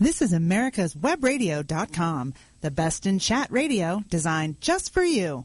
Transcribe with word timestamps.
This 0.00 0.22
is 0.22 0.32
America's 0.32 0.94
Webradio.com, 0.94 2.32
the 2.60 2.70
best 2.70 3.04
in 3.04 3.18
chat 3.18 3.50
radio 3.50 4.00
designed 4.08 4.60
just 4.60 4.94
for 4.94 5.02
you. 5.02 5.44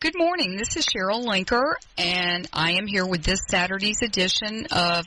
Good 0.00 0.18
morning. 0.18 0.58
This 0.58 0.76
is 0.76 0.86
Cheryl 0.86 1.24
Linker, 1.24 1.76
and 1.96 2.46
I 2.52 2.72
am 2.72 2.86
here 2.86 3.06
with 3.06 3.22
this 3.22 3.40
Saturday's 3.48 4.02
edition 4.02 4.66
of 4.70 5.06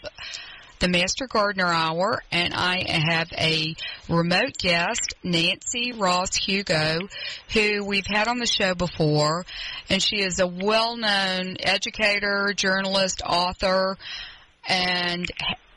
the 0.79 0.87
Master 0.87 1.27
Gardener 1.27 1.65
Hour, 1.65 2.23
and 2.31 2.53
I 2.53 2.85
have 2.87 3.27
a 3.37 3.75
remote 4.07 4.57
guest, 4.57 5.13
Nancy 5.23 5.91
Ross 5.91 6.35
Hugo, 6.35 6.99
who 7.53 7.83
we've 7.83 8.05
had 8.07 8.29
on 8.29 8.39
the 8.39 8.45
show 8.45 8.75
before, 8.75 9.45
and 9.89 10.01
she 10.01 10.21
is 10.21 10.39
a 10.39 10.47
well-known 10.47 11.57
educator, 11.59 12.53
journalist, 12.55 13.21
author, 13.25 13.97
and 14.67 15.29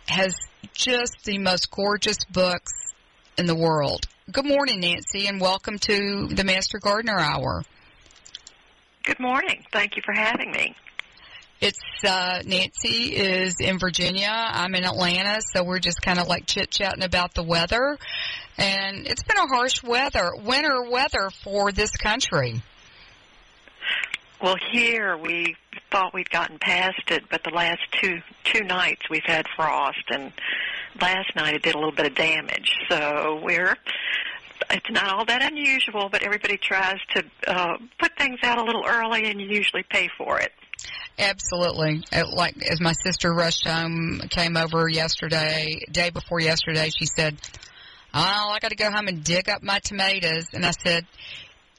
has 0.06 0.36
just 0.72 1.24
the 1.24 1.38
most 1.38 1.70
gorgeous 1.70 2.18
books 2.30 2.72
in 3.36 3.46
the 3.46 3.56
world. 3.56 4.06
Good 4.30 4.46
morning, 4.46 4.80
Nancy, 4.80 5.26
and 5.26 5.40
welcome 5.40 5.78
to 5.80 6.28
the 6.28 6.44
Master 6.44 6.78
Gardener 6.78 7.18
Hour. 7.18 7.64
Good 9.02 9.18
morning. 9.18 9.64
Thank 9.72 9.96
you 9.96 10.02
for 10.04 10.12
having 10.12 10.52
me. 10.52 10.76
It's 11.62 11.78
uh, 12.04 12.42
Nancy 12.44 13.14
is 13.14 13.60
in 13.60 13.78
Virginia. 13.78 14.32
I'm 14.32 14.74
in 14.74 14.84
Atlanta, 14.84 15.40
so 15.54 15.62
we're 15.62 15.78
just 15.78 16.02
kind 16.02 16.18
of 16.18 16.26
like 16.26 16.44
chit 16.44 16.72
chatting 16.72 17.04
about 17.04 17.34
the 17.34 17.44
weather. 17.44 17.98
And 18.58 19.06
it's 19.06 19.22
been 19.22 19.36
a 19.36 19.46
harsh 19.46 19.80
weather, 19.80 20.32
winter 20.44 20.90
weather 20.90 21.30
for 21.44 21.70
this 21.70 21.92
country. 21.92 22.60
Well, 24.42 24.56
here 24.72 25.16
we 25.16 25.54
thought 25.92 26.12
we'd 26.12 26.30
gotten 26.30 26.58
past 26.58 27.00
it, 27.06 27.22
but 27.30 27.44
the 27.44 27.54
last 27.54 27.82
two 27.92 28.18
two 28.42 28.64
nights 28.64 29.02
we've 29.08 29.22
had 29.24 29.46
frost, 29.54 30.02
and 30.10 30.32
last 31.00 31.36
night 31.36 31.54
it 31.54 31.62
did 31.62 31.76
a 31.76 31.78
little 31.78 31.94
bit 31.94 32.06
of 32.06 32.16
damage. 32.16 32.74
So 32.90 33.40
we're 33.40 33.76
it's 34.68 34.90
not 34.90 35.10
all 35.10 35.24
that 35.26 35.42
unusual, 35.42 36.08
but 36.08 36.24
everybody 36.24 36.56
tries 36.56 36.98
to 37.14 37.24
uh, 37.46 37.76
put 38.00 38.16
things 38.18 38.40
out 38.42 38.58
a 38.58 38.64
little 38.64 38.84
early, 38.84 39.30
and 39.30 39.40
you 39.40 39.46
usually 39.46 39.84
pay 39.84 40.08
for 40.18 40.40
it. 40.40 40.50
Absolutely. 41.18 42.04
It, 42.10 42.26
like 42.28 42.56
as 42.70 42.80
my 42.80 42.92
sister 42.92 43.32
rushed 43.32 43.66
home, 43.66 44.22
came 44.30 44.56
over 44.56 44.88
yesterday, 44.88 45.80
day 45.90 46.10
before 46.10 46.40
yesterday, 46.40 46.90
she 46.96 47.06
said, 47.06 47.36
"Oh, 48.14 48.50
I 48.50 48.58
got 48.60 48.70
to 48.70 48.76
go 48.76 48.90
home 48.90 49.08
and 49.08 49.22
dig 49.22 49.48
up 49.48 49.62
my 49.62 49.78
tomatoes." 49.80 50.46
And 50.52 50.64
I 50.64 50.70
said, 50.70 51.06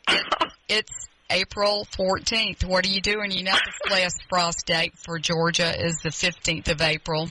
it, 0.08 0.24
"It's 0.70 1.08
April 1.30 1.88
14th. 1.98 2.66
What 2.66 2.86
are 2.86 2.90
you 2.90 3.02
doing? 3.02 3.32
You 3.32 3.44
know, 3.44 3.58
the 3.86 3.92
last 3.92 4.22
frost 4.30 4.66
date 4.66 4.94
for 4.98 5.18
Georgia 5.20 5.74
is 5.78 5.98
the 6.04 6.10
15th 6.10 6.70
of 6.70 6.82
April." 6.82 7.30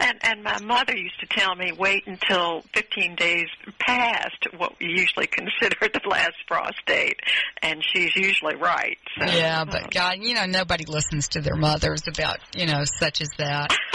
And, 0.00 0.18
and 0.22 0.42
my 0.42 0.58
mother 0.60 0.96
used 0.96 1.20
to 1.20 1.26
tell 1.26 1.54
me, 1.54 1.72
wait 1.72 2.06
until 2.06 2.62
15 2.74 3.16
days 3.16 3.46
past 3.78 4.46
what 4.56 4.72
we 4.80 4.86
usually 4.86 5.26
consider 5.30 5.76
the 5.80 6.00
last 6.08 6.36
frost 6.48 6.80
date, 6.86 7.20
and 7.62 7.84
she's 7.84 8.16
usually 8.16 8.56
right. 8.56 8.98
So. 9.18 9.26
Yeah, 9.26 9.64
but 9.64 9.90
God, 9.90 10.18
you 10.20 10.34
know, 10.34 10.46
nobody 10.46 10.84
listens 10.86 11.28
to 11.28 11.42
their 11.42 11.56
mothers 11.56 12.02
about, 12.08 12.38
you 12.54 12.66
know, 12.66 12.82
such 12.84 13.20
as 13.20 13.28
that. 13.38 13.76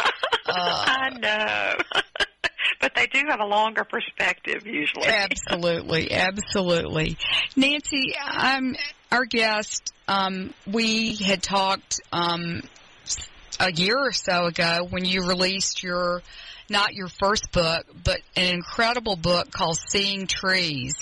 Uh, 0.48 0.86
I 0.86 1.10
know. 1.10 2.04
but 2.80 2.94
they 2.96 3.08
do 3.08 3.24
have 3.30 3.40
a 3.40 3.46
longer 3.46 3.84
perspective 3.84 4.68
usually. 4.68 5.08
Absolutely, 5.08 6.12
absolutely. 6.12 7.18
Nancy, 7.56 8.14
um, 8.16 8.76
our 9.12 9.26
guest, 9.26 9.92
um, 10.08 10.54
we 10.68 11.16
had 11.16 11.42
talked 11.42 12.00
um, 12.12 12.62
a 13.60 13.72
year 13.72 13.98
or 13.98 14.12
so 14.12 14.46
ago 14.46 14.88
when 14.90 15.06
you 15.06 15.26
released 15.28 15.84
your 15.84 16.22
not 16.70 16.94
your 16.94 17.08
first 17.08 17.52
book, 17.52 17.86
but 18.04 18.20
an 18.36 18.56
incredible 18.56 19.16
book 19.16 19.52
called 19.52 19.78
Seeing 19.90 20.26
Trees. 20.28 20.96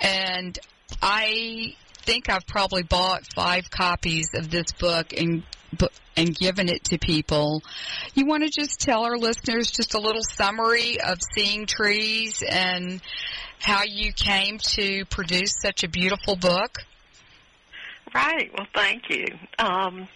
And 0.00 0.58
I 1.02 1.74
think 2.02 2.30
I've 2.30 2.46
probably 2.46 2.82
bought 2.82 3.22
five 3.34 3.70
copies 3.70 4.30
of 4.34 4.50
this 4.50 4.72
book 4.72 5.12
and 5.12 5.42
and 6.16 6.34
given 6.34 6.68
it 6.68 6.84
to 6.84 6.98
people. 6.98 7.62
You 8.14 8.26
want 8.26 8.42
to 8.42 8.50
just 8.50 8.80
tell 8.80 9.04
our 9.04 9.18
listeners 9.18 9.70
just 9.70 9.94
a 9.94 10.00
little 10.00 10.22
summary 10.22 10.98
of 11.00 11.18
Seeing 11.34 11.66
Trees 11.66 12.42
and 12.48 13.00
how 13.60 13.82
you 13.84 14.12
came 14.12 14.58
to 14.58 15.04
produce 15.04 15.52
such 15.60 15.84
a 15.84 15.88
beautiful 15.88 16.36
book? 16.36 16.78
Right. 18.14 18.50
Well, 18.56 18.66
thank 18.74 19.10
you. 19.10 19.26
Um, 19.58 20.08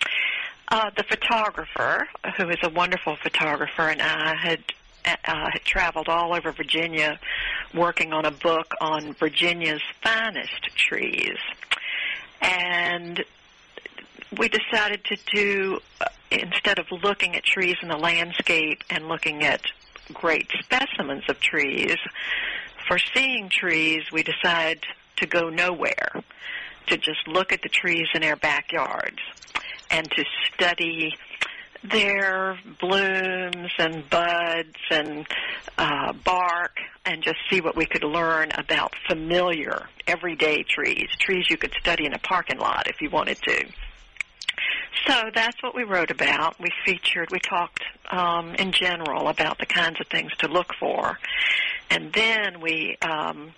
uh, 0.72 0.91
the 0.97 1.03
photographer, 1.03 2.09
who 2.38 2.49
is 2.49 2.56
a 2.62 2.71
wonderful 2.71 3.15
photographer, 3.22 3.91
and 3.91 4.00
I 4.00 4.34
had 4.34 4.65
uh, 5.05 5.50
had 5.53 5.62
traveled 5.65 6.09
all 6.09 6.33
over 6.33 6.50
Virginia 6.50 7.21
working 7.75 8.15
on 8.15 8.25
a 8.25 8.31
book 8.31 8.72
on 8.81 9.12
Virginia's 9.15 9.83
finest 10.03 10.75
trees. 10.77 11.37
And 12.41 13.22
we 14.38 14.49
decided 14.49 15.05
to 15.05 15.16
do, 15.31 15.81
uh, 16.00 16.06
instead 16.31 16.78
of 16.78 16.87
looking 17.03 17.37
at 17.37 17.44
trees 17.44 17.77
in 17.83 17.89
the 17.89 17.99
landscape 17.99 18.83
and 18.89 19.09
looking 19.09 19.43
at 19.43 19.60
great 20.15 20.49
specimens 20.60 21.25
of 21.28 21.39
trees, 21.41 21.99
for 22.89 22.99
seeing 23.15 23.50
trees, 23.50 24.04
we 24.10 24.22
decided 24.22 24.84
to 25.16 25.27
go 25.27 25.50
nowhere, 25.50 26.12
to 26.87 26.97
just 26.97 27.28
look 27.28 27.53
at 27.53 27.60
the 27.60 27.69
trees 27.69 28.06
in 28.15 28.25
our 28.25 28.37
backyards 28.37 29.19
and 29.92 30.10
to 30.10 30.25
study 30.53 31.14
their 31.84 32.58
blooms 32.80 33.70
and 33.78 34.08
buds 34.08 34.76
and 34.91 35.26
uh, 35.78 36.12
bark 36.25 36.76
and 37.04 37.22
just 37.22 37.38
see 37.50 37.60
what 37.60 37.76
we 37.76 37.86
could 37.86 38.04
learn 38.04 38.50
about 38.56 38.94
familiar 39.08 39.88
everyday 40.06 40.62
trees, 40.62 41.08
trees 41.19 41.50
you 41.50 41.56
could 41.56 41.72
study 41.80 42.06
in 42.06 42.12
a 42.12 42.19
parking 42.19 42.58
lot 42.58 42.86
if 42.88 43.00
you 43.00 43.10
wanted 43.10 43.36
to. 43.42 43.64
So 45.06 45.30
that's 45.34 45.60
what 45.62 45.75
we 45.75 45.82
wrote 45.82 46.10
about. 46.10 46.60
We 46.60 46.70
featured, 46.84 47.30
we 47.32 47.41
talked 47.41 47.82
um, 48.10 48.54
in 48.54 48.72
general 48.72 49.28
about 49.28 49.59
the 49.59 49.66
kinds 49.66 50.00
of 50.00 50.06
things 50.06 50.30
to 50.38 50.48
look 50.48 50.72
for. 50.78 51.19
And 51.91 52.12
then 52.12 52.60
we 52.60 52.97
um, 53.03 53.53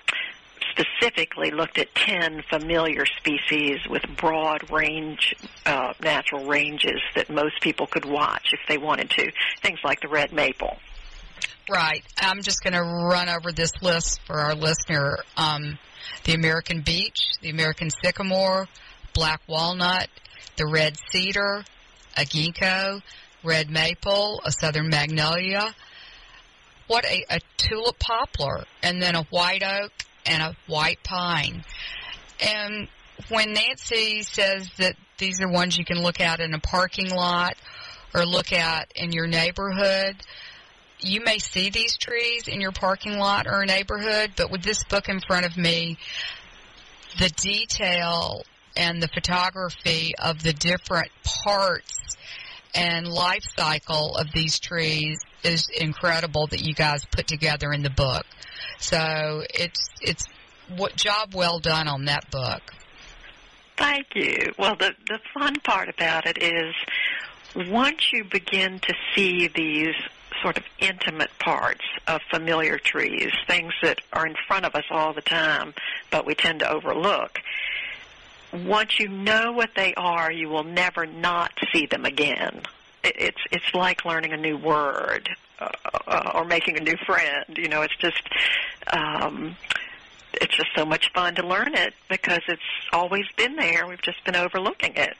specifically 0.71 1.51
looked 1.51 1.79
at 1.79 1.95
10 1.95 2.43
familiar 2.49 3.05
species 3.07 3.79
with 3.89 4.03
broad 4.17 4.71
range, 4.71 5.35
uh, 5.67 5.95
natural 6.01 6.47
ranges 6.47 7.01
that 7.15 7.31
most 7.31 7.61
people 7.61 7.87
could 7.87 8.05
watch 8.05 8.53
if 8.53 8.61
they 8.69 8.79
wanted 8.79 9.11
to. 9.11 9.31
Things 9.63 9.79
like 9.85 10.01
the 10.01 10.09
red 10.09 10.33
maple. 10.33 10.79
Right. 11.71 12.05
I'm 12.19 12.43
just 12.43 12.63
going 12.63 12.75
to 12.75 12.83
run 12.83 13.29
over 13.29 13.53
this 13.53 13.71
list 13.81 14.21
for 14.27 14.37
our 14.37 14.55
listener. 14.55 15.19
Um, 15.37 15.79
the 16.25 16.35
American 16.35 16.83
beech, 16.83 17.19
the 17.41 17.51
American 17.51 17.89
sycamore, 17.91 18.69
black 19.15 19.41
walnut, 19.47 20.09
the 20.57 20.67
red 20.67 20.97
cedar, 21.11 21.65
a 22.17 22.23
ginkgo, 22.23 23.01
red 23.43 23.71
maple, 23.71 24.41
a 24.45 24.53
southern 24.53 24.89
magnolia, 24.89 25.75
what 26.87 27.05
a, 27.07 27.25
a 27.31 27.41
tulip 27.57 27.99
poplar, 27.99 28.65
and 28.83 29.01
then 29.01 29.15
a 29.15 29.23
white 29.25 29.63
oak, 29.63 29.93
and 30.27 30.43
a 30.43 30.57
white 30.67 31.03
pine. 31.03 31.65
And 32.41 32.89
when 33.29 33.53
Nancy 33.53 34.23
says 34.23 34.69
that 34.79 34.97
these 35.19 35.41
are 35.41 35.49
ones 35.49 35.79
you 35.79 35.85
can 35.85 36.03
look 36.03 36.21
at 36.21 36.41
in 36.41 36.55
a 36.55 36.59
parking 36.59 37.11
lot 37.11 37.57
or 38.15 38.25
look 38.25 38.53
at 38.53 38.93
in 38.97 39.13
your 39.13 39.27
neighborhood, 39.27 40.17
you 41.01 41.23
may 41.23 41.39
see 41.39 41.71
these 41.71 41.97
trees 41.97 42.49
in 42.49 42.61
your 42.61 42.73
parking 42.73 43.19
lot 43.19 43.47
or 43.47 43.65
neighborhood, 43.67 44.33
but 44.37 44.51
with 44.51 44.63
this 44.63 44.85
book 44.85 45.09
in 45.09 45.21
front 45.21 45.47
of 45.47 45.57
me, 45.57 45.99
the 47.19 47.29
detail 47.31 48.43
and 48.77 49.03
the 49.03 49.09
photography 49.09 50.15
of 50.19 50.43
the 50.43 50.53
different 50.53 51.11
parts 51.23 52.17
and 52.75 53.07
life 53.07 53.45
cycle 53.57 54.17
of 54.17 54.27
these 54.33 54.59
trees 54.59 55.19
is 55.43 55.69
incredible 55.69 56.47
that 56.49 56.63
you 56.63 56.75
guys 56.75 57.05
put 57.05 57.27
together 57.27 57.73
in 57.73 57.83
the 57.83 57.91
book. 57.91 58.27
So 58.79 59.43
it's 59.53 59.89
it's 60.01 60.27
what 60.77 60.97
job 60.97 61.35
well 61.35 61.59
done 61.59 61.89
on 61.89 62.07
that 62.07 62.31
book. 62.31 62.63
Thank 63.77 64.15
you. 64.15 64.53
Well, 64.59 64.77
the 64.77 64.95
the 65.07 65.19
fun 65.33 65.57
part 65.61 65.89
about 65.89 66.27
it 66.27 66.43
is 66.43 66.75
once 67.55 68.13
you 68.13 68.25
begin 68.25 68.81
to 68.81 68.95
see 69.15 69.49
these 69.49 69.95
sort 70.43 70.59
of 70.59 70.65
intimate 70.79 71.31
parts 71.39 71.85
of 72.07 72.21
familiar 72.31 72.79
trees, 72.79 73.33
things 73.47 73.73
that 73.83 74.01
are 74.13 74.27
in 74.27 74.35
front 74.47 74.65
of 74.65 74.75
us 74.75 74.85
all 74.91 75.13
the 75.13 75.23
time, 75.23 75.73
but 76.11 76.27
we 76.27 76.35
tend 76.35 76.61
to 76.61 76.71
overlook. 76.71 77.41
Once 78.55 79.01
you 79.01 79.09
know 79.09 79.53
what 79.53 79.71
they 79.75 79.93
are, 79.95 80.31
you 80.31 80.49
will 80.49 80.65
never 80.65 81.07
not 81.07 81.53
see 81.73 81.87
them 81.87 82.05
again. 82.05 82.63
It's 83.03 83.41
it's 83.51 83.75
like 83.75 84.05
learning 84.05 84.33
a 84.33 84.37
new 84.37 84.57
word 84.57 85.29
uh, 85.59 85.69
uh, 86.07 86.33
or 86.35 86.45
making 86.45 86.79
a 86.79 86.81
new 86.81 86.97
friend. 87.05 87.45
You 87.57 87.69
know, 87.69 87.83
it's 87.83 87.97
just 87.97 88.23
um, 88.93 89.57
it's 90.41 90.57
just 90.57 90.71
so 90.77 90.85
much 90.85 91.11
fun 91.13 91.35
to 91.37 91.47
learn 91.47 91.75
it 91.75 91.95
because 92.09 92.41
it's 92.49 92.63
always 92.93 93.25
been 93.37 93.57
there. 93.57 93.87
We've 93.87 94.01
just 94.03 94.25
been 94.25 94.37
overlooking 94.37 94.95
it. 94.97 95.17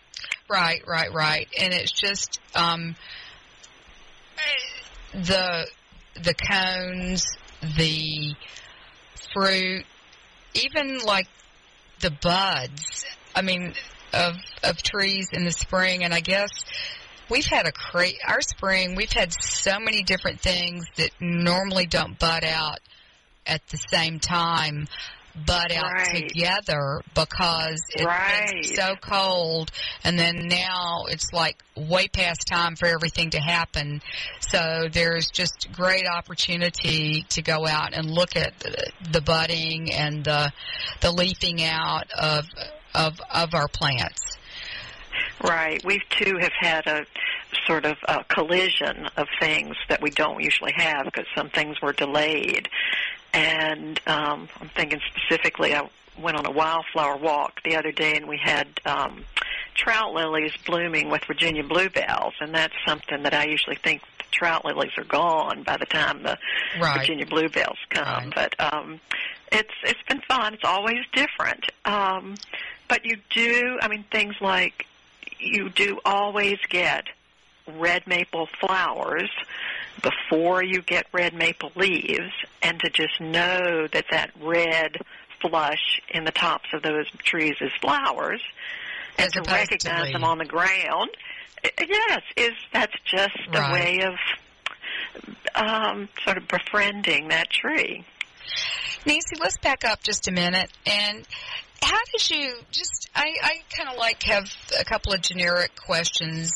Right, 0.49 0.83
right, 0.87 1.13
right. 1.13 1.49
And 1.59 1.73
it's 1.73 1.93
just 1.93 2.41
um, 2.55 2.97
the 5.13 5.67
the 6.15 6.35
cones, 6.35 7.27
the 7.77 8.35
fruit, 9.33 9.85
even 10.55 10.99
like 10.99 11.27
the 12.01 12.11
buds. 12.11 13.07
I 13.35 13.43
mean, 13.43 13.75
of 14.13 14.37
of 14.63 14.83
trees 14.83 15.29
in 15.33 15.45
the 15.45 15.53
spring, 15.53 16.05
and 16.05 16.15
I 16.15 16.21
guess 16.21 16.51
we've 17.31 17.47
had 17.47 17.67
a 17.67 17.73
great 17.93 18.17
our 18.27 18.41
spring. 18.41 18.95
We've 18.95 19.13
had 19.13 19.33
so 19.43 19.79
many 19.81 20.03
different 20.03 20.41
things 20.41 20.85
that 20.97 21.11
normally 21.21 21.87
don't 21.87 22.19
bud 22.19 22.45
out 22.45 22.79
at 23.47 23.67
the 23.69 23.77
same 23.77 24.21
time 24.21 24.87
bud 25.47 25.73
out 25.73 25.93
Right. 25.93 26.29
together 26.29 27.01
because 27.13 27.83
it's 27.91 28.05
Right. 28.05 28.65
so 28.73 28.95
cold 29.01 29.73
and 30.05 30.17
then 30.17 30.47
now 30.47 31.07
it's 31.09 31.33
like 31.33 31.61
way 31.75 32.07
past 32.07 32.47
time 32.49 32.77
for 32.77 32.87
everything 32.87 33.31
to 33.31 33.41
happen 33.41 34.01
so 34.39 34.89
there's 34.93 35.29
just 35.31 35.67
great 35.73 36.07
opportunity 36.07 37.27
to 37.31 37.43
go 37.43 37.67
out 37.67 37.95
and 37.95 38.09
look 38.09 38.37
at 38.37 38.57
the- 38.61 38.93
the 39.11 39.21
budding 39.21 39.93
and 39.93 40.23
the 40.25 40.53
the 41.01 41.11
leafing 41.11 41.65
out 41.65 42.09
of 42.13 42.47
of 42.95 43.21
of 43.33 43.55
our 43.55 43.69
plants 43.69 44.35
Right. 45.43 45.85
We 45.85 46.01
too 46.11 46.39
have 46.41 46.53
had 46.59 46.87
a 46.87 47.07
sort 47.67 47.85
of 47.85 47.97
a 48.09 48.25
collision 48.25 49.09
of 49.17 49.29
things 49.41 49.77
that 49.89 50.01
we 50.01 50.11
don't 50.11 50.43
usually 50.43 50.73
have 50.77 51.05
because 51.05 51.27
some 51.35 51.51
things 51.51 51.81
were 51.83 51.93
delayed. 51.93 52.69
And 53.33 54.01
um, 54.07 54.49
I'm 54.61 54.69
thinking 54.71 55.01
specifically, 55.15 55.75
I 55.75 55.89
went 56.19 56.37
on 56.37 56.47
a 56.47 56.51
wildflower 56.51 57.17
walk 57.17 57.61
the 57.65 57.77
other 57.77 57.93
day 57.93 58.17
and 58.17 58.29
we 58.29 58.39
had 58.43 58.69
um, 58.87 59.25
trout 59.75 60.15
lilies 60.15 60.53
blooming 60.65 61.11
with 61.11 61.25
Virginia 61.25 61.65
bluebells, 61.65 62.35
and 62.41 62.55
that's 62.55 62.75
something 62.87 63.25
that 63.25 63.35
I 63.35 63.47
usually 63.47 63.77
think 63.77 64.03
the 64.19 64.25
trout 64.31 64.65
lilies 64.65 64.93
are 64.97 65.05
gone 65.05 65.65
by 65.65 65.77
the 65.77 65.87
time 65.87 66.23
the 66.23 66.39
right 66.81 67.01
Virginia 67.01 67.27
bluebells 67.27 67.79
come. 67.91 68.31
Right. 68.31 68.33
But 68.35 68.73
um, 68.73 69.01
it's 69.51 69.75
it's 69.83 70.03
been 70.09 70.21
fun. 70.29 70.55
It's 70.55 70.65
always 70.65 71.01
different. 71.13 71.67
Um, 71.85 72.37
but 72.89 73.05
you 73.05 73.17
do, 73.31 73.79
I 73.81 73.89
mean, 73.89 74.05
things 74.11 74.35
like 74.41 74.87
you 75.39 75.69
do 75.71 76.01
always 76.05 76.59
get 76.69 77.05
red 77.67 78.07
maple 78.07 78.47
flowers 78.61 79.31
before 80.03 80.63
you 80.63 80.83
get 80.83 81.07
red 81.13 81.35
maple 81.35 81.73
leaves, 81.77 82.33
and 82.63 82.79
to 82.81 82.91
just 82.91 83.21
know 83.21 83.87
that 83.93 84.05
that 84.11 84.31
red 84.41 84.99
flush 85.41 86.01
in 86.11 86.25
the 86.25 86.31
tops 86.33 86.69
of 86.73 86.83
those 86.83 87.09
trees 87.19 87.57
is 87.61 87.73
flowers, 87.81 88.43
and 89.19 89.27
As 89.27 89.33
to 89.33 89.43
recognize 89.43 90.13
them 90.13 90.25
on 90.25 90.39
the 90.39 90.45
ground, 90.45 91.11
yes, 91.79 92.23
is 92.37 92.53
that's 92.73 92.95
just 93.05 93.37
a 93.53 93.61
Right. 93.61 93.73
way 93.73 94.01
of 94.03 94.15
um, 95.55 96.09
sort 96.25 96.37
of 96.37 96.49
befriending 96.49 97.29
that 97.29 97.49
tree. 97.51 98.05
Nancy, 99.07 99.37
let's 99.41 99.59
back 99.59 99.85
up 99.85 100.03
just 100.03 100.29
a 100.29 100.33
minute. 100.33 100.71
And 100.87 101.27
how 101.85 102.01
did 102.13 102.31
you 102.31 102.55
just? 102.71 103.11
I, 103.15 103.35
I 103.43 103.63
kind 103.77 103.89
of 103.89 103.97
like 103.97 104.23
have 104.25 104.45
a 104.81 104.85
couple 104.85 105.13
of 105.13 105.21
generic 105.21 105.73
questions. 105.77 106.53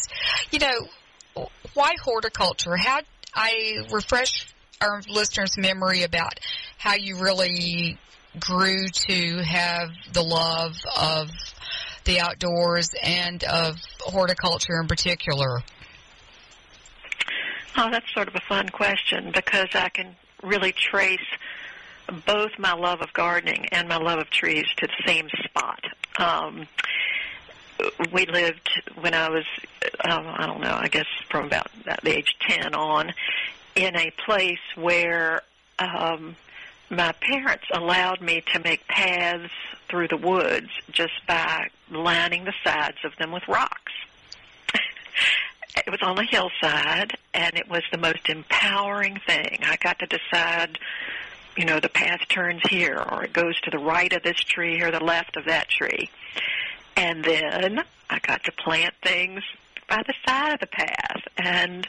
You 0.50 0.58
know, 0.58 1.48
why 1.74 1.94
horticulture? 2.02 2.76
How 2.76 3.00
I 3.34 3.86
refresh 3.92 4.52
our 4.80 5.02
listeners' 5.08 5.56
memory 5.56 6.02
about 6.02 6.40
how 6.78 6.94
you 6.94 7.20
really 7.20 7.98
grew 8.40 8.88
to 8.88 9.42
have 9.42 9.90
the 10.12 10.22
love 10.22 10.76
of 10.98 11.30
the 12.04 12.20
outdoors 12.20 12.90
and 13.02 13.44
of 13.44 13.76
horticulture 14.00 14.80
in 14.80 14.88
particular. 14.88 15.60
Oh, 17.76 17.90
that's 17.90 18.12
sort 18.12 18.28
of 18.28 18.34
a 18.34 18.40
fun 18.48 18.68
question 18.70 19.30
because 19.32 19.68
I 19.74 19.88
can 19.90 20.16
really 20.42 20.72
trace 20.72 21.20
both 22.26 22.58
my 22.58 22.72
love 22.72 23.00
of 23.00 23.12
gardening 23.12 23.66
and 23.72 23.88
my 23.88 23.96
love 23.96 24.18
of 24.18 24.30
trees 24.30 24.66
to 24.76 24.86
the 24.86 25.06
same 25.06 25.28
spot. 25.44 25.84
Um, 26.18 26.66
we 28.12 28.26
lived 28.26 28.68
when 29.00 29.14
I 29.14 29.28
was, 29.28 29.44
um, 30.04 30.26
I 30.26 30.46
don't 30.46 30.60
know, 30.60 30.76
I 30.80 30.88
guess 30.88 31.06
from 31.30 31.46
about 31.46 31.68
the 32.02 32.16
age 32.16 32.36
10 32.40 32.74
on, 32.74 33.12
in 33.76 33.96
a 33.96 34.10
place 34.24 34.58
where 34.74 35.42
um, 35.78 36.36
my 36.90 37.12
parents 37.12 37.64
allowed 37.72 38.20
me 38.20 38.42
to 38.52 38.58
make 38.60 38.86
paths 38.88 39.52
through 39.88 40.08
the 40.08 40.16
woods 40.16 40.68
just 40.90 41.26
by 41.26 41.68
lining 41.90 42.44
the 42.44 42.54
sides 42.64 42.98
of 43.04 43.14
them 43.16 43.32
with 43.32 43.46
rocks. 43.48 43.92
It 45.86 45.90
was 45.92 46.02
on 46.02 46.16
the 46.16 46.24
hillside, 46.24 47.16
and 47.32 47.56
it 47.56 47.70
was 47.70 47.82
the 47.92 47.98
most 47.98 48.28
empowering 48.28 49.20
thing. 49.26 49.60
I 49.62 49.76
got 49.76 50.00
to 50.00 50.06
decide, 50.06 50.76
you 51.56 51.64
know, 51.64 51.80
the 51.80 51.88
path 51.88 52.20
turns 52.28 52.62
here, 52.68 53.02
or 53.10 53.24
it 53.24 53.32
goes 53.32 53.60
to 53.62 53.70
the 53.70 53.78
right 53.78 54.12
of 54.12 54.22
this 54.22 54.40
tree 54.40 54.80
or 54.82 54.90
the 54.90 55.02
left 55.02 55.36
of 55.36 55.46
that 55.46 55.68
tree. 55.68 56.10
And 56.96 57.24
then 57.24 57.80
I 58.10 58.18
got 58.20 58.44
to 58.44 58.52
plant 58.52 58.94
things 59.02 59.42
by 59.88 60.02
the 60.06 60.14
side 60.26 60.52
of 60.52 60.60
the 60.60 60.66
path. 60.66 61.22
And, 61.36 61.86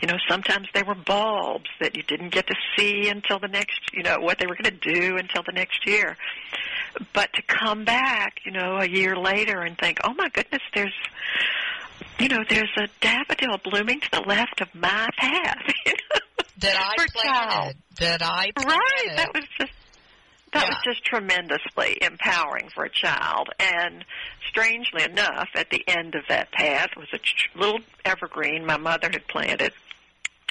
you 0.00 0.08
know, 0.08 0.16
sometimes 0.28 0.68
they 0.72 0.82
were 0.82 0.94
bulbs 0.94 1.68
that 1.80 1.96
you 1.96 2.02
didn't 2.02 2.30
get 2.30 2.46
to 2.46 2.54
see 2.76 3.08
until 3.08 3.38
the 3.38 3.48
next, 3.48 3.80
you 3.92 4.02
know, 4.02 4.18
what 4.20 4.38
they 4.38 4.46
were 4.46 4.54
going 4.54 4.78
to 4.78 4.94
do 4.94 5.16
until 5.16 5.42
the 5.42 5.52
next 5.52 5.86
year. 5.86 6.16
But 7.12 7.32
to 7.34 7.42
come 7.42 7.84
back, 7.84 8.38
you 8.44 8.52
know, 8.52 8.78
a 8.78 8.86
year 8.86 9.16
later 9.16 9.60
and 9.60 9.76
think, 9.76 9.98
oh 10.04 10.14
my 10.14 10.28
goodness, 10.28 10.62
there's, 10.74 10.94
you 12.18 12.28
know, 12.28 12.44
there's 12.48 12.70
a 12.78 12.88
daffodil 13.00 13.58
blooming 13.64 14.00
to 14.00 14.10
the 14.12 14.20
left 14.20 14.60
of 14.60 14.68
my 14.74 15.08
path. 15.16 15.62
you 15.86 15.92
know? 15.92 16.20
That 16.60 16.76
I 16.76 17.06
planted. 17.12 17.76
That 17.98 18.22
I 18.22 18.50
planted. 18.54 18.68
Right. 18.68 19.16
That 19.16 19.34
was 19.34 19.44
just 19.58 19.72
that 20.52 20.68
was 20.68 20.76
just 20.84 21.04
tremendously 21.04 21.98
empowering 22.02 22.70
for 22.74 22.84
a 22.84 22.90
child. 22.90 23.50
And 23.60 24.04
strangely 24.48 25.04
enough, 25.04 25.48
at 25.54 25.70
the 25.70 25.84
end 25.86 26.14
of 26.16 26.24
that 26.28 26.50
path 26.50 26.90
was 26.96 27.06
a 27.12 27.18
ch- 27.18 27.50
little 27.54 27.80
evergreen 28.04 28.66
my 28.66 28.76
mother 28.76 29.08
had 29.12 29.26
planted. 29.28 29.72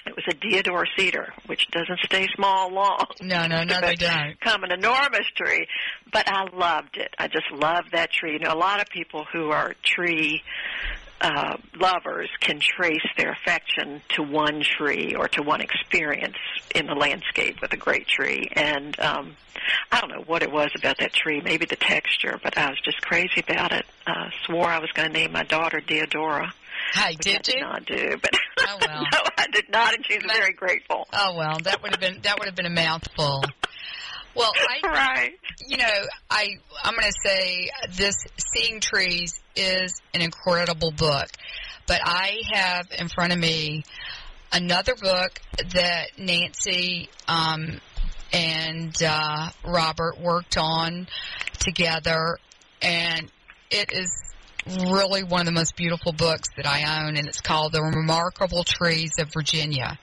It 0.06 0.16
was 0.16 0.24
a 0.30 0.34
deodar 0.34 0.86
cedar, 0.98 1.34
which 1.46 1.68
doesn't 1.72 2.00
stay 2.06 2.28
small 2.34 2.74
long. 2.74 3.06
No, 3.22 3.46
no, 3.48 3.64
no, 3.64 3.82
they 3.82 3.96
don't. 3.96 4.40
Become 4.40 4.64
an 4.64 4.72
enormous 4.72 5.28
tree, 5.36 5.68
but 6.12 6.28
I 6.28 6.46
loved 6.54 6.96
it. 6.98 7.14
I 7.20 7.28
just 7.28 7.52
loved 7.52 7.92
that 7.92 8.12
tree. 8.12 8.34
You 8.34 8.40
know, 8.40 8.54
a 8.54 8.58
lot 8.58 8.82
of 8.82 8.88
people 8.88 9.26
who 9.32 9.52
are 9.52 9.76
tree 9.84 10.42
uh, 11.22 11.58
lovers 11.76 12.30
can 12.40 12.60
trace 12.60 13.06
their 13.18 13.32
affection 13.32 14.02
to 14.16 14.24
one 14.24 14.62
tree 14.78 15.16
or 15.18 15.28
to 15.30 15.42
one 15.44 15.62
experience 15.62 16.38
in 16.76 16.86
the 16.88 16.94
landscape 16.96 17.58
with 17.62 17.74
a 17.74 17.78
great 17.78 18.08
tree. 18.08 18.50
And 18.54 18.98
um, 19.00 19.36
I 19.92 20.00
don't 20.02 20.10
know 20.12 20.24
what 20.26 20.44
it 20.44 20.52
was 20.52 20.72
about 20.78 20.98
that 21.00 21.14
tree, 21.14 21.42
maybe 21.42 21.66
the 21.66 21.76
texture, 21.76 22.40
but 22.44 22.58
I 22.58 22.70
was 22.70 22.80
just 22.84 23.02
crazy 23.02 23.42
about 23.48 23.72
it. 23.74 23.86
Uh, 24.08 24.30
swore 24.46 24.68
I 24.68 24.80
was 24.80 24.92
going 24.94 25.08
to 25.12 25.14
name 25.14 25.32
my 25.32 25.44
daughter 25.44 25.82
Deodora. 25.82 26.52
Hey, 26.94 27.16
Which 27.18 27.28
I 27.28 27.32
did 27.32 27.42
did 27.44 27.56
you? 27.56 27.62
not 27.62 27.86
do, 27.86 28.16
but 28.22 28.32
Oh, 28.68 28.78
well. 28.86 29.02
no, 29.12 29.20
I 29.38 29.48
did 29.52 29.70
not, 29.70 29.94
and 29.96 30.06
she's 30.06 30.24
Ma- 30.26 30.34
very 30.34 30.54
grateful. 30.54 31.08
Oh 31.14 31.36
well, 31.38 31.60
that 31.64 31.82
would 31.84 31.92
have 31.92 32.00
been 32.00 32.22
that 32.24 32.40
would 32.40 32.46
have 32.48 32.56
been 32.56 32.66
a 32.66 32.70
mouthful. 32.70 33.44
Well, 34.40 34.54
I 34.56 34.88
right. 34.88 35.40
you 35.68 35.76
know, 35.76 36.06
I 36.30 36.48
I'm 36.84 36.94
going 36.94 37.06
to 37.06 37.30
say 37.30 37.70
this 37.92 38.16
Seeing 38.38 38.80
Trees 38.80 39.40
is 39.56 40.02
an 40.14 40.22
incredible 40.22 40.92
book. 40.92 41.28
But 41.88 42.00
I 42.04 42.38
have 42.54 42.88
in 42.98 43.10
front 43.10 43.34
of 43.34 43.40
me 43.40 43.84
another 44.54 44.96
book 44.96 45.42
that 45.74 46.18
Nancy 46.18 47.10
um 47.28 47.82
and 48.32 48.96
uh 49.04 49.50
Robert 49.66 50.20
worked 50.20 50.58
on 50.58 51.08
together 51.60 52.38
and 52.82 53.30
it 53.70 53.92
is 53.92 54.10
really 54.88 55.24
one 55.24 55.42
of 55.42 55.46
the 55.48 55.52
most 55.52 55.76
beautiful 55.76 56.14
books 56.14 56.48
that 56.56 56.66
I 56.66 57.04
own 57.04 57.18
and 57.18 57.28
it's 57.28 57.42
called 57.42 57.74
The 57.74 57.82
Remarkable 57.82 58.64
Trees 58.64 59.12
of 59.20 59.34
Virginia. 59.34 60.00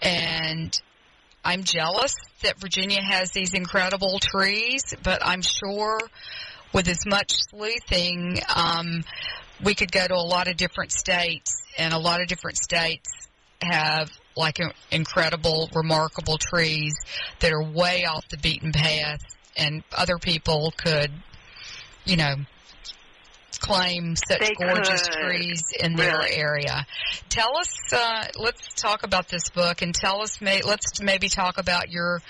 And 0.00 0.78
I'm 1.44 1.62
jealous 1.64 2.14
that 2.42 2.58
Virginia 2.58 3.02
has 3.02 3.30
these 3.32 3.52
incredible 3.52 4.18
trees, 4.18 4.82
but 5.02 5.24
I'm 5.24 5.42
sure 5.42 5.98
with 6.72 6.88
as 6.88 7.04
much 7.06 7.32
sleuthing, 7.50 8.38
um, 8.54 9.04
we 9.62 9.74
could 9.74 9.92
go 9.92 10.06
to 10.06 10.14
a 10.14 10.16
lot 10.16 10.48
of 10.48 10.56
different 10.56 10.90
states, 10.90 11.62
and 11.78 11.92
a 11.92 11.98
lot 11.98 12.20
of 12.20 12.28
different 12.28 12.56
states 12.56 13.10
have 13.62 14.10
like 14.36 14.58
incredible, 14.90 15.70
remarkable 15.74 16.38
trees 16.38 16.94
that 17.40 17.52
are 17.52 17.62
way 17.62 18.04
off 18.04 18.26
the 18.28 18.38
beaten 18.38 18.72
path, 18.72 19.20
and 19.56 19.84
other 19.92 20.18
people 20.18 20.72
could, 20.76 21.12
you 22.04 22.16
know, 22.16 22.34
claim 23.64 24.14
such 24.16 24.40
They 24.40 24.54
gorgeous 24.54 25.08
could, 25.08 25.18
trees 25.20 25.62
in 25.80 25.96
their 25.96 26.18
really. 26.18 26.36
area. 26.36 26.86
Tell 27.28 27.56
us, 27.56 27.72
uh, 27.92 28.26
let's 28.36 28.74
talk 28.74 29.02
about 29.04 29.28
this 29.28 29.48
book, 29.50 29.82
and 29.82 29.94
tell 29.94 30.22
us, 30.22 30.40
may, 30.40 30.62
let's 30.62 31.00
maybe 31.00 31.28
talk 31.28 31.58
about 31.58 31.90
your 31.90 32.20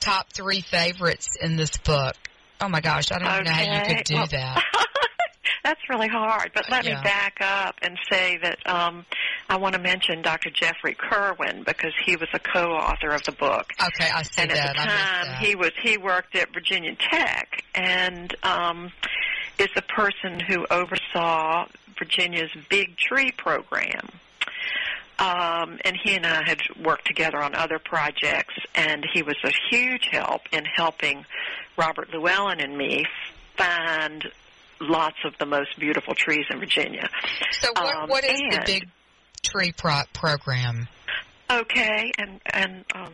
top 0.00 0.32
three 0.32 0.60
favorites 0.60 1.28
in 1.40 1.56
this 1.56 1.76
book. 1.78 2.14
Oh 2.60 2.68
my 2.68 2.80
gosh, 2.80 3.10
I 3.10 3.18
don't 3.18 3.28
even 3.32 3.44
know 3.44 3.50
how 3.52 3.74
you 3.88 3.94
could 3.96 4.04
do 4.04 4.14
well, 4.14 4.26
that. 4.28 4.62
That's 5.64 5.80
really 5.88 6.08
hard. 6.08 6.50
But 6.54 6.68
let 6.70 6.84
Yeah. 6.84 6.96
me 6.96 7.02
back 7.04 7.36
up 7.40 7.76
and 7.82 7.96
say 8.10 8.38
that 8.42 8.58
um, 8.68 9.04
I 9.48 9.56
want 9.58 9.74
to 9.74 9.80
mention 9.80 10.20
Dr. 10.22 10.50
Jeffrey 10.50 10.94
Kirwan 10.94 11.62
because 11.64 11.92
he 12.04 12.16
was 12.16 12.28
a 12.32 12.38
co-author 12.40 13.10
of 13.10 13.22
the 13.22 13.32
book. 13.32 13.66
Okay, 13.80 14.10
I 14.12 14.22
see 14.22 14.42
and 14.42 14.50
that. 14.50 14.58
at 14.58 14.76
the 14.76 14.82
time 14.82 15.44
he 15.44 15.54
was 15.54 15.70
he 15.80 15.96
worked 15.98 16.34
at 16.36 16.52
Virginia 16.52 16.96
Tech 16.96 17.64
and 17.76 18.34
um 18.42 18.90
is 19.58 19.68
the 19.74 19.82
person 19.82 20.40
who 20.40 20.66
oversaw 20.70 21.66
Virginia's 21.98 22.50
Big 22.68 22.96
Tree 22.96 23.32
program. 23.32 24.08
Um, 25.18 25.78
and 25.84 25.96
he 26.02 26.16
and 26.16 26.26
I 26.26 26.42
had 26.42 26.60
worked 26.82 27.06
together 27.06 27.40
on 27.40 27.54
other 27.54 27.78
projects, 27.78 28.54
and 28.74 29.06
he 29.12 29.22
was 29.22 29.36
a 29.44 29.52
huge 29.70 30.08
help 30.10 30.42
in 30.50 30.64
helping 30.64 31.24
Robert 31.76 32.12
Llewellyn 32.12 32.60
and 32.60 32.76
me 32.76 33.04
find 33.56 34.24
lots 34.80 35.18
of 35.24 35.34
the 35.38 35.46
most 35.46 35.78
beautiful 35.78 36.14
trees 36.14 36.46
in 36.50 36.58
Virginia. 36.58 37.08
so 37.52 37.68
what, 37.72 37.96
um, 37.96 38.08
what 38.08 38.24
is 38.24 38.38
the 38.50 38.62
big 38.66 38.88
tree 39.42 39.72
pro- 39.76 40.02
program? 40.12 40.88
Okay, 41.50 42.10
and 42.18 42.40
and 42.52 42.84
um, 42.94 43.12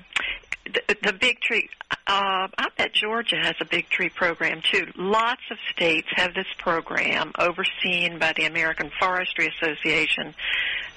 the, 0.72 0.96
the 1.02 1.12
big 1.12 1.40
tree. 1.40 1.68
Uh, 2.06 2.48
I 2.56 2.68
bet 2.76 2.92
Georgia 2.92 3.36
has 3.36 3.54
a 3.60 3.64
big 3.64 3.88
tree 3.90 4.08
program 4.10 4.60
too. 4.62 4.86
Lots 4.96 5.42
of 5.50 5.58
states 5.72 6.08
have 6.16 6.34
this 6.34 6.46
program 6.58 7.32
overseen 7.38 8.18
by 8.18 8.32
the 8.36 8.44
American 8.44 8.90
Forestry 8.98 9.48
Association 9.60 10.34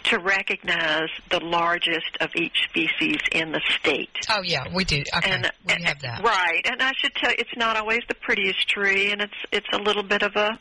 to 0.06 0.18
recognize 0.20 1.10
the 1.30 1.40
largest 1.40 2.18
of 2.22 2.32
each 2.36 2.64
species 2.70 3.18
in 3.32 3.52
the 3.52 3.62
state. 3.80 4.10
Oh 4.30 4.42
yeah, 4.42 4.66
we 4.74 4.84
do. 4.84 5.04
Okay, 5.18 5.32
And, 5.32 5.52
we 5.68 5.74
and- 5.74 5.86
have 5.86 6.00
that. 6.02 6.24
Right, 6.24 6.62
and 6.66 6.82
I 6.82 6.92
should 6.94 7.14
tell 7.16 7.30
you, 7.32 7.36
it's 7.40 7.56
not 7.56 7.78
always 7.78 8.02
the 8.08 8.16
prettiest 8.16 8.68
tree, 8.68 9.12
and 9.12 9.22
it's 9.22 9.34
it's 9.52 9.68
a 9.74 9.78
little 9.78 10.04
bit 10.04 10.24
of 10.24 10.36
a 10.36 10.58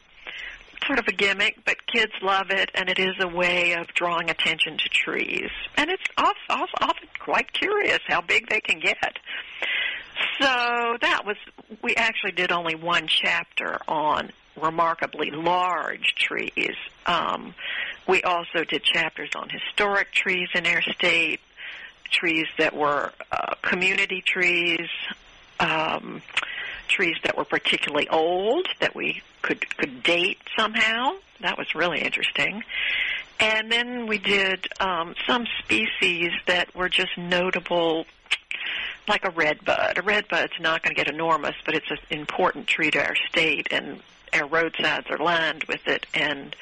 sort 0.87 0.99
of 0.99 1.07
a 1.09 1.13
gimmick, 1.13 1.65
but 1.65 1.87
kids 1.87 2.13
love 2.23 2.51
it, 2.51 2.71
and 2.75 2.89
it 2.89 2.99
is 2.99 3.15
a 3.21 3.29
way 3.29 3.73
of 3.73 3.87
drawing 3.89 4.31
attention 4.31 4.79
to 4.79 4.89
trees. 4.89 5.51
And 5.77 5.91
it's 5.91 6.03
often, 6.17 7.09
quite 7.19 7.53
curious 7.53 8.01
how 8.09 8.23
big 8.23 8.49
they 8.49 8.61
can 8.61 8.81
get. 8.81 9.19
So 10.41 10.97
that 11.01 11.23
was, 11.25 11.37
we 11.83 11.95
actually 11.97 12.33
did 12.33 12.51
only 12.51 12.75
one 12.75 13.07
chapter 13.07 13.79
on 13.87 14.31
remarkably 14.61 15.31
large 15.31 16.15
trees. 16.17 16.75
Um, 17.07 17.55
we 18.09 18.23
also 18.23 18.65
did 18.65 18.83
chapters 18.83 19.31
on 19.35 19.49
historic 19.49 20.13
trees 20.13 20.49
in 20.55 20.67
our 20.67 20.83
state, 20.83 21.41
trees 22.11 22.47
that 22.59 22.75
were 22.75 23.13
uh, 23.31 23.55
community 23.63 24.23
trees, 24.23 24.89
um, 25.61 26.23
trees 26.91 27.17
that 27.25 27.37
were 27.37 27.45
particularly 27.45 28.09
old 28.09 28.67
that 28.81 28.95
we 28.95 29.23
could 29.43 29.77
could 29.77 30.03
date 30.03 30.39
somehow. 30.57 31.13
That 31.41 31.57
was 31.57 31.75
really 31.75 32.01
interesting. 32.01 32.63
And 33.39 33.73
then 33.73 34.07
we 34.07 34.19
did 34.19 34.69
um, 34.81 35.15
some 35.27 35.47
species 35.61 36.33
that 36.47 36.75
were 36.75 36.91
just 36.91 37.17
notable, 37.17 38.05
like 39.09 39.25
a 39.25 39.31
redbud. 39.31 39.97
A 39.97 40.03
redbud's 40.03 40.61
not 40.61 40.83
going 40.83 40.95
to 40.95 41.03
get 41.03 41.13
enormous, 41.13 41.55
but 41.65 41.75
it's 41.75 41.91
an 41.91 41.99
important 42.11 42.67
tree 42.67 42.91
to 42.91 42.99
our 42.99 43.17
state, 43.31 43.69
and 43.71 44.01
our 44.35 44.47
roadsides 44.47 45.07
are 45.09 45.19
lined 45.19 45.65
with 45.65 45.89
it. 45.89 46.07
And 46.13 46.55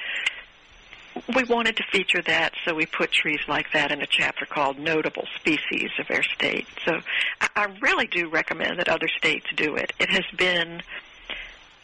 we 1.34 1.44
wanted 1.44 1.76
to 1.76 1.84
feature 1.92 2.22
that, 2.22 2.52
so 2.64 2.74
we 2.74 2.86
put 2.86 3.10
trees 3.12 3.40
like 3.48 3.72
that 3.72 3.90
in 3.92 4.02
a 4.02 4.06
chapter 4.06 4.46
called 4.46 4.78
Notable 4.78 5.24
Species 5.36 5.90
of 5.98 6.06
Our 6.10 6.22
State. 6.22 6.66
So 6.84 7.00
I, 7.40 7.48
I 7.56 7.64
really 7.80 8.06
do 8.06 8.28
recommend 8.28 8.78
that 8.78 8.88
other 8.88 9.08
states 9.08 9.46
do 9.56 9.76
it. 9.76 9.92
It 9.98 10.10
has 10.10 10.24
been, 10.36 10.82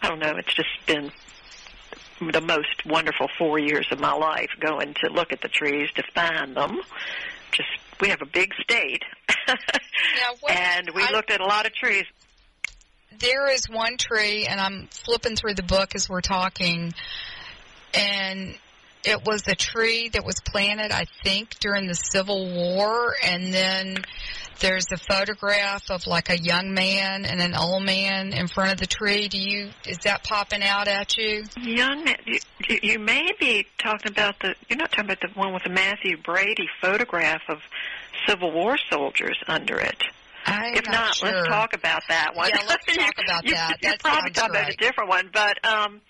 I 0.03 0.09
don't 0.09 0.19
know, 0.19 0.35
it's 0.37 0.55
just 0.55 0.69
been 0.87 1.11
the 2.33 2.41
most 2.41 2.87
wonderful 2.87 3.29
four 3.39 3.59
years 3.59 3.87
of 3.91 4.01
my 4.01 4.13
life 4.13 4.51
going 4.61 4.95
to 5.05 5.11
look 5.11 5.33
at 5.33 5.41
the 5.41 5.49
trees, 5.49 5.91
to 5.97 6.03
find 6.15 6.57
them. 6.57 6.81
Just, 7.53 7.69
we 8.01 8.09
have 8.09 8.23
a 8.23 8.27
big 8.27 8.53
state. 8.63 9.03
What, 10.41 10.53
and 10.53 10.91
we 10.95 11.03
I- 11.03 11.11
looked 11.13 11.31
at 11.31 11.41
a 11.41 11.47
lot 11.47 11.67
of 11.67 11.75
trees. 11.75 12.05
there 13.19 13.49
is 13.53 13.69
one 13.71 13.97
tree, 13.97 14.47
and 14.47 14.61
I'm 14.61 14.87
flipping 14.91 15.37
through 15.37 15.55
the 15.55 15.63
book 15.63 15.95
as 15.95 16.09
we're 16.09 16.21
talking, 16.21 16.93
and 17.95 18.57
it 19.05 19.25
was 19.25 19.43
a 19.47 19.55
tree 19.55 20.09
that 20.11 20.25
was 20.25 20.37
planted, 20.41 20.91
I 20.91 21.07
think, 21.23 21.59
during 21.61 21.87
the 21.87 21.95
Civil 21.95 22.47
War, 22.55 23.15
and 23.23 23.53
then 23.53 23.97
there's 24.61 24.87
a 24.93 24.97
photograph 24.97 25.91
of 25.91 26.07
like 26.07 26.31
a 26.31 26.39
young 26.39 26.75
man 26.75 27.25
and 27.25 27.41
an 27.41 27.55
old 27.55 27.83
man 27.83 28.33
in 28.33 28.47
front 28.47 28.73
of 28.73 28.79
the 28.79 28.87
tree. 28.87 29.29
Do 29.29 29.39
you 29.39 29.71
is 29.87 29.99
that 30.05 30.25
popping 30.25 30.63
out 30.63 30.89
at 30.89 31.17
you? 31.17 31.45
Young 31.61 32.05
man, 32.05 32.17
you, 32.25 32.39
you, 32.69 32.79
you 32.83 32.99
may 32.99 33.31
be 33.39 33.67
talking 33.79 34.11
about 34.11 34.39
the. 34.41 34.55
You're 34.69 34.79
not 34.79 34.91
talking 34.91 35.07
about 35.07 35.21
the 35.21 35.29
one 35.35 35.53
with 35.53 35.65
the 35.65 35.71
Mathew 35.71 36.17
Brady 36.17 36.69
photograph 36.81 37.43
of 37.49 37.59
Civil 38.27 38.53
War 38.53 38.79
soldiers 38.91 39.39
under 39.47 39.79
it. 39.79 40.03
I'm 40.47 40.75
if 40.75 40.87
not, 40.87 41.15
sure. 41.15 41.31
let's 41.31 41.49
talk 41.49 41.73
about 41.75 42.03
that 42.09 42.35
one. 42.35 42.51
Yeah, 42.51 42.63
let's 42.69 42.85
talk 42.87 43.15
about 43.25 43.45
that. 43.49 43.79
You're 43.83 43.93
That 43.93 44.01
probably 44.01 44.35
sounds 44.35 44.37
talking 44.37 44.57
about 44.57 44.73
a 44.73 44.77
different 44.77 45.09
one, 45.09 45.31
but 45.33 45.65
um, 45.65 46.01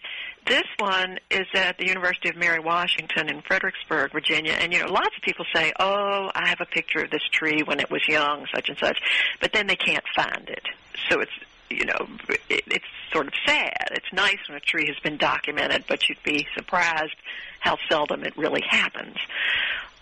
this 0.46 0.64
one 0.78 1.18
is 1.30 1.46
at 1.54 1.78
the 1.78 1.86
University 1.86 2.28
of 2.28 2.36
Mary 2.36 2.60
Washington 2.60 3.28
in 3.28 3.42
Fredericksburg, 3.42 4.12
Virginia. 4.12 4.52
And 4.52 4.72
you 4.72 4.80
know, 4.80 4.92
lots 4.92 5.16
of 5.16 5.22
people 5.22 5.44
say, 5.54 5.72
"Oh, 5.78 6.30
I 6.34 6.48
have 6.48 6.60
a 6.60 6.66
picture 6.66 7.00
of 7.00 7.10
this 7.10 7.22
tree 7.32 7.62
when 7.62 7.80
it 7.80 7.90
was 7.90 8.06
young, 8.08 8.46
such 8.54 8.68
and 8.68 8.78
such," 8.78 8.98
but 9.40 9.52
then 9.52 9.66
they 9.66 9.76
can't 9.76 10.04
find 10.14 10.48
it. 10.48 10.66
So 11.08 11.20
it's 11.20 11.32
you 11.70 11.86
know, 11.86 12.06
it, 12.48 12.64
it's 12.66 12.84
sort 13.12 13.26
of 13.26 13.32
sad. 13.46 13.88
It's 13.92 14.12
nice 14.12 14.38
when 14.48 14.56
a 14.56 14.60
tree 14.60 14.86
has 14.86 14.98
been 15.02 15.16
documented, 15.16 15.84
but 15.88 16.08
you'd 16.08 16.22
be 16.22 16.46
surprised 16.56 17.16
how 17.60 17.78
seldom 17.88 18.22
it 18.24 18.36
really 18.36 18.62
happens. 18.68 19.16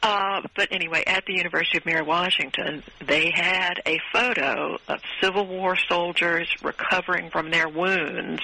Uh, 0.02 0.42
but 0.56 0.68
anyway, 0.72 1.04
at 1.06 1.24
the 1.26 1.34
University 1.34 1.78
of 1.78 1.86
Mary 1.86 2.02
Washington, 2.02 2.82
they 3.06 3.30
had 3.32 3.80
a 3.86 4.00
photo 4.12 4.76
of 4.88 5.00
Civil 5.20 5.46
War 5.46 5.76
soldiers 5.76 6.48
recovering 6.62 7.30
from 7.30 7.50
their 7.52 7.68
wounds 7.68 8.42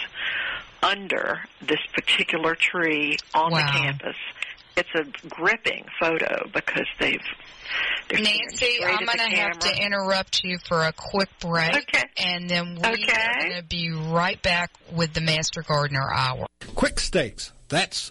under 0.82 1.40
this 1.60 1.80
particular 1.92 2.54
tree 2.54 3.16
on 3.34 3.50
Wow. 3.52 3.58
the 3.58 3.78
campus. 3.78 4.16
It's 4.76 4.88
a 4.94 5.04
gripping 5.28 5.86
photo 6.00 6.48
because 6.52 6.86
they've 7.00 7.20
Nancy, 8.10 8.78
I'm 8.82 9.04
going 9.04 9.18
to 9.18 9.36
have 9.36 9.58
to 9.58 9.76
interrupt 9.84 10.42
you 10.42 10.56
for 10.66 10.84
a 10.86 10.92
quick 10.92 11.28
break, 11.40 11.76
Okay. 11.76 12.04
and 12.16 12.48
then 12.48 12.76
we 12.76 12.82
are 12.82 12.92
Okay. 12.92 13.38
going 13.50 13.56
to 13.56 13.62
be 13.68 13.90
right 13.90 14.40
back 14.40 14.70
with 14.92 15.12
the 15.12 15.20
Master 15.20 15.62
Gardener 15.62 16.10
Hour. 16.10 16.46
Quick 16.74 16.98
Stakes, 16.98 17.52
that's 17.68 18.10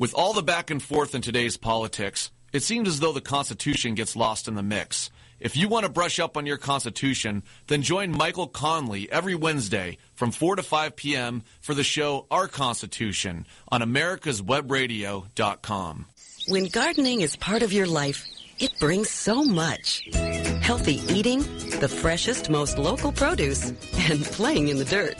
With 0.00 0.14
all 0.14 0.32
the 0.32 0.42
back 0.42 0.70
and 0.70 0.82
forth 0.82 1.14
in 1.14 1.20
today's 1.20 1.58
politics, 1.58 2.30
it 2.54 2.62
seems 2.62 2.88
as 2.88 3.00
though 3.00 3.12
the 3.12 3.20
Constitution 3.20 3.94
gets 3.94 4.16
lost 4.16 4.48
in 4.48 4.54
the 4.54 4.62
mix. 4.62 5.10
If 5.38 5.58
you 5.58 5.68
want 5.68 5.84
to 5.84 5.92
brush 5.92 6.18
up 6.18 6.38
on 6.38 6.46
your 6.46 6.56
Constitution, 6.56 7.42
then 7.66 7.82
join 7.82 8.10
Michael 8.10 8.46
Conley 8.46 9.12
every 9.12 9.34
Wednesday 9.34 9.98
from 10.14 10.30
4 10.30 10.56
to 10.56 10.62
5 10.62 10.96
p.m. 10.96 11.42
for 11.60 11.74
the 11.74 11.84
show 11.84 12.26
Our 12.30 12.48
Constitution 12.48 13.44
on 13.68 13.82
americaswebradio.com. 13.82 16.06
When 16.48 16.68
gardening 16.68 17.20
is 17.20 17.36
part 17.36 17.62
of 17.62 17.74
your 17.74 17.86
life, 17.86 18.26
it 18.60 18.78
brings 18.78 19.08
so 19.08 19.44
much. 19.44 20.08
Healthy 20.60 21.00
eating, 21.08 21.40
the 21.80 21.88
freshest, 21.88 22.50
most 22.50 22.78
local 22.78 23.12
produce, 23.12 23.70
and 24.10 24.22
playing 24.22 24.68
in 24.68 24.78
the 24.78 24.84
dirt. 24.84 25.18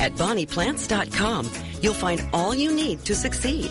At 0.00 0.12
BonniePlants.com, 0.14 1.48
you'll 1.80 1.94
find 1.94 2.26
all 2.32 2.54
you 2.54 2.74
need 2.74 3.04
to 3.04 3.14
succeed. 3.14 3.70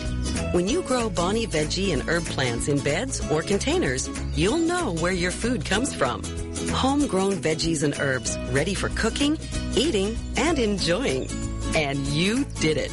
When 0.52 0.68
you 0.68 0.82
grow 0.82 1.10
Bonnie 1.10 1.46
veggie 1.46 1.92
and 1.92 2.08
herb 2.08 2.24
plants 2.24 2.68
in 2.68 2.78
beds 2.78 3.20
or 3.30 3.42
containers, 3.42 4.08
you'll 4.34 4.58
know 4.58 4.94
where 4.94 5.12
your 5.12 5.30
food 5.32 5.64
comes 5.64 5.94
from. 5.94 6.22
Homegrown 6.70 7.34
veggies 7.34 7.82
and 7.82 7.94
herbs 8.00 8.38
ready 8.50 8.74
for 8.74 8.88
cooking, 8.90 9.38
eating, 9.76 10.16
and 10.36 10.58
enjoying. 10.58 11.28
And 11.74 11.98
you 12.06 12.44
did 12.60 12.78
it. 12.78 12.92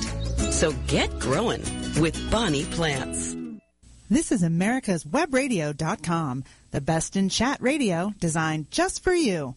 So 0.51 0.73
get 0.87 1.19
growing 1.19 1.61
with 1.99 2.15
Bonnie 2.29 2.65
Plants. 2.65 3.40
This 4.11 4.33
is 4.33 4.43
America's 4.43 5.05
Webradio.com, 5.05 6.43
the 6.71 6.81
best 6.81 7.15
in 7.15 7.29
chat 7.29 7.61
radio 7.61 8.11
designed 8.19 8.69
just 8.69 9.05
for 9.05 9.13
you. 9.13 9.55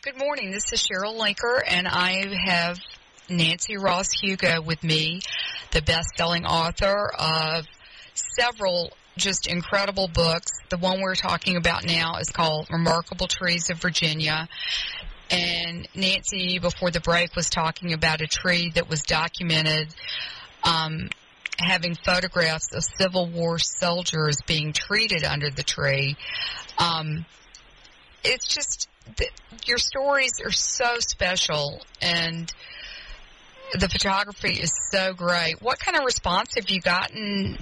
Good 0.00 0.16
morning. 0.16 0.50
This 0.50 0.72
is 0.72 0.80
Cheryl 0.80 1.20
Linker, 1.20 1.60
and 1.68 1.86
I 1.86 2.24
have 2.46 2.78
Nancy 3.28 3.76
Ross 3.76 4.10
Hugo 4.12 4.62
with 4.62 4.82
me, 4.82 5.20
the 5.72 5.82
best 5.82 6.08
selling 6.16 6.46
author 6.46 7.12
of 7.18 7.66
several 8.38 8.92
just 9.16 9.46
incredible 9.46 10.08
books. 10.08 10.52
The 10.70 10.76
one 10.76 11.00
we're 11.00 11.14
talking 11.14 11.56
about 11.56 11.84
now 11.86 12.16
is 12.16 12.30
called 12.30 12.68
Remarkable 12.70 13.28
Trees 13.28 13.70
of 13.70 13.78
Virginia. 13.78 14.48
And 15.30 15.88
Nancy, 15.94 16.58
before 16.58 16.90
the 16.90 17.00
break, 17.00 17.34
was 17.34 17.48
talking 17.48 17.92
about 17.92 18.20
a 18.20 18.26
tree 18.26 18.72
that 18.74 18.88
was 18.88 19.02
documented 19.02 19.94
um, 20.62 21.08
having 21.58 21.94
photographs 21.94 22.74
of 22.74 22.84
Civil 22.84 23.26
War 23.28 23.58
soldiers 23.58 24.38
being 24.46 24.72
treated 24.72 25.24
under 25.24 25.50
the 25.50 25.62
tree. 25.62 26.16
Um, 26.78 27.24
it's 28.24 28.48
just 28.48 28.88
your 29.66 29.78
stories 29.78 30.40
are 30.44 30.52
so 30.52 30.96
special 30.98 31.80
and 32.00 32.52
the 33.72 33.88
photography 33.88 34.60
is 34.60 34.72
so 34.90 35.14
great. 35.14 35.60
What 35.60 35.78
kind 35.78 35.96
of 35.96 36.04
response 36.04 36.54
have 36.56 36.70
you 36.70 36.80
gotten 36.80 37.58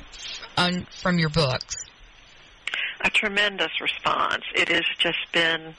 on, 0.56 0.86
from 1.00 1.18
your 1.18 1.30
books? 1.30 1.76
A 3.00 3.10
tremendous 3.10 3.80
response. 3.80 4.44
It 4.54 4.68
has 4.68 4.84
just 4.98 5.30
been, 5.32 5.74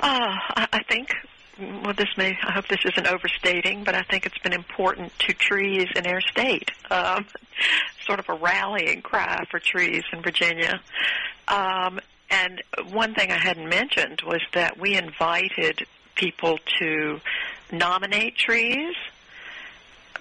uh, 0.00 0.36
I 0.72 0.82
think, 0.88 1.12
well, 1.58 1.94
this 1.94 2.08
may, 2.16 2.38
I 2.42 2.52
hope 2.52 2.68
this 2.68 2.84
isn't 2.84 3.06
overstating, 3.06 3.84
but 3.84 3.94
I 3.94 4.02
think 4.02 4.24
it's 4.24 4.38
been 4.38 4.52
important 4.52 5.12
to 5.20 5.32
trees 5.32 5.88
in 5.96 6.06
our 6.06 6.20
state. 6.20 6.70
Um, 6.90 7.26
sort 8.06 8.20
of 8.20 8.28
a 8.28 8.34
rallying 8.34 9.02
cry 9.02 9.44
for 9.50 9.58
trees 9.58 10.04
in 10.12 10.22
Virginia. 10.22 10.80
Um, 11.48 12.00
and 12.30 12.62
one 12.90 13.14
thing 13.14 13.30
I 13.30 13.38
hadn't 13.38 13.68
mentioned 13.68 14.22
was 14.26 14.40
that 14.54 14.78
we 14.78 14.96
invited 14.96 15.86
people 16.14 16.58
to 16.78 17.20
nominate 17.72 18.36
trees. 18.36 18.94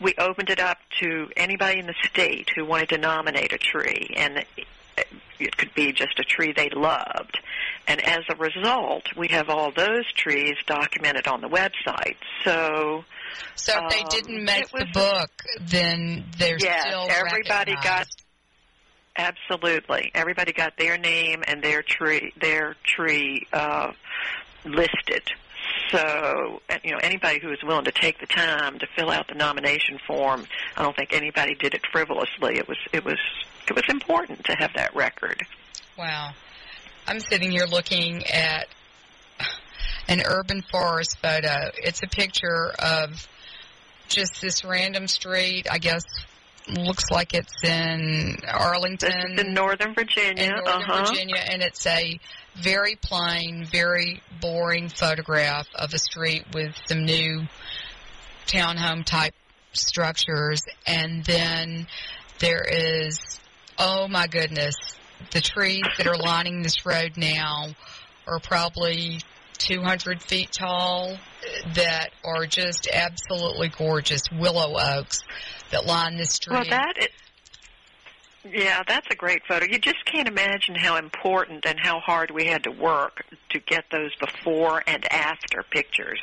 We 0.01 0.13
opened 0.17 0.49
it 0.49 0.59
up 0.59 0.77
to 0.99 1.29
anybody 1.35 1.79
in 1.79 1.87
the 1.87 1.95
state 2.07 2.49
who 2.55 2.65
wanted 2.65 2.89
to 2.89 2.97
nominate 2.97 3.51
a 3.51 3.57
tree, 3.57 4.13
and 4.15 4.45
it 5.39 5.57
could 5.57 5.73
be 5.73 5.91
just 5.91 6.19
a 6.19 6.23
tree 6.23 6.53
they 6.55 6.69
loved. 6.69 7.39
And 7.87 8.01
as 8.01 8.23
a 8.29 8.35
result, 8.35 9.03
we 9.15 9.27
have 9.29 9.49
all 9.49 9.71
those 9.71 10.11
trees 10.13 10.55
documented 10.65 11.27
on 11.27 11.41
the 11.41 11.47
website. 11.47 12.17
So, 12.43 13.05
so 13.55 13.73
if 13.75 13.91
they 13.91 14.03
didn't 14.09 14.39
um, 14.39 14.45
make 14.45 14.69
the 14.69 14.87
book, 14.93 15.29
then 15.61 16.25
they're 16.37 16.57
yes, 16.59 16.85
still 16.87 17.07
everybody 17.09 17.73
recognized. 17.73 17.83
got 17.83 18.07
absolutely 19.17 20.11
everybody 20.13 20.53
got 20.53 20.77
their 20.77 20.95
name 20.95 21.43
and 21.47 21.63
their 21.63 21.81
tree 21.81 22.31
their 22.39 22.75
tree 22.83 23.47
uh, 23.51 23.91
listed. 24.65 25.23
So, 25.91 26.61
you 26.83 26.91
know, 26.91 26.99
anybody 27.01 27.39
who 27.39 27.49
was 27.49 27.59
willing 27.63 27.85
to 27.85 27.91
take 27.91 28.19
the 28.19 28.25
time 28.25 28.79
to 28.79 28.87
fill 28.95 29.09
out 29.09 29.27
the 29.27 29.35
nomination 29.35 29.99
form, 30.05 30.45
I 30.75 30.83
don't 30.83 30.95
think 30.95 31.13
anybody 31.13 31.55
did 31.55 31.73
it 31.73 31.81
frivolously. 31.91 32.57
It 32.57 32.67
was 32.67 32.77
it 32.93 33.05
was 33.05 33.19
it 33.67 33.75
was 33.75 33.83
important 33.89 34.45
to 34.45 34.53
have 34.53 34.71
that 34.75 34.95
record. 34.95 35.41
Wow. 35.97 36.31
I'm 37.07 37.19
sitting 37.19 37.51
here 37.51 37.65
looking 37.65 38.25
at 38.25 38.67
an 40.07 40.21
urban 40.25 40.61
forest 40.61 41.17
photo. 41.21 41.71
It's 41.77 42.03
a 42.03 42.07
picture 42.07 42.71
of 42.79 43.27
just 44.09 44.41
this 44.41 44.63
random 44.63 45.07
street, 45.07 45.67
I 45.69 45.77
guess 45.79 46.03
looks 46.69 47.09
like 47.11 47.33
it's 47.33 47.63
in 47.63 48.37
Arlington. 48.47 49.39
In 49.39 49.53
Northern 49.53 49.93
Virginia. 49.93 50.43
In 50.43 50.49
Northern 50.49 50.89
uh-huh. 50.89 51.05
Virginia, 51.05 51.37
and 51.37 51.61
it's 51.61 51.85
a 51.85 52.19
very 52.61 52.95
plain, 52.95 53.65
very 53.65 54.21
boring 54.41 54.89
photograph 54.89 55.67
of 55.75 55.93
a 55.93 55.99
street 55.99 56.45
with 56.53 56.75
some 56.87 57.05
new 57.05 57.47
townhome 58.47 59.03
type 59.05 59.33
structures, 59.73 60.63
and 60.85 61.23
then 61.25 61.87
there 62.39 62.65
is, 62.67 63.39
oh 63.77 64.07
my 64.07 64.27
goodness, 64.27 64.75
the 65.31 65.41
trees 65.41 65.83
that 65.97 66.07
are 66.07 66.17
lining 66.17 66.61
this 66.61 66.85
road 66.85 67.13
now 67.17 67.67
are 68.27 68.39
probably 68.39 69.19
200 69.57 70.21
feet 70.21 70.51
tall 70.51 71.17
that 71.73 72.11
are 72.23 72.45
just 72.45 72.87
absolutely 72.91 73.69
gorgeous 73.69 74.21
willow 74.31 74.77
oaks 74.79 75.23
that 75.71 75.85
line 75.85 76.17
the 76.17 76.25
street. 76.25 76.53
Well, 76.53 76.65
that 76.69 76.93
is, 76.99 77.07
yeah, 78.53 78.83
that's 78.87 79.07
a 79.11 79.15
great 79.15 79.41
photo. 79.47 79.65
You 79.65 79.79
just 79.79 80.03
can't 80.05 80.27
imagine 80.27 80.75
how 80.75 80.97
important 80.97 81.65
and 81.65 81.79
how 81.79 81.99
hard 81.99 82.31
we 82.31 82.45
had 82.45 82.63
to 82.63 82.71
work 82.71 83.23
to 83.49 83.59
get 83.59 83.85
those 83.91 84.13
before 84.15 84.83
and 84.87 85.05
after 85.11 85.63
pictures. 85.71 86.19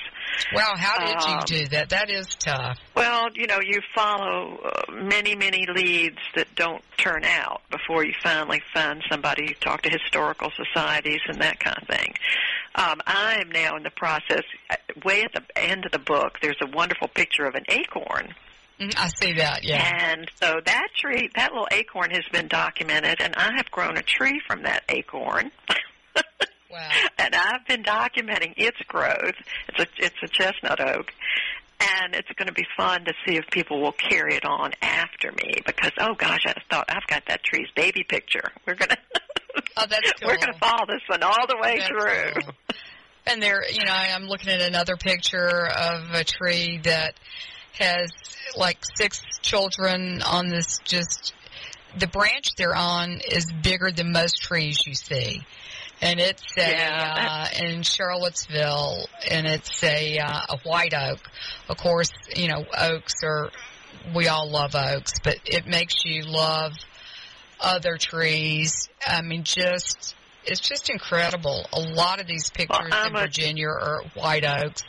Well, 0.55 0.77
how 0.77 0.99
did 0.99 1.17
Um, 1.23 1.39
you 1.49 1.59
do 1.59 1.69
that? 1.69 1.91
That 1.91 2.11
is 2.11 2.35
tough. 2.35 2.79
Well, 2.95 3.29
you 3.35 3.47
know, 3.47 3.61
you 3.61 3.81
follow 3.95 4.59
uh, 4.65 4.93
many, 4.93 5.35
many 5.35 5.67
leads 5.75 6.19
that 6.35 6.55
don't 6.55 6.83
turn 6.97 7.25
out 7.25 7.63
before 7.71 8.05
you 8.05 8.13
finally 8.23 8.63
find 8.73 9.03
somebody. 9.11 9.47
You 9.49 9.55
talk 9.55 9.83
to 9.83 9.91
historical 9.91 10.51
societies 10.57 11.21
and 11.29 11.41
that 11.41 11.61
kind 11.61 11.77
of 11.81 11.89
thing. 11.89 12.15
Um, 12.75 13.01
I 13.07 13.39
am 13.41 13.51
now 13.51 13.77
in 13.77 13.83
the 13.85 13.91
process, 13.91 14.43
uh, 14.71 14.77
way 15.05 15.23
at 15.23 15.33
the 15.33 15.59
end 15.59 15.87
of 15.87 15.93
the 15.93 15.99
book, 15.99 16.39
there's 16.43 16.61
a 16.61 16.67
wonderful 16.67 17.09
picture 17.09 17.47
of 17.47 17.55
an 17.55 17.65
acorn. 17.69 18.35
Mhm, 18.81 18.95
I 18.97 19.09
see 19.21 19.33
that, 19.35 19.63
yeah. 19.65 20.13
And 20.13 20.29
so 20.41 20.61
that 20.65 20.89
tree, 20.99 21.31
that 21.37 21.53
little 21.53 21.69
acorn 21.71 22.11
has 22.11 22.25
been 22.33 22.49
documented, 22.49 23.21
and 23.21 23.35
I 23.37 23.53
have 23.57 23.71
grown 23.71 23.97
a 23.97 24.03
tree 24.03 24.41
from 24.47 24.63
that 24.63 24.83
acorn. 24.89 25.51
Wow. 26.71 26.91
and 27.19 27.37
I've 27.37 27.65
been 27.69 27.85
documenting 27.85 28.55
its 28.57 28.79
growth. 28.89 29.37
It's 29.69 29.79
a 29.79 29.87
it's 30.05 30.17
a 30.25 30.27
chestnut 30.27 30.81
oak, 30.81 31.13
and 31.79 32.17
it's 32.17 32.29
going 32.37 32.49
to 32.49 32.53
be 32.53 32.67
fun 32.77 33.05
to 33.05 33.13
see 33.25 33.37
if 33.37 33.45
people 33.53 33.81
will 33.81 33.93
carry 33.93 34.35
it 34.35 34.45
on 34.45 34.73
after 34.83 35.31
me. 35.31 35.55
Because 35.65 35.93
oh 36.01 36.15
gosh, 36.15 36.41
I 36.47 36.55
thought 36.69 36.87
I've 36.89 37.07
got 37.07 37.27
that 37.29 37.45
tree's 37.45 37.69
baby 37.77 38.03
picture. 38.03 38.51
We're 38.67 38.75
gonna 38.75 38.97
Oh, 39.77 39.85
that's 39.89 40.13
we're 40.25 40.37
gonna 40.37 40.59
follow 40.59 40.85
this 40.89 41.03
one 41.07 41.23
all 41.23 41.47
the 41.47 41.59
way 41.63 41.79
That's 41.79 41.91
through. 41.91 42.43
cool. 42.43 42.55
And 43.29 43.41
there, 43.41 43.63
you 43.71 43.85
know, 43.85 43.93
I'm 43.93 44.25
looking 44.25 44.49
at 44.53 44.61
another 44.61 44.97
picture 44.97 45.69
of 45.69 46.11
a 46.13 46.25
tree 46.25 46.81
that 46.83 47.15
has 47.79 48.11
like 48.57 48.79
six 48.97 49.21
children 49.43 50.23
on 50.23 50.49
this 50.49 50.79
just 50.85 51.33
the 51.99 52.07
branch 52.09 52.55
they're 52.57 52.75
on 52.75 53.21
is 53.31 53.53
bigger 53.63 53.91
than 53.91 54.13
most 54.13 54.41
trees 54.43 54.79
you 54.87 54.95
see. 54.95 55.43
And 56.03 56.19
it's 56.19 56.43
a, 56.59 56.71
Yeah. 56.71 57.47
uh, 57.57 57.65
in 57.65 57.83
Charlottesville, 57.83 59.07
and 59.31 59.47
it's 59.47 59.83
a, 59.85 60.19
uh, 60.19 60.41
a 60.51 60.57
white 60.65 60.93
oak. 60.93 61.21
Of 61.69 61.77
course, 61.77 62.11
you 62.35 62.49
know, 62.49 62.65
oaks 62.77 63.15
are, 63.23 63.51
we 64.15 64.27
all 64.27 64.51
love 64.51 64.75
oaks, 64.75 65.13
but 65.23 65.37
it 65.45 65.67
makes 65.67 66.05
you 66.05 66.23
love 66.25 66.73
other 67.61 67.97
trees. 67.97 68.89
I 69.07 69.23
mean, 69.23 69.45
just, 69.45 70.17
it's 70.45 70.61
just 70.61 70.91
incredible. 70.91 71.65
A 71.73 71.81
lot 71.81 72.21
of 72.21 72.27
these 72.27 72.51
pictures 72.51 72.89
I'm 72.93 73.11
in 73.13 73.17
a- 73.17 73.21
Virginia 73.21 73.69
are 73.69 74.03
white 74.15 74.45
oaks. 74.45 74.83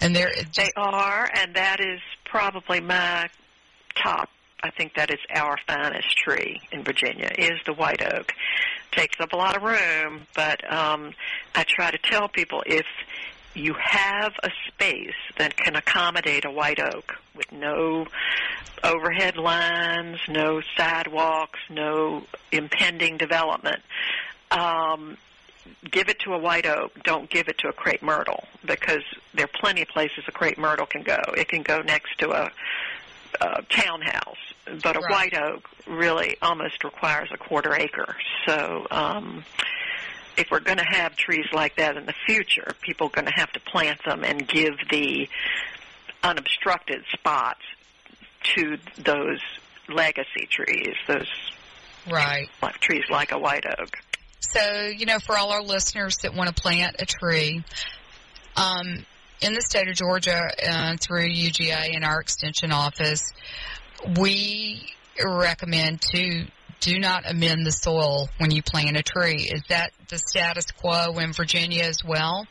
And 0.00 0.14
they're 0.14 0.32
They 0.54 0.70
are, 0.76 1.30
and 1.34 1.54
that 1.54 1.80
is 1.80 2.00
probably 2.24 2.80
my 2.80 3.28
top. 3.94 4.28
I 4.62 4.70
think 4.70 4.94
that 4.94 5.10
is 5.10 5.18
our 5.34 5.58
finest 5.66 6.16
tree 6.16 6.60
in 6.72 6.82
Virginia 6.82 7.30
is 7.36 7.60
the 7.66 7.72
white 7.72 8.02
oak. 8.02 8.32
Takes 8.92 9.20
up 9.20 9.32
a 9.32 9.36
lot 9.36 9.56
of 9.56 9.62
room, 9.62 10.26
but 10.34 10.70
um, 10.72 11.12
I 11.54 11.64
try 11.64 11.90
to 11.90 11.98
tell 11.98 12.28
people 12.28 12.62
if 12.66 12.86
you 13.54 13.74
have 13.74 14.32
a 14.42 14.50
space 14.68 15.14
that 15.38 15.56
can 15.56 15.76
accommodate 15.76 16.44
a 16.44 16.50
white 16.50 16.80
oak 16.80 17.14
with 17.34 17.50
no 17.52 18.06
overhead 18.84 19.36
lines, 19.36 20.18
no 20.28 20.60
sidewalks, 20.76 21.58
no 21.70 22.24
impending 22.52 23.16
development, 23.16 23.82
um, 24.50 25.16
give 25.90 26.08
it 26.08 26.18
to 26.20 26.32
a 26.34 26.38
white 26.38 26.66
oak. 26.66 26.92
Don't 27.04 27.28
give 27.30 27.48
it 27.48 27.58
to 27.58 27.68
a 27.68 27.72
crepe 27.72 28.02
myrtle 28.02 28.44
because 28.64 29.02
there 29.34 29.44
are 29.44 29.58
plenty 29.60 29.82
of 29.82 29.88
places 29.88 30.24
a 30.28 30.32
crepe 30.32 30.58
myrtle 30.58 30.86
can 30.86 31.02
go. 31.02 31.20
It 31.36 31.48
can 31.48 31.62
go 31.62 31.82
next 31.82 32.18
to 32.18 32.30
a, 32.30 32.50
a 33.40 33.62
townhouse, 33.70 34.38
but 34.82 34.96
a 34.96 35.00
Right. 35.00 35.10
white 35.10 35.34
oak 35.34 35.68
really 35.86 36.36
almost 36.42 36.84
requires 36.84 37.30
a 37.32 37.36
quarter 37.36 37.74
acre. 37.74 38.16
So. 38.46 38.86
Um, 38.90 39.44
if 40.38 40.50
we're 40.50 40.60
going 40.60 40.76
to 40.76 40.84
have 40.84 41.16
trees 41.16 41.46
like 41.54 41.76
that 41.76 41.96
in 41.96 42.04
the 42.04 42.14
future, 42.26 42.74
people 42.82 43.06
are 43.06 43.10
going 43.10 43.24
to 43.24 43.32
have 43.34 43.50
to 43.52 43.60
plant 43.60 44.04
them 44.04 44.22
and 44.22 44.46
give 44.46 44.74
the 44.90 45.28
unobstructed 46.22 47.02
spots 47.12 47.62
to 48.54 48.76
those 48.98 49.40
legacy 49.88 50.46
trees, 50.50 50.94
those 51.06 51.28
right. 52.10 52.48
trees 52.80 53.04
like 53.10 53.32
a 53.32 53.38
white 53.38 53.64
oak. 53.66 53.96
So, 54.52 54.86
you 54.86 55.06
know, 55.06 55.18
for 55.18 55.36
all 55.36 55.50
our 55.50 55.62
listeners 55.62 56.18
that 56.22 56.34
want 56.34 56.54
to 56.54 56.60
plant 56.60 56.96
a 56.98 57.06
tree, 57.06 57.64
um, 58.56 59.04
in 59.40 59.52
the 59.52 59.60
state 59.60 59.88
of 59.88 59.94
Georgia, 59.94 60.50
uh, 60.66 60.96
through 61.00 61.28
UGA 61.28 61.94
and 61.94 62.04
our 62.04 62.20
extension 62.20 62.72
office, 62.72 63.22
we 64.18 64.82
recommend 65.22 66.00
to 66.00 66.46
do 66.80 66.98
not 66.98 67.28
amend 67.28 67.66
the 67.66 67.72
soil 67.72 68.28
when 68.38 68.50
you 68.50 68.62
plant 68.62 68.96
a 68.96 69.02
tree. 69.02 69.48
Is 69.52 69.62
that 69.68 69.92
the 70.08 70.18
status 70.18 70.66
quo 70.70 71.18
in 71.18 71.32
Virginia 71.32 71.84
as 71.84 71.98
well? 72.04 72.46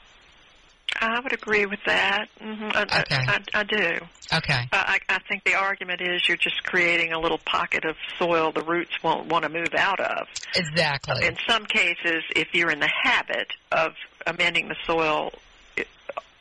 I 1.02 1.19
would 1.19 1.34
agree 1.34 1.65
with 1.65 1.80
that. 1.86 2.28
hmm 2.39 2.69
I, 2.74 2.82
Okay. 2.84 3.15
I, 3.28 3.41
I, 3.54 3.60
I 3.60 3.63
do. 3.63 4.00
Okay. 4.34 4.67
I, 4.71 5.00
I 5.10 5.19
think 5.28 5.43
the 5.43 5.56
argument 5.56 6.02
is 6.02 6.28
you're 6.28 6.38
just 6.38 6.63
creating 6.63 7.12
a 7.13 7.19
little 7.19 7.38
pocket 7.39 7.86
of 7.86 7.95
soil 8.17 8.52
the 8.52 8.63
roots 8.63 8.91
won't 9.04 9.28
want 9.28 9.43
to 9.43 9.50
move 9.50 9.74
out 9.78 10.00
of. 10.00 10.28
Exactly. 10.56 11.26
In 11.28 11.36
some 11.48 11.65
cases, 11.65 12.24
if 12.36 12.54
you're 12.54 12.71
in 12.71 12.80
the 12.80 12.91
habit 13.04 13.52
of 13.71 13.93
amending 14.26 14.67
the 14.69 14.76
soil 14.86 15.32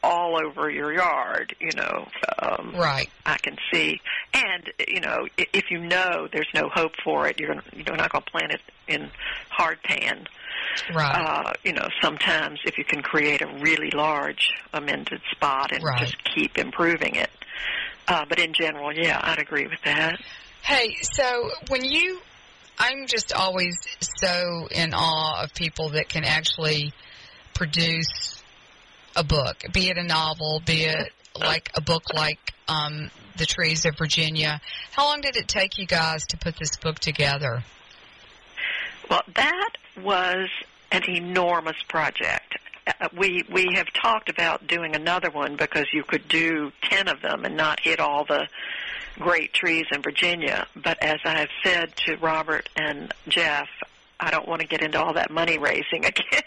all 0.03 0.37
over 0.37 0.69
your 0.71 0.93
yard, 0.93 1.55
you 1.61 1.73
know, 1.73 2.07
um, 2.39 2.75
Right. 2.77 3.09
I 3.25 3.39
can 3.39 3.57
see. 3.73 4.01
And 4.35 4.71
you 4.87 5.01
know, 5.01 5.27
i- 5.39 5.47
if 5.55 5.71
you 5.71 5.79
know 5.79 6.29
there's 6.31 6.49
no 6.55 6.69
hope 6.69 6.93
for 7.03 7.27
it, 7.27 7.41
you're 7.41 7.57
you're 7.75 7.97
not 7.97 8.11
going 8.13 8.23
to 8.25 8.31
plant 8.31 8.53
it 8.53 8.61
in 8.87 9.11
hard 9.49 9.83
pan. 9.83 10.27
Right. 10.95 11.15
Uh, 11.15 11.53
you 11.65 11.73
know, 11.73 11.89
sometimes 12.03 12.61
if 12.65 12.79
you 12.79 12.85
can 12.85 13.03
create 13.03 13.43
a 13.43 13.47
really 13.47 13.91
large 13.91 14.51
amended 14.73 15.21
spot 15.31 15.73
and 15.73 15.83
Right. 15.83 16.01
just 16.01 16.17
keep 16.25 16.59
improving 16.59 17.17
it. 17.17 17.31
Uh, 18.07 18.25
but 18.29 18.39
in 18.39 18.53
general, 18.53 18.93
yeah, 18.93 19.21
I'd 19.23 19.39
agree 19.39 19.67
with 19.67 19.81
that. 19.85 20.21
Hey, 20.63 20.97
so 21.03 21.51
when 21.69 21.85
you, 21.85 22.21
I'm 22.79 23.07
just 23.07 23.33
always 23.33 23.77
so 24.01 24.69
in 24.71 24.93
awe 24.95 25.43
of 25.45 25.55
people 25.55 25.91
that 25.91 26.09
can 26.09 26.25
actually 26.25 26.93
produce 27.55 28.43
a 29.17 29.25
book, 29.25 29.63
be 29.73 29.89
it 29.89 29.97
a 29.97 30.03
novel, 30.03 30.61
be 30.65 30.85
it 30.85 31.13
like 31.39 31.71
a 31.77 31.81
book 31.81 32.03
like 32.15 32.53
um, 32.69 33.11
The 33.37 33.47
Trees 33.47 33.85
of 33.87 33.97
Virginia. 33.97 34.61
How 34.93 35.07
long 35.07 35.21
did 35.21 35.37
it 35.37 35.49
take 35.49 35.79
you 35.79 35.87
guys 35.87 36.27
to 36.29 36.37
put 36.37 36.57
this 36.57 36.77
book 36.77 36.99
together? 36.99 37.63
Well, 39.11 39.23
that 39.35 39.71
was 40.03 40.49
an 40.93 41.03
enormous 41.09 41.77
project. 41.89 42.57
Uh, 42.87 43.09
we 43.17 43.45
we 43.51 43.75
have 43.75 43.87
talked 43.93 44.29
about 44.29 44.67
doing 44.67 44.95
another 44.95 45.31
one 45.31 45.57
because 45.57 45.87
you 45.93 46.05
could 46.05 46.29
do 46.29 46.71
ten 46.83 47.09
of 47.09 47.23
them 47.23 47.45
and 47.45 47.57
not 47.57 47.81
hit 47.81 48.01
all 48.01 48.25
the 48.25 48.47
great 49.19 49.53
trees 49.53 49.87
in 49.93 50.03
Virginia. 50.03 50.67
But 50.75 51.03
as 51.03 51.19
I 51.25 51.39
have 51.39 51.49
said 51.63 51.97
to 52.07 52.17
Robert 52.17 52.69
and 52.77 53.13
Jeff, 53.29 53.69
I 54.21 54.31
don't 54.31 54.47
want 54.47 54.61
to 54.61 54.67
get 54.67 54.83
into 54.83 55.03
all 55.03 55.15
that 55.15 55.31
money 55.31 55.59
raising 55.59 56.05
again. 56.05 56.43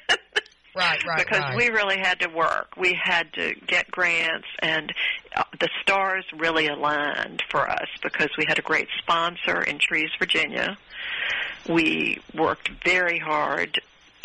Right, 0.76 1.04
right, 1.06 1.26
because 1.26 1.41
right. 1.41 1.58
we 1.58 1.70
really 1.70 1.98
had 1.98 2.20
to 2.20 2.30
work. 2.30 2.78
We 2.78 2.93
had 3.02 3.34
to 3.34 3.56
get 3.65 3.89
grants, 3.89 4.46
and 4.60 4.93
uh, 5.36 5.43
the 5.60 5.70
stars 5.82 6.24
really 6.38 6.67
aligned 6.67 7.41
for 7.50 7.67
us 7.67 7.88
because 8.04 8.30
we 8.38 8.46
had 8.48 8.60
a 8.60 8.62
great 8.62 8.88
sponsor 9.00 9.63
in 9.63 9.80
Trees, 9.80 10.12
Virginia. 10.20 10.78
We 11.68 12.22
worked 12.34 12.70
very 12.84 13.20
hard 13.20 13.82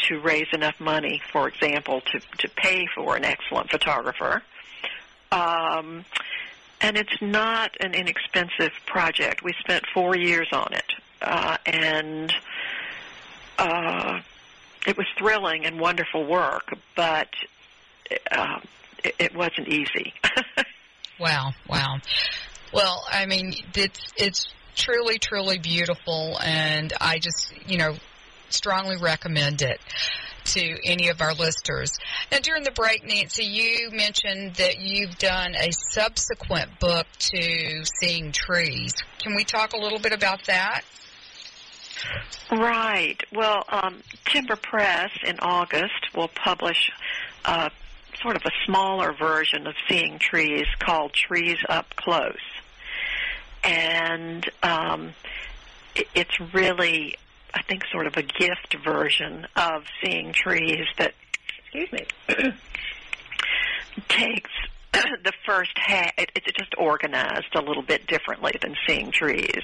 to 0.09 0.21
raise 0.21 0.49
enough 0.53 0.81
money, 0.81 1.23
for 1.33 1.49
example, 1.49 2.01
to 2.13 2.21
to 2.39 2.49
pay 2.49 2.87
for 2.95 3.17
an 3.17 3.25
excellent 3.25 3.71
photographer. 3.71 4.43
Um, 5.31 6.05
and 6.81 6.97
it's 6.97 7.23
not 7.23 7.71
an 7.81 7.95
inexpensive 7.95 8.73
project. 8.87 9.43
We 9.43 9.55
spent 9.61 9.85
four 9.95 10.17
years 10.17 10.49
on 10.53 10.73
it, 10.73 10.93
uh, 11.23 11.57
and 11.65 12.35
uh, 13.59 14.21
it 14.87 14.97
was 14.97 15.07
thrilling 15.17 15.65
and 15.65 15.79
wonderful 15.79 16.25
work, 16.27 16.75
but 16.97 17.29
uh, 18.31 18.59
it, 19.05 19.15
it 19.19 19.35
wasn't 19.35 19.69
easy. 19.69 20.13
Wow, 21.23 21.53
wow. 21.69 21.99
Well, 22.73 23.05
I 23.09 23.27
mean, 23.27 23.55
it's 23.77 24.01
it's 24.17 24.49
truly, 24.75 25.19
truly 25.19 25.59
beautiful, 25.59 26.39
and 26.43 26.93
I 27.01 27.19
just, 27.19 27.53
you 27.67 27.79
know, 27.79 27.95
strongly 28.49 28.97
recommend 29.01 29.63
it 29.63 29.81
to 30.45 30.77
any 30.85 31.09
of 31.09 31.21
our 31.21 31.35
listeners. 31.35 31.99
Now, 32.31 32.39
during 32.39 32.65
the 32.65 32.73
break, 32.73 33.07
Nancy, 33.07 33.45
you 33.45 33.91
mentioned 33.91 34.57
that 34.57 34.79
you've 34.79 35.17
done 35.19 35.55
a 35.55 35.71
subsequent 35.91 36.79
book 36.81 37.07
to 37.19 37.85
Seeing 38.01 38.33
Trees. 38.33 38.95
Can 39.19 39.35
we 39.35 39.45
talk 39.45 39.73
a 39.73 39.79
little 39.79 40.01
bit 40.01 40.13
about 40.13 40.45
that? 40.47 40.83
right. 42.51 43.17
Well, 43.33 43.65
um, 43.69 44.03
Timber 44.25 44.57
Press 44.57 45.11
in 45.25 45.39
August 45.41 46.15
will 46.15 46.29
publish 46.29 46.91
uh, 47.45 47.71
sort 48.21 48.37
of 48.37 48.43
a 48.45 48.51
smaller 48.67 49.13
version 49.13 49.67
of 49.67 49.75
Seeing 49.89 50.19
Trees 50.19 50.67
called 50.81 51.13
Trees 51.13 51.59
Up 51.69 51.95
Close. 51.97 52.37
And 53.65 54.49
um, 54.63 55.13
it, 55.95 56.09
it's 56.15 56.41
really, 56.55 57.17
I 57.55 57.63
think, 57.63 57.85
sort 57.91 58.07
of 58.07 58.17
a 58.17 58.23
gift 58.23 58.77
version 58.85 59.47
of 59.57 59.85
Seeing 60.03 60.33
Trees 60.33 60.87
that, 60.99 61.15
excuse 61.59 61.93
me, 61.93 62.07
takes 64.09 64.51
the 64.93 65.33
first 65.47 65.73
half. 65.77 66.13
It, 66.19 66.31
it's 66.35 66.53
just 66.59 66.75
organized 66.77 67.55
a 67.55 67.61
little 67.61 67.83
bit 67.83 68.07
differently 68.07 68.53
than 68.61 68.75
Seeing 68.87 69.11
Trees. 69.11 69.63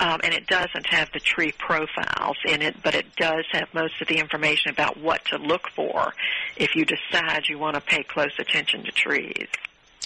Um, 0.00 0.20
and 0.22 0.32
it 0.32 0.46
doesn't 0.46 0.86
have 0.86 1.10
the 1.12 1.18
tree 1.18 1.52
profiles 1.58 2.36
in 2.46 2.62
it, 2.62 2.76
but 2.84 2.94
it 2.94 3.16
does 3.16 3.44
have 3.50 3.68
most 3.74 4.00
of 4.00 4.06
the 4.06 4.18
information 4.18 4.70
about 4.70 4.96
what 4.96 5.24
to 5.26 5.38
look 5.38 5.68
for 5.74 6.12
if 6.56 6.76
you 6.76 6.84
decide 6.84 7.48
you 7.48 7.58
want 7.58 7.74
to 7.74 7.80
pay 7.80 8.04
close 8.04 8.30
attention 8.38 8.84
to 8.84 8.92
trees. 8.92 9.48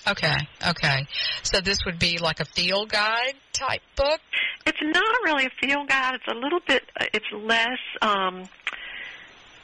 Okay, 0.08 0.36
okay. 0.68 1.06
So 1.42 1.60
this 1.60 1.84
would 1.84 1.98
be 1.98 2.18
like 2.18 2.40
a 2.40 2.44
field 2.44 2.90
guide 2.90 3.34
type 3.52 3.82
book? 3.96 4.20
It's 4.66 4.78
not 4.82 5.14
really 5.24 5.46
a 5.46 5.50
field 5.60 5.88
guide. 5.88 6.14
It's 6.14 6.26
a 6.28 6.34
little 6.34 6.60
bit. 6.66 6.82
It's 7.12 7.30
less 7.32 7.78
um, 8.00 8.48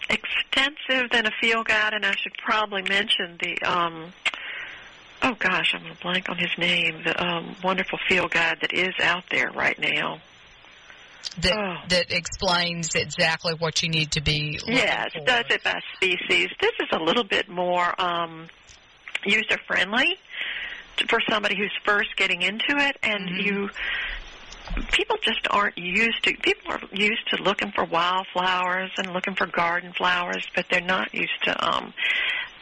extensive 0.09 1.11
than 1.11 1.27
a 1.27 1.31
field 1.41 1.67
guide, 1.67 1.93
and 1.95 2.05
I 2.05 2.15
should 2.17 2.35
probably 2.45 2.83
mention 2.83 3.39
the. 3.41 3.61
Um, 3.63 4.13
oh 5.23 5.35
gosh, 5.39 5.75
I'm 5.75 5.83
going 5.83 5.95
to 5.95 6.01
blank 6.01 6.29
on 6.29 6.39
his 6.39 6.57
name. 6.57 7.03
The 7.05 7.21
um, 7.23 7.57
wonderful 7.63 7.99
field 8.09 8.31
guide 8.31 8.59
that 8.61 8.73
is 8.73 8.95
out 9.03 9.25
there 9.31 9.51
right 9.51 9.79
now. 9.79 10.21
that 11.41 11.53
Oh. 11.57 11.77
that 11.89 12.13
explains 12.13 12.95
exactly 12.95 13.55
what 13.59 13.83
you 13.83 13.89
need 13.89 14.13
to 14.13 14.21
be. 14.21 14.59
Yes, 14.67 15.13
for. 15.13 15.25
does 15.25 15.45
it 15.51 15.65
by 15.65 15.81
species. 15.97 16.49
This 16.61 16.73
is 16.81 16.89
a 16.93 16.99
little 17.03 17.25
bit 17.25 17.49
more 17.49 18.01
um, 18.01 18.47
user 19.25 19.59
friendly 19.67 20.17
for 21.09 21.21
somebody 21.31 21.57
who's 21.57 21.73
first 21.85 22.17
getting 22.17 22.43
into 22.43 22.77
it, 22.77 22.97
and 23.03 23.29
Mhm. 23.29 23.45
you 23.45 23.71
people 24.93 25.17
just 25.23 25.47
aren't 25.51 25.79
used 25.79 26.23
to 26.23 26.35
people 26.35 26.73
are 26.73 26.81
used 26.93 27.27
to 27.29 27.43
looking 27.43 27.73
for 27.73 27.85
wildflowers 27.85 28.91
and 28.99 29.13
looking 29.13 29.35
for 29.35 29.47
garden 29.47 29.93
flowers, 29.93 30.47
but 30.55 30.67
they're 30.71 30.81
not 30.81 31.13
used 31.15 31.43
to 31.45 31.67
um, 31.67 31.93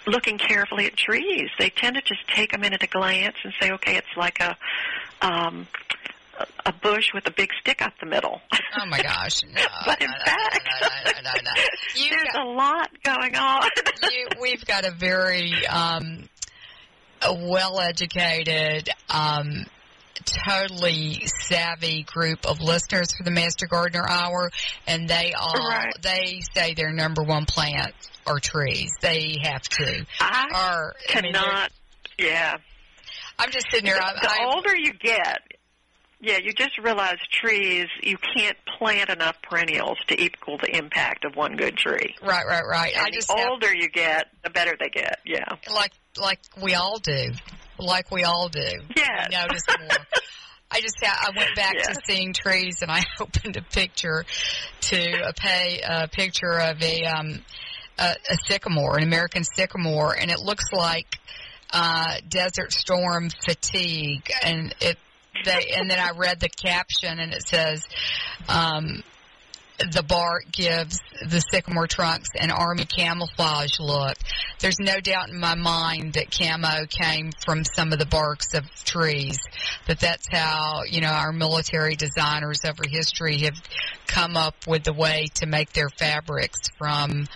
looking 0.07 0.39
carefully 0.39 0.87
at 0.87 0.97
trees. 0.97 1.51
They 1.59 1.69
tend 1.71 1.97
to 1.97 2.03
just 2.03 2.27
take 2.29 2.53
them 2.53 2.63
in 2.65 2.73
at 2.73 2.83
a 2.83 2.87
glance 2.87 3.37
and 3.43 3.53
say, 3.61 3.73
okay, 3.73 3.97
it's 3.97 4.17
like 4.17 4.39
a 4.41 4.57
um, 5.21 5.67
a- 6.65 6.73
bush 6.73 7.13
with 7.13 7.27
a 7.27 7.31
big 7.33 7.51
stick 7.61 7.83
up 7.83 7.93
the 7.99 8.07
middle. 8.07 8.41
Oh 8.79 8.87
my 8.87 9.03
gosh! 9.03 9.43
No, 9.43 9.61
But 9.87 10.01
in 10.01 10.07
no, 10.11 10.25
fact, 10.25 10.69
no, 11.25 11.31
there's 12.09 12.23
got- 12.33 12.47
a 12.47 12.49
lot 12.49 12.91
going 13.03 13.35
on. 13.35 13.69
you, 14.13 14.29
we've 14.41 14.65
got 14.67 14.85
a 14.85 14.91
very 14.93 15.67
um, 15.67 16.29
a 17.23 17.35
well-educated, 17.35 18.89
um, 19.11 19.67
totally 20.25 21.27
savvy 21.41 22.03
group 22.05 22.47
of 22.47 22.61
listeners 22.61 23.09
for 23.17 23.23
the 23.25 23.31
Master 23.31 23.67
Gardener 23.67 24.07
Hour, 24.09 24.51
and 24.87 25.09
they 25.09 25.33
all 25.39 25.69
Right. 25.69 25.93
they 26.03 26.43
say 26.55 26.75
their 26.75 26.93
number 26.93 27.23
one 27.23 27.47
plants 27.47 28.09
are 28.27 28.41
trees. 28.41 28.91
They 29.01 29.39
have 29.43 29.63
to. 29.63 30.07
I 30.21 30.45
Or 30.53 30.95
I 31.15 31.21
mean, 31.21 31.33
cannot. 31.33 31.71
Yeah. 32.19 32.57
I'm 33.39 33.51
just 33.51 33.67
sitting 33.71 33.87
there. 33.91 34.01
I'm, 34.03 34.17
the 34.21 34.31
I'm, 34.31 34.47
older 34.49 34.75
you 34.75 34.93
get, 34.95 35.43
yeah, 36.27 36.39
you 36.39 36.53
just 36.53 36.77
realize 36.79 37.19
trees. 37.31 37.87
You 38.03 38.17
can't 38.37 38.57
plant 38.79 39.11
enough 39.11 39.37
perennials 39.43 39.97
to 40.09 40.21
equal 40.21 40.59
the 40.59 40.77
impact 40.77 41.25
of 41.25 41.37
one 41.37 41.57
good 41.57 41.77
tree. 41.77 42.17
right, 42.21 42.45
right, 42.45 42.65
right. 42.69 42.93
And 42.97 43.07
I 43.07 43.11
just 43.11 43.29
the 43.29 43.37
have, 43.39 43.49
older 43.49 43.73
you 43.73 43.89
get, 43.89 44.27
the 44.43 44.51
better 44.51 44.73
they 44.79 44.89
get. 44.89 45.21
Yeah. 45.25 45.45
like 45.73 45.93
like 46.21 46.41
we 46.61 46.75
all 46.75 46.99
do, 46.99 47.31
like 47.79 48.11
we 48.11 48.25
all 48.25 48.49
do. 48.49 48.61
Yeah. 48.97 49.29
Notice 49.31 49.63
more. 49.79 49.89
I 50.73 50.81
just 50.81 50.97
I 51.01 51.31
went 51.37 51.55
back 51.55 51.75
Yes. 51.77 51.87
to 51.97 52.03
seeing 52.09 52.33
trees 52.33 52.83
and 52.83 52.91
I 52.91 53.05
opened 53.21 53.57
a 53.57 53.63
picture 53.63 54.25
to 54.81 55.29
a 55.29 55.33
pay 55.33 55.81
a 55.89 56.09
picture 56.09 56.59
of 56.59 56.83
a 56.83 57.05
um 57.05 57.41
a, 57.99 58.17
a 58.31 58.37
sycamore, 58.49 58.97
an 58.97 59.05
American 59.05 59.45
sycamore, 59.45 60.15
and 60.19 60.33
it 60.33 60.41
looks 60.41 60.65
like 60.73 61.07
uh 61.73 62.17
Desert 62.29 62.73
Storm 62.73 63.31
fatigue, 63.45 64.29
and 64.43 64.75
it 64.81 64.99
they 65.45 65.73
and 65.77 65.91
then 65.91 65.99
I 65.99 66.11
read 66.17 66.41
the 66.41 66.49
caption 66.49 67.19
and 67.19 67.33
it 67.33 67.47
says. 67.47 67.83
um 68.49 69.03
the 69.79 70.03
bark 70.03 70.45
gives 70.51 71.01
the 71.29 71.41
sycamore 71.41 71.87
trunks 71.87 72.31
an 72.39 72.51
army 72.51 72.87
camouflage 72.87 73.79
look. 73.79 74.17
There's 74.61 74.81
no 74.81 75.01
doubt 75.01 75.29
in 75.29 75.39
my 75.39 75.55
mind 75.55 76.15
that 76.15 76.31
camo 76.31 76.87
came 76.89 77.31
from 77.45 77.63
some 77.65 77.93
of 77.93 77.99
the 77.99 78.07
barks 78.07 78.55
of 78.55 78.65
trees. 78.85 79.39
That 79.87 80.01
that's 80.01 80.27
how 80.31 80.83
you 80.89 81.01
know 81.01 81.09
our 81.09 81.33
military 81.33 81.95
designers 81.95 82.65
over 82.65 82.85
history 82.89 83.39
have 83.41 83.57
come 84.07 84.37
up 84.37 84.55
with 84.67 84.85
the 84.85 84.95
way 84.95 85.27
to 85.35 85.47
make 85.47 85.73
their 85.73 85.91
fabrics 85.91 86.61
from 86.79 87.27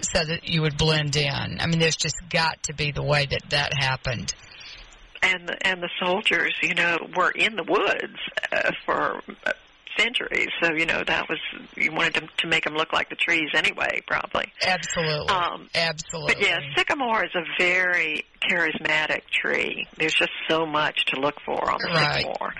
so 0.00 0.24
that 0.24 0.48
you 0.48 0.62
would 0.62 0.78
blend 0.78 1.16
in. 1.16 1.60
I 1.60 1.66
mean, 1.66 1.78
there's 1.78 1.96
just 1.96 2.16
got 2.30 2.62
to 2.64 2.74
be 2.74 2.90
the 2.90 3.02
way 3.02 3.26
that 3.26 3.50
that 3.50 3.72
happened. 3.74 4.34
And 5.22 5.48
the, 5.48 5.66
and 5.66 5.82
the 5.82 5.90
soldiers, 6.00 6.52
you 6.62 6.74
know, 6.74 6.98
were 7.16 7.30
in 7.30 7.54
the 7.54 7.62
woods 7.62 8.18
uh, 8.50 8.72
for 8.84 9.22
uh, 9.46 9.52
centuries. 9.96 10.48
So 10.62 10.72
you 10.72 10.86
know 10.86 11.02
that 11.06 11.28
was 11.28 11.38
you 11.76 11.92
wanted 11.92 12.14
to, 12.14 12.28
to 12.38 12.46
make 12.46 12.64
them 12.64 12.74
look 12.74 12.92
like 12.92 13.08
the 13.10 13.16
trees 13.16 13.50
anyway, 13.54 14.02
probably. 14.06 14.52
Absolutely. 14.66 15.28
Um, 15.28 15.68
Absolutely. 15.74 16.34
But 16.34 16.42
yeah, 16.42 16.60
sycamore 16.76 17.24
is 17.24 17.34
a 17.34 17.44
very 17.58 18.24
charismatic 18.40 19.22
tree. 19.30 19.86
There's 19.96 20.14
just 20.14 20.32
so 20.48 20.66
much 20.66 21.06
to 21.06 21.20
look 21.20 21.40
for 21.44 21.70
on 21.70 21.78
the 21.82 21.92
Right. 21.92 22.16
sycamore. 22.16 22.54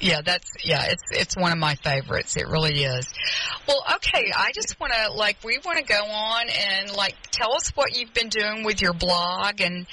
Yeah, 0.00 0.22
that's 0.22 0.50
yeah, 0.64 0.84
it's 0.86 1.04
it's 1.10 1.36
one 1.36 1.52
of 1.52 1.58
my 1.58 1.74
favorites. 1.74 2.36
It 2.36 2.48
really 2.48 2.84
is. 2.84 3.06
Well, 3.68 3.84
okay, 3.96 4.32
I 4.34 4.50
just 4.54 4.80
want 4.80 4.92
to 4.94 5.12
like 5.12 5.36
we 5.44 5.58
want 5.64 5.78
to 5.78 5.84
go 5.84 6.02
on 6.02 6.46
and 6.48 6.90
like 6.96 7.16
tell 7.30 7.52
us 7.52 7.68
what 7.76 7.96
you've 7.96 8.14
been 8.14 8.30
doing 8.30 8.64
with 8.64 8.80
your 8.80 8.94
blog 8.94 9.60
and 9.60 9.86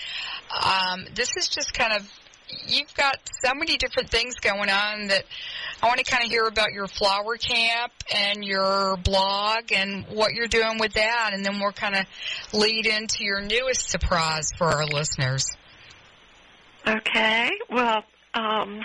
um 0.64 1.06
this 1.14 1.36
is 1.36 1.50
just 1.50 1.74
kind 1.74 1.92
of 1.94 2.10
you've 2.68 2.94
got 2.96 3.18
so 3.44 3.54
many 3.54 3.76
different 3.76 4.10
things 4.10 4.36
going 4.36 4.70
on 4.70 5.08
that 5.08 5.26
I 5.82 5.88
want 5.88 6.00
to 6.00 6.06
kind 6.06 6.24
of 6.24 6.30
hear 6.30 6.46
about 6.46 6.72
your 6.72 6.88
flower 6.88 7.36
camp 7.36 7.92
and 8.16 8.46
your 8.46 8.96
blog 9.04 9.74
and 9.74 10.06
what 10.06 10.34
you're 10.34 10.48
doing 10.48 10.80
with 10.80 10.94
that 10.94 11.32
and 11.34 11.46
then 11.46 11.60
we'll 11.60 11.74
kind 11.74 11.96
of 11.96 12.06
lead 12.54 12.86
into 12.86 13.26
your 13.26 13.42
newest 13.42 13.90
surprise 13.90 14.54
for 14.58 14.68
our 14.68 14.86
listeners. 14.86 15.46
Okay. 16.88 17.52
Well, 17.70 18.04
um, 18.34 18.82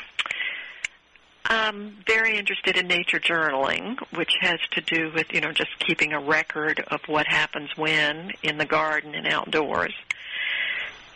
I'm 1.53 1.99
very 2.07 2.39
interested 2.39 2.79
in 2.79 2.87
nature 2.87 3.21
journaling, 3.21 3.99
which 4.17 4.33
has 4.41 4.59
to 4.71 4.81
do 4.81 5.13
with, 5.15 5.35
you 5.35 5.43
know, 5.43 5.53
just 5.53 5.79
keeping 5.81 6.15
a 6.15 6.19
record 6.19 6.83
of 6.89 7.03
what 7.07 7.27
happens 7.27 7.69
when 7.77 8.33
in 8.43 8.57
the 8.57 8.65
garden 8.65 9.15
and 9.15 9.27
outdoors. 9.27 9.93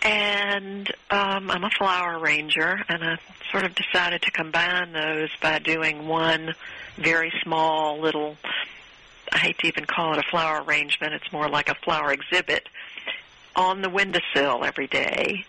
And 0.03 0.91
um, 1.11 1.51
I'm 1.51 1.65
a 1.65 1.71
flower 1.71 2.19
arranger, 2.19 2.85
and 2.87 3.03
I 3.03 3.17
sort 3.51 3.65
of 3.65 3.75
decided 3.75 4.21
to 4.23 4.31
combine 4.31 4.93
those 4.93 5.31
by 5.41 5.59
doing 5.59 6.07
one 6.07 6.55
very 6.97 7.33
small 7.43 7.99
little, 7.99 8.37
I 9.33 9.39
hate 9.39 9.59
to 9.61 9.69
even 9.69 9.87
call 9.87 10.13
it 10.13 10.19
a 10.19 10.31
flower 10.31 10.63
arrangement, 10.63 11.15
it's 11.15 11.33
more 11.33 11.49
like 11.49 11.71
a 11.71 11.77
flower 11.77 12.13
exhibit 12.13 12.69
on 13.57 13.81
the 13.81 13.89
windowsill 13.89 14.65
every 14.65 14.87
day 14.87 15.47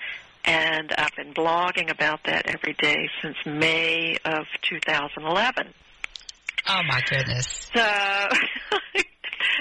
and 0.48 0.92
I've 0.98 1.16
been 1.16 1.34
blogging 1.34 1.92
about 1.92 2.22
that 2.26 2.48
every 2.48 2.74
day 2.74 3.10
since 3.22 3.36
May 3.46 4.18
of 4.26 4.46
2011. 4.64 5.74
Oh 6.70 6.82
my 6.88 7.02
goodness. 7.10 7.70
So, 7.76 7.82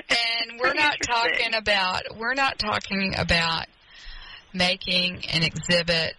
And 0.09 0.61
we're 0.61 0.75
not 0.75 0.97
talking 1.03 1.55
about 1.55 2.03
we're 2.19 2.35
not 2.35 2.59
talking 2.59 3.15
about 3.17 3.67
making 4.53 5.25
an 5.33 5.43
exhibit, 5.43 6.15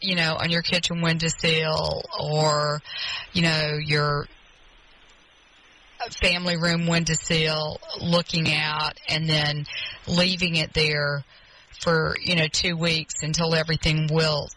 you 0.00 0.14
know, 0.14 0.36
on 0.38 0.50
your 0.50 0.62
kitchen 0.62 1.00
windowsill 1.00 2.02
or, 2.20 2.80
you 3.32 3.42
know, 3.42 3.78
your 3.84 4.26
family 6.22 6.56
room 6.56 6.86
windowsill 6.86 7.78
looking 8.00 8.52
out 8.52 8.98
and 9.08 9.28
then 9.28 9.64
leaving 10.08 10.56
it 10.56 10.72
there 10.74 11.24
for, 11.82 12.16
you 12.22 12.36
know, 12.36 12.46
two 12.46 12.76
weeks 12.76 13.14
until 13.22 13.54
everything 13.54 14.08
wilts. 14.10 14.54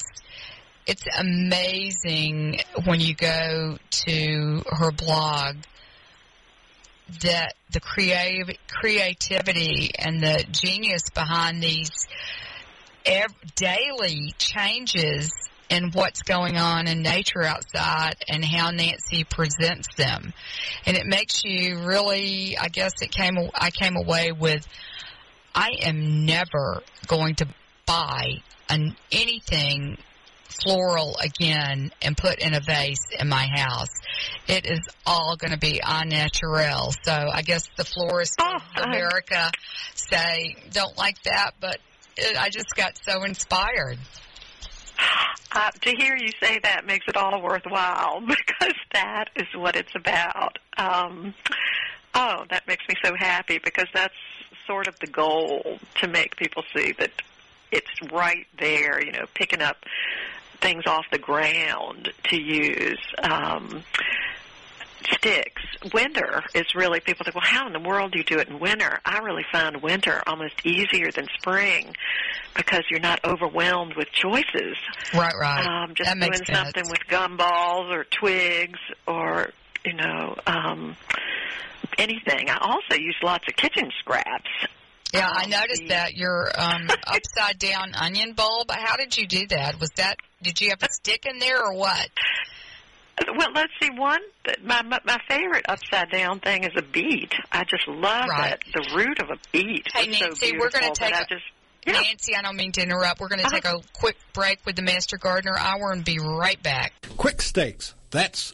It's 0.87 1.03
amazing 1.17 2.59
when 2.85 3.01
you 3.01 3.15
go 3.15 3.77
to 3.89 4.63
her 4.67 4.91
blog 4.91 5.55
that 7.21 7.53
the 7.71 7.79
creative 7.79 8.55
creativity 8.67 9.91
and 9.97 10.21
the 10.21 10.43
genius 10.51 11.09
behind 11.13 11.61
these 11.61 11.91
daily 13.55 14.33
changes 14.37 15.31
in 15.69 15.91
what's 15.91 16.21
going 16.21 16.57
on 16.57 16.87
in 16.87 17.01
nature 17.01 17.43
outside 17.43 18.15
and 18.27 18.45
how 18.45 18.69
Nancy 18.71 19.23
presents 19.23 19.87
them, 19.95 20.33
and 20.85 20.95
it 20.95 21.05
makes 21.05 21.43
you 21.43 21.79
really. 21.79 22.57
I 22.57 22.69
guess 22.69 22.93
it 23.01 23.11
came. 23.11 23.37
I 23.55 23.71
came 23.71 23.95
away 23.95 24.31
with. 24.31 24.67
I 25.55 25.69
am 25.83 26.25
never 26.25 26.83
going 27.07 27.35
to 27.35 27.47
buy 27.85 28.41
an, 28.69 28.95
anything 29.11 29.97
floral 30.63 31.17
again 31.21 31.91
and 32.01 32.15
put 32.17 32.39
in 32.39 32.53
a 32.53 32.59
vase 32.59 32.99
in 33.19 33.27
my 33.29 33.47
house. 33.55 33.89
It 34.47 34.65
is 34.65 34.79
all 35.05 35.35
going 35.37 35.51
to 35.51 35.57
be 35.57 35.81
au 35.85 36.01
naturel. 36.03 36.93
So 37.03 37.11
I 37.11 37.41
guess 37.41 37.67
the 37.77 37.85
florists 37.85 38.35
Oh, 38.39 38.55
of 38.55 38.61
I- 38.75 38.83
America 38.83 39.51
say 39.95 40.55
don't 40.71 40.97
like 40.97 41.21
that, 41.23 41.51
but 41.59 41.77
it, 42.17 42.37
I 42.37 42.49
just 42.49 42.75
got 42.75 42.97
so 43.03 43.23
inspired. 43.23 43.97
uh, 45.51 45.71
to 45.71 45.89
hear 45.97 46.15
you 46.15 46.29
say 46.41 46.59
that 46.63 46.85
makes 46.85 47.05
it 47.07 47.17
all 47.17 47.41
worthwhile 47.41 48.21
because 48.27 48.75
that 48.93 49.25
is 49.35 49.47
what 49.55 49.75
it's 49.75 49.93
about. 49.95 50.57
Um, 50.77 51.33
oh, 52.13 52.43
that 52.49 52.67
makes 52.67 52.83
me 52.87 52.95
so 53.03 53.13
happy 53.17 53.59
because 53.63 53.87
that's 53.93 54.13
sort 54.67 54.87
of 54.87 54.97
the 54.99 55.07
goal 55.07 55.79
to 55.95 56.07
make 56.07 56.35
people 56.35 56.63
see 56.75 56.93
that 56.99 57.11
it's 57.71 58.11
right 58.11 58.47
there, 58.59 59.03
you 59.03 59.11
know, 59.11 59.25
picking 59.33 59.61
up 59.61 59.77
things 60.61 60.83
off 60.87 61.05
the 61.11 61.19
ground 61.19 62.11
to 62.23 62.41
use. 62.41 63.01
Um, 63.21 63.83
sticks. 65.13 65.61
Winter 65.93 66.43
is 66.53 66.73
really 66.75 66.99
people 66.99 67.23
think, 67.23 67.35
well, 67.35 67.43
how 67.45 67.67
in 67.67 67.73
the 67.73 67.79
world 67.79 68.11
do 68.11 68.17
you 68.17 68.23
do 68.23 68.39
it 68.39 68.47
in 68.47 68.59
winter? 68.59 68.99
I 69.05 69.19
really 69.19 69.45
find 69.51 69.81
winter 69.81 70.21
almost 70.25 70.65
easier 70.65 71.11
than 71.11 71.27
spring 71.37 71.95
because 72.55 72.83
you're 72.89 72.99
not 72.99 73.23
overwhelmed 73.23 73.95
with 73.95 74.11
choices. 74.11 74.77
Right, 75.13 75.33
right. 75.39 75.65
Um, 75.65 75.93
just 75.93 76.09
that 76.09 76.19
doing 76.19 76.31
makes 76.31 76.47
sense. 76.47 76.57
something 76.57 76.89
with 76.89 77.01
gumballs 77.07 77.91
or 77.91 78.05
twigs 78.05 78.79
or 79.07 79.51
you 79.83 79.93
know 79.93 80.35
um, 80.47 80.95
anything. 81.97 82.49
I 82.49 82.57
also 82.61 82.95
use 82.99 83.15
lots 83.23 83.45
of 83.47 83.55
kitchen 83.55 83.91
scraps. 83.99 84.49
Yeah, 85.13 85.29
I 85.29 85.43
Um, 85.43 85.49
noticed 85.51 85.81
the- 85.83 85.87
that 85.89 86.15
your 86.15 86.51
um, 86.59 86.87
upside 87.07 87.57
down 87.59 87.93
onion 87.95 88.33
bulb. 88.33 88.69
How 88.71 88.95
did 88.97 89.15
you 89.17 89.27
do 89.27 89.47
that? 89.47 89.79
Was 89.79 89.91
that 89.97 90.17
did 90.41 90.59
you 90.61 90.69
have 90.71 90.83
a 90.83 90.91
stick 90.91 91.25
in 91.25 91.39
there 91.39 91.63
or 91.63 91.73
what? 91.73 92.09
Well, 93.37 93.47
let's 93.53 93.71
see. 93.81 93.89
One, 93.91 94.19
my 94.61 94.81
my 94.81 94.99
my 95.05 95.17
favorite 95.29 95.65
upside 95.69 96.11
down 96.11 96.41
thing 96.41 96.63
is 96.65 96.71
a 96.75 96.81
beet. 96.81 97.31
I 97.51 97.63
just 97.63 97.87
love 97.87 98.27
Right. 98.27 98.53
it. 98.53 98.63
The 98.73 98.93
root 98.95 99.19
of 99.19 99.29
a 99.29 99.37
beet. 99.53 99.87
Hey, 99.93 100.09
is 100.09 100.17
so 100.17 100.25
Nancy, 100.25 100.57
we're 100.57 100.69
gonna 100.69 100.93
take 100.93 101.13
that 101.13 101.29
just 101.29 101.45
yeah. 101.87 101.93
Nancy, 102.01 102.35
I 102.35 102.41
don't 102.41 102.57
mean 102.57 102.73
to 102.73 102.81
interrupt. 102.81 103.19
We're 103.21 103.27
going 103.29 103.39
to 103.41 103.45
Uh-huh. 103.45 103.55
take 103.57 103.65
a 103.65 103.79
quick 103.93 104.17
break 104.33 104.59
with 104.65 104.75
the 104.75 104.81
Master 104.81 105.17
Gardener 105.17 105.55
Hour 105.55 105.91
and 105.91 106.03
be 106.03 106.17
right 106.17 106.61
back. 106.63 106.93
Quick 107.15 107.43
stakes. 107.43 107.93
that's 108.09 108.53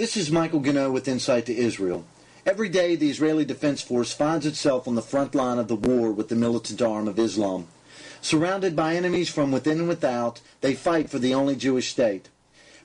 This 0.00 0.16
is 0.16 0.30
Michael 0.30 0.60
Gano 0.60 0.90
with 0.90 1.06
Insight 1.08 1.44
to 1.44 1.54
Israel. 1.54 2.06
Every 2.46 2.70
day, 2.70 2.96
the 2.96 3.10
Israeli 3.10 3.44
Defense 3.44 3.82
Force 3.82 4.14
finds 4.14 4.46
itself 4.46 4.88
on 4.88 4.94
the 4.94 5.02
front 5.02 5.34
line 5.34 5.58
of 5.58 5.68
the 5.68 5.76
war 5.76 6.10
with 6.10 6.30
the 6.30 6.34
militant 6.34 6.80
arm 6.80 7.06
of 7.06 7.18
Islam. 7.18 7.66
Surrounded 8.22 8.74
by 8.74 8.96
enemies 8.96 9.28
from 9.28 9.52
within 9.52 9.78
and 9.78 9.88
without, 9.88 10.40
they 10.62 10.72
fight 10.72 11.10
for 11.10 11.18
the 11.18 11.34
only 11.34 11.54
Jewish 11.54 11.90
state. 11.90 12.30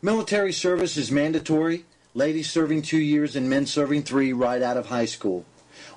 Military 0.02 0.52
service 0.52 0.98
is 0.98 1.10
mandatory, 1.10 1.86
ladies 2.14 2.52
serving 2.52 2.82
two 2.82 2.98
years 2.98 3.34
and 3.38 3.50
men 3.50 3.66
serving 3.66 4.04
three 4.04 4.34
right 4.34 4.62
out 4.62 4.76
of 4.76 4.88
high 4.88 5.06
school. 5.06 5.46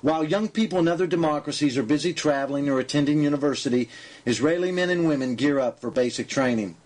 While 0.01 0.23
young 0.23 0.47
people 0.47 0.79
in 0.79 0.87
other 0.87 1.05
democracies 1.05 1.77
are 1.77 1.83
busy 1.83 2.13
traveling 2.13 2.69
or 2.69 2.79
attending 2.79 3.23
university, 3.23 3.89
Israeli 4.25 4.71
men 4.71 4.89
and 4.89 5.05
women 5.05 5.35
gear 5.35 5.59
up 5.59 5.81
for 5.81 5.91
basic 5.91 6.29
training. 6.29 6.77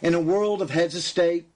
In 0.00 0.14
a 0.14 0.20
world 0.20 0.62
of 0.62 0.70
heads 0.70 0.94
of 0.94 1.02
state, 1.02 1.48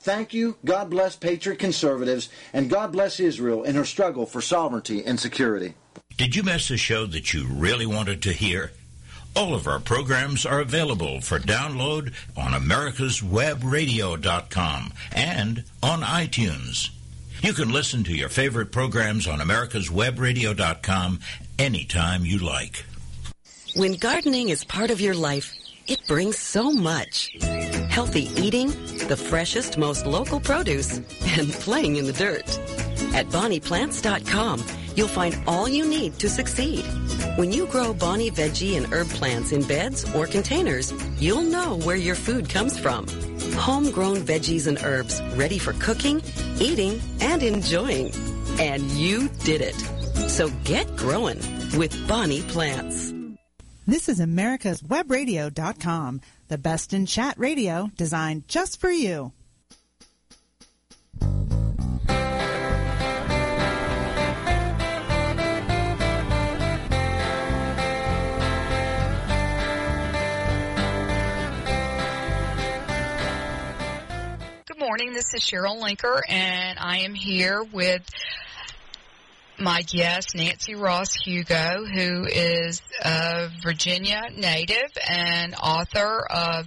Thank 0.00 0.32
you. 0.32 0.56
God 0.64 0.88
bless 0.90 1.14
Patriot 1.14 1.58
Conservatives, 1.58 2.30
and 2.52 2.68
God 2.70 2.92
bless 2.92 3.20
Israel 3.20 3.64
in 3.64 3.74
her 3.74 3.84
struggle 3.84 4.24
for 4.26 4.40
sovereignty 4.40 5.04
and 5.04 5.20
security. 5.20 5.74
Did 6.16 6.34
you 6.34 6.42
miss 6.42 6.70
a 6.70 6.78
show 6.78 7.04
that 7.06 7.34
you 7.34 7.46
really 7.46 7.86
wanted 7.86 8.22
to 8.22 8.32
hear? 8.32 8.72
All 9.36 9.54
of 9.54 9.68
our 9.68 9.78
programs 9.78 10.44
are 10.44 10.58
available 10.60 11.20
for 11.20 11.38
download 11.38 12.12
on 12.36 12.50
americaswebradio.com 12.52 14.92
and 15.12 15.64
on 15.82 16.00
iTunes. 16.00 16.90
You 17.42 17.52
can 17.52 17.70
listen 17.70 18.02
to 18.04 18.14
your 18.14 18.28
favorite 18.28 18.70
programs 18.72 19.26
on 19.28 19.38
americaswebradio.com 19.38 21.20
anytime 21.58 22.24
you 22.24 22.38
like. 22.38 22.84
When 23.76 23.94
gardening 23.94 24.48
is 24.48 24.64
part 24.64 24.90
of 24.90 25.00
your 25.00 25.14
life, 25.14 25.54
it 25.90 26.06
brings 26.06 26.38
so 26.38 26.70
much. 26.70 27.36
Healthy 27.88 28.28
eating, 28.40 28.68
the 29.08 29.16
freshest, 29.16 29.76
most 29.76 30.06
local 30.06 30.38
produce, 30.38 30.98
and 31.26 31.50
playing 31.64 31.96
in 31.96 32.06
the 32.06 32.12
dirt. 32.12 32.48
At 33.12 33.26
BonniePlants.com, 33.26 34.64
you'll 34.94 35.08
find 35.08 35.36
all 35.48 35.68
you 35.68 35.84
need 35.84 36.18
to 36.20 36.28
succeed. 36.28 36.84
When 37.36 37.52
you 37.52 37.66
grow 37.66 37.92
Bonnie 37.92 38.30
veggie 38.30 38.76
and 38.76 38.92
herb 38.92 39.08
plants 39.08 39.50
in 39.50 39.62
beds 39.62 40.04
or 40.14 40.26
containers, 40.26 40.92
you'll 41.18 41.42
know 41.42 41.78
where 41.78 41.96
your 41.96 42.14
food 42.14 42.48
comes 42.48 42.78
from. 42.78 43.06
Homegrown 43.54 44.18
veggies 44.18 44.68
and 44.68 44.78
herbs 44.84 45.20
ready 45.34 45.58
for 45.58 45.72
cooking, 45.74 46.22
eating, 46.60 47.00
and 47.20 47.42
enjoying. 47.42 48.12
And 48.60 48.82
you 48.92 49.28
did 49.44 49.60
it. 49.60 49.74
So 50.30 50.50
get 50.62 50.94
growing 50.96 51.40
with 51.76 51.92
Bonnie 52.06 52.42
Plants. 52.42 53.19
This 53.90 54.08
is 54.08 54.20
America's 54.20 54.82
Webradio.com, 54.82 56.20
the 56.46 56.58
best 56.58 56.92
in 56.92 57.06
chat 57.06 57.36
radio 57.36 57.90
designed 57.96 58.46
just 58.46 58.80
for 58.80 58.88
you. 58.88 59.32
Good 74.66 74.78
morning. 74.78 75.14
This 75.14 75.34
is 75.34 75.40
Cheryl 75.40 75.82
Linker, 75.82 76.20
and 76.28 76.78
I 76.78 76.98
am 76.98 77.14
here 77.14 77.64
with 77.64 78.08
my 79.60 79.82
guest, 79.82 80.34
Nancy 80.34 80.74
Ross 80.74 81.14
Hugo, 81.14 81.84
who 81.84 82.24
is 82.24 82.80
a 83.04 83.48
Virginia 83.62 84.22
native 84.34 84.90
and 85.08 85.54
author 85.54 86.26
of 86.28 86.66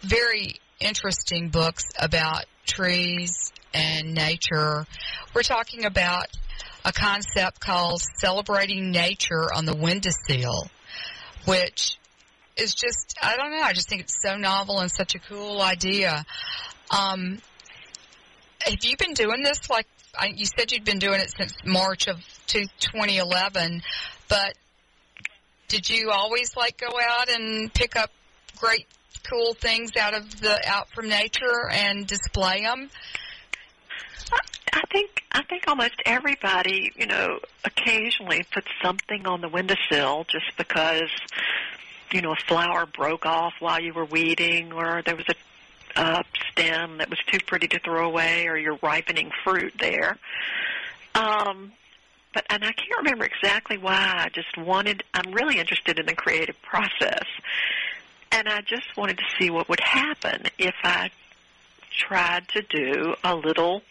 very 0.00 0.56
interesting 0.80 1.50
books 1.50 1.84
about 1.98 2.44
trees 2.66 3.52
and 3.72 4.12
nature. 4.14 4.86
We're 5.34 5.42
talking 5.42 5.84
about 5.84 6.26
a 6.84 6.92
concept 6.92 7.60
called 7.60 8.02
celebrating 8.18 8.90
nature 8.90 9.52
on 9.54 9.64
the 9.64 9.76
windowsill, 9.76 10.68
which 11.44 11.96
is 12.56 12.74
just, 12.74 13.16
I 13.22 13.36
don't 13.36 13.50
know, 13.50 13.62
I 13.62 13.72
just 13.72 13.88
think 13.88 14.02
it's 14.02 14.20
so 14.20 14.36
novel 14.36 14.80
and 14.80 14.90
such 14.90 15.14
a 15.14 15.18
cool 15.18 15.60
idea. 15.60 16.24
Um, 16.90 17.38
have 18.60 18.82
you 18.82 18.96
been 18.96 19.14
doing 19.14 19.42
this 19.42 19.70
like 19.70 19.86
I, 20.18 20.26
you 20.34 20.46
said 20.46 20.72
you'd 20.72 20.84
been 20.84 20.98
doing 20.98 21.20
it 21.20 21.32
since 21.36 21.54
March 21.64 22.08
of 22.08 22.16
2011, 22.46 23.82
but 24.28 24.54
did 25.68 25.88
you 25.88 26.10
always 26.10 26.56
like 26.56 26.78
go 26.78 26.98
out 27.00 27.28
and 27.28 27.72
pick 27.72 27.96
up 27.96 28.10
great, 28.58 28.86
cool 29.28 29.54
things 29.54 29.90
out 29.96 30.14
of 30.14 30.40
the 30.40 30.58
out 30.66 30.88
from 30.90 31.08
nature 31.08 31.68
and 31.70 32.06
display 32.06 32.62
them? 32.62 32.90
I 34.72 34.82
think 34.92 35.22
I 35.32 35.42
think 35.42 35.68
almost 35.68 35.94
everybody, 36.04 36.92
you 36.96 37.06
know, 37.06 37.38
occasionally 37.64 38.44
puts 38.52 38.68
something 38.82 39.26
on 39.26 39.40
the 39.40 39.48
windowsill 39.48 40.26
just 40.28 40.56
because, 40.58 41.10
you 42.12 42.20
know, 42.20 42.32
a 42.32 42.46
flower 42.46 42.86
broke 42.86 43.24
off 43.24 43.54
while 43.58 43.80
you 43.80 43.94
were 43.94 44.04
weeding, 44.04 44.72
or 44.72 45.02
there 45.02 45.16
was 45.16 45.24
a 45.28 45.34
uh, 45.96 46.22
stem 46.50 46.98
that 46.98 47.10
was 47.10 47.18
too 47.26 47.38
pretty 47.46 47.68
to 47.68 47.78
throw 47.80 48.06
away, 48.06 48.46
or 48.46 48.56
you're 48.56 48.78
ripening 48.82 49.30
fruit 49.44 49.74
there. 49.78 50.18
Um, 51.14 51.72
but 52.34 52.44
and 52.50 52.62
I 52.64 52.72
can't 52.72 52.98
remember 52.98 53.24
exactly 53.24 53.78
why. 53.78 54.24
I 54.26 54.28
just 54.28 54.56
wanted. 54.58 55.02
I'm 55.14 55.32
really 55.32 55.58
interested 55.58 55.98
in 55.98 56.06
the 56.06 56.14
creative 56.14 56.60
process, 56.62 57.24
and 58.30 58.48
I 58.48 58.60
just 58.60 58.96
wanted 58.96 59.18
to 59.18 59.24
see 59.38 59.50
what 59.50 59.68
would 59.68 59.80
happen 59.80 60.42
if 60.58 60.74
I 60.84 61.10
tried 61.90 62.46
to 62.48 62.62
do 62.62 63.14
a 63.24 63.34
little 63.34 63.82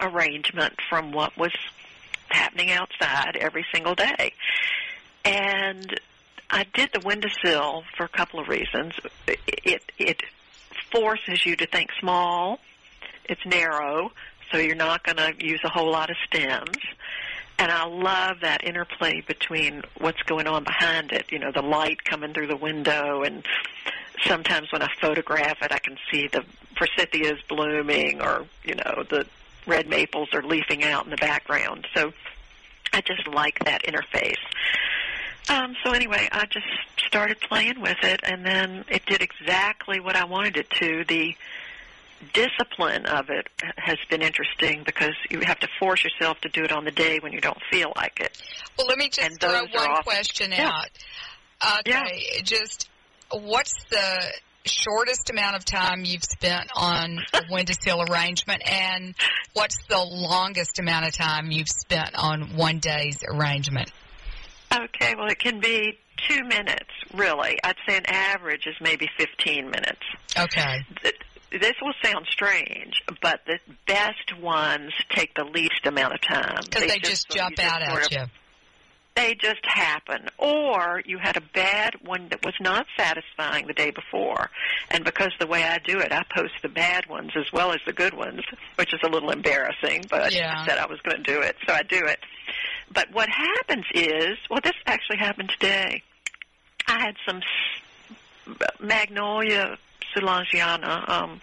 arrangement 0.00 0.74
from 0.88 1.10
what 1.10 1.36
was 1.36 1.52
happening 2.28 2.70
outside 2.70 3.36
every 3.36 3.66
single 3.72 3.94
day. 3.94 4.32
And 5.24 6.00
I 6.48 6.64
did 6.74 6.90
the 6.92 7.00
windowsill 7.00 7.84
for 7.96 8.04
a 8.04 8.08
couple 8.08 8.38
of 8.38 8.48
reasons. 8.48 8.94
It 9.26 9.82
it 9.98 10.22
forces 10.92 11.44
you 11.44 11.56
to 11.56 11.66
think 11.66 11.90
small. 11.98 12.60
It's 13.24 13.44
narrow, 13.46 14.12
so 14.50 14.58
you're 14.58 14.76
not 14.76 15.02
going 15.02 15.16
to 15.16 15.34
use 15.44 15.60
a 15.64 15.68
whole 15.68 15.90
lot 15.90 16.10
of 16.10 16.16
stems. 16.26 16.76
And 17.58 17.70
I 17.70 17.86
love 17.86 18.40
that 18.40 18.64
interplay 18.64 19.20
between 19.20 19.82
what's 19.98 20.22
going 20.22 20.46
on 20.46 20.64
behind 20.64 21.12
it, 21.12 21.30
you 21.30 21.38
know, 21.38 21.52
the 21.52 21.62
light 21.62 22.04
coming 22.04 22.32
through 22.34 22.48
the 22.48 22.56
window 22.56 23.22
and 23.22 23.44
sometimes 24.26 24.70
when 24.72 24.82
I 24.82 24.88
photograph 25.00 25.62
it 25.62 25.72
I 25.72 25.78
can 25.78 25.96
see 26.10 26.28
the 26.28 26.44
forsythias 26.76 27.40
blooming 27.48 28.20
or, 28.20 28.46
you 28.64 28.74
know, 28.74 29.04
the 29.08 29.26
red 29.66 29.88
maples 29.88 30.28
are 30.32 30.42
leafing 30.42 30.82
out 30.84 31.04
in 31.04 31.10
the 31.10 31.16
background. 31.16 31.86
So 31.94 32.12
I 32.92 33.00
just 33.00 33.26
like 33.28 33.58
that 33.64 33.84
interface. 33.84 34.36
Um, 35.48 35.74
so 35.84 35.92
anyway, 35.92 36.28
I 36.32 36.46
just 36.46 36.66
started 37.06 37.40
playing 37.40 37.80
with 37.80 37.98
it, 38.02 38.20
and 38.24 38.44
then 38.46 38.84
it 38.88 39.04
did 39.06 39.20
exactly 39.22 40.00
what 40.00 40.16
I 40.16 40.24
wanted 40.24 40.56
it 40.56 40.70
to. 40.78 41.04
The 41.04 41.34
discipline 42.32 43.06
of 43.06 43.28
it 43.30 43.48
has 43.76 43.98
been 44.08 44.22
interesting 44.22 44.82
because 44.84 45.14
you 45.30 45.40
have 45.40 45.58
to 45.60 45.68
force 45.80 46.04
yourself 46.04 46.40
to 46.42 46.48
do 46.48 46.62
it 46.62 46.70
on 46.72 46.84
the 46.84 46.90
day 46.92 47.18
when 47.18 47.32
you 47.32 47.40
don't 47.40 47.58
feel 47.70 47.92
like 47.96 48.20
it. 48.20 48.40
Well, 48.78 48.86
let 48.86 48.96
me 48.98 49.08
just 49.08 49.20
And 49.28 49.40
throw 49.40 49.64
one 49.64 49.90
often- 49.90 50.02
question 50.04 50.52
Yeah. 50.52 50.70
out. 50.70 51.78
Okay, 51.80 52.40
just 52.44 52.88
what's 53.30 53.74
the 53.90 54.32
shortest 54.64 55.30
amount 55.30 55.56
of 55.56 55.64
time 55.64 56.04
you've 56.04 56.24
spent 56.24 56.70
on 56.76 57.18
a 57.34 57.42
windowsill 57.50 58.02
arrangement, 58.02 58.62
and 58.64 59.14
what's 59.54 59.76
the 59.88 59.98
longest 59.98 60.78
amount 60.78 61.06
of 61.06 61.12
time 61.12 61.50
you've 61.50 61.68
spent 61.68 62.14
on 62.14 62.54
one 62.56 62.78
day's 62.78 63.18
arrangement? 63.28 63.90
Okay, 64.74 65.14
well, 65.14 65.26
it 65.28 65.38
can 65.38 65.60
be 65.60 65.98
two 66.28 66.42
minutes, 66.44 66.90
really. 67.14 67.58
I'd 67.62 67.76
say 67.86 67.96
an 67.96 68.06
average 68.06 68.66
is 68.66 68.74
maybe 68.80 69.08
15 69.18 69.66
minutes. 69.66 70.00
Okay. 70.38 70.84
Th- 71.02 71.14
This 71.50 71.74
will 71.82 71.92
sound 72.02 72.26
strange, 72.30 73.02
but 73.20 73.40
the 73.46 73.58
best 73.86 74.38
ones 74.40 74.92
take 75.10 75.34
the 75.34 75.44
least 75.44 75.84
amount 75.86 76.14
of 76.14 76.20
time. 76.22 76.60
Because 76.64 76.90
they, 76.90 76.98
just 76.98 77.30
so 77.30 77.36
jump 77.36 77.58
out 77.58 77.82
at 77.82 78.06
of- 78.06 78.12
you. 78.12 78.24
They 79.14 79.34
just 79.34 79.60
happen. 79.66 80.28
Or 80.38 81.02
you 81.04 81.18
had 81.18 81.36
a 81.36 81.42
bad 81.42 81.96
one 82.02 82.30
that 82.30 82.42
was 82.42 82.54
not 82.58 82.86
satisfying 82.96 83.66
the 83.66 83.74
day 83.74 83.90
before. 83.90 84.48
And 84.90 85.04
because 85.04 85.32
the 85.38 85.46
way 85.46 85.62
I 85.64 85.76
do 85.84 85.98
it, 85.98 86.10
I 86.12 86.24
post 86.34 86.54
the 86.62 86.70
bad 86.70 87.04
ones 87.10 87.32
as 87.36 87.44
well 87.52 87.72
as 87.74 87.80
the 87.84 87.92
good 87.92 88.14
ones, 88.14 88.40
which 88.76 88.94
is 88.94 89.00
a 89.04 89.10
little 89.10 89.30
embarrassing, 89.30 90.06
but 90.08 90.32
Yeah. 90.32 90.54
I 90.62 90.66
said 90.66 90.78
I 90.78 90.86
was 90.86 90.98
going 91.02 91.22
to 91.22 91.30
do 91.30 91.42
it, 91.42 91.56
so 91.66 91.74
I 91.74 91.82
do 91.82 92.06
it. 92.06 92.20
But 92.92 93.12
what 93.12 93.28
happens 93.28 93.86
is, 93.94 94.38
well, 94.50 94.60
this 94.62 94.74
actually 94.86 95.18
happened 95.18 95.50
today. 95.50 96.02
I 96.86 96.98
had 97.00 97.16
some 97.26 97.40
magnolia 98.80 99.78
soulangeana, 100.14 101.08
um, 101.08 101.40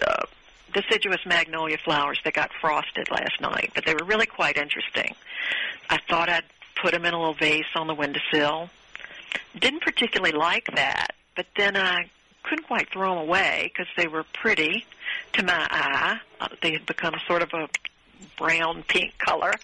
uh, 0.00 0.22
deciduous 0.72 1.20
magnolia 1.26 1.76
flowers 1.78 2.20
that 2.24 2.34
got 2.34 2.50
frosted 2.60 3.10
last 3.10 3.40
night, 3.40 3.72
but 3.74 3.84
they 3.84 3.94
were 3.94 4.06
really 4.06 4.26
quite 4.26 4.56
interesting. 4.56 5.14
I 5.90 5.98
thought 6.08 6.28
I'd 6.28 6.44
put 6.80 6.92
them 6.92 7.04
in 7.04 7.12
a 7.12 7.18
little 7.18 7.34
vase 7.34 7.66
on 7.74 7.86
the 7.86 7.94
windowsill. 7.94 8.70
Didn't 9.58 9.82
particularly 9.82 10.32
like 10.32 10.68
that, 10.74 11.14
but 11.36 11.46
then 11.56 11.76
I 11.76 12.08
couldn't 12.44 12.64
quite 12.64 12.90
throw 12.90 13.14
them 13.14 13.18
away 13.18 13.70
because 13.72 13.92
they 13.96 14.06
were 14.06 14.24
pretty 14.32 14.86
to 15.34 15.42
my 15.42 15.66
eye. 15.70 16.20
Uh, 16.40 16.48
they 16.62 16.72
had 16.72 16.86
become 16.86 17.14
sort 17.26 17.42
of 17.42 17.52
a 17.52 17.68
brown 18.38 18.82
pink 18.84 19.18
color. 19.18 19.54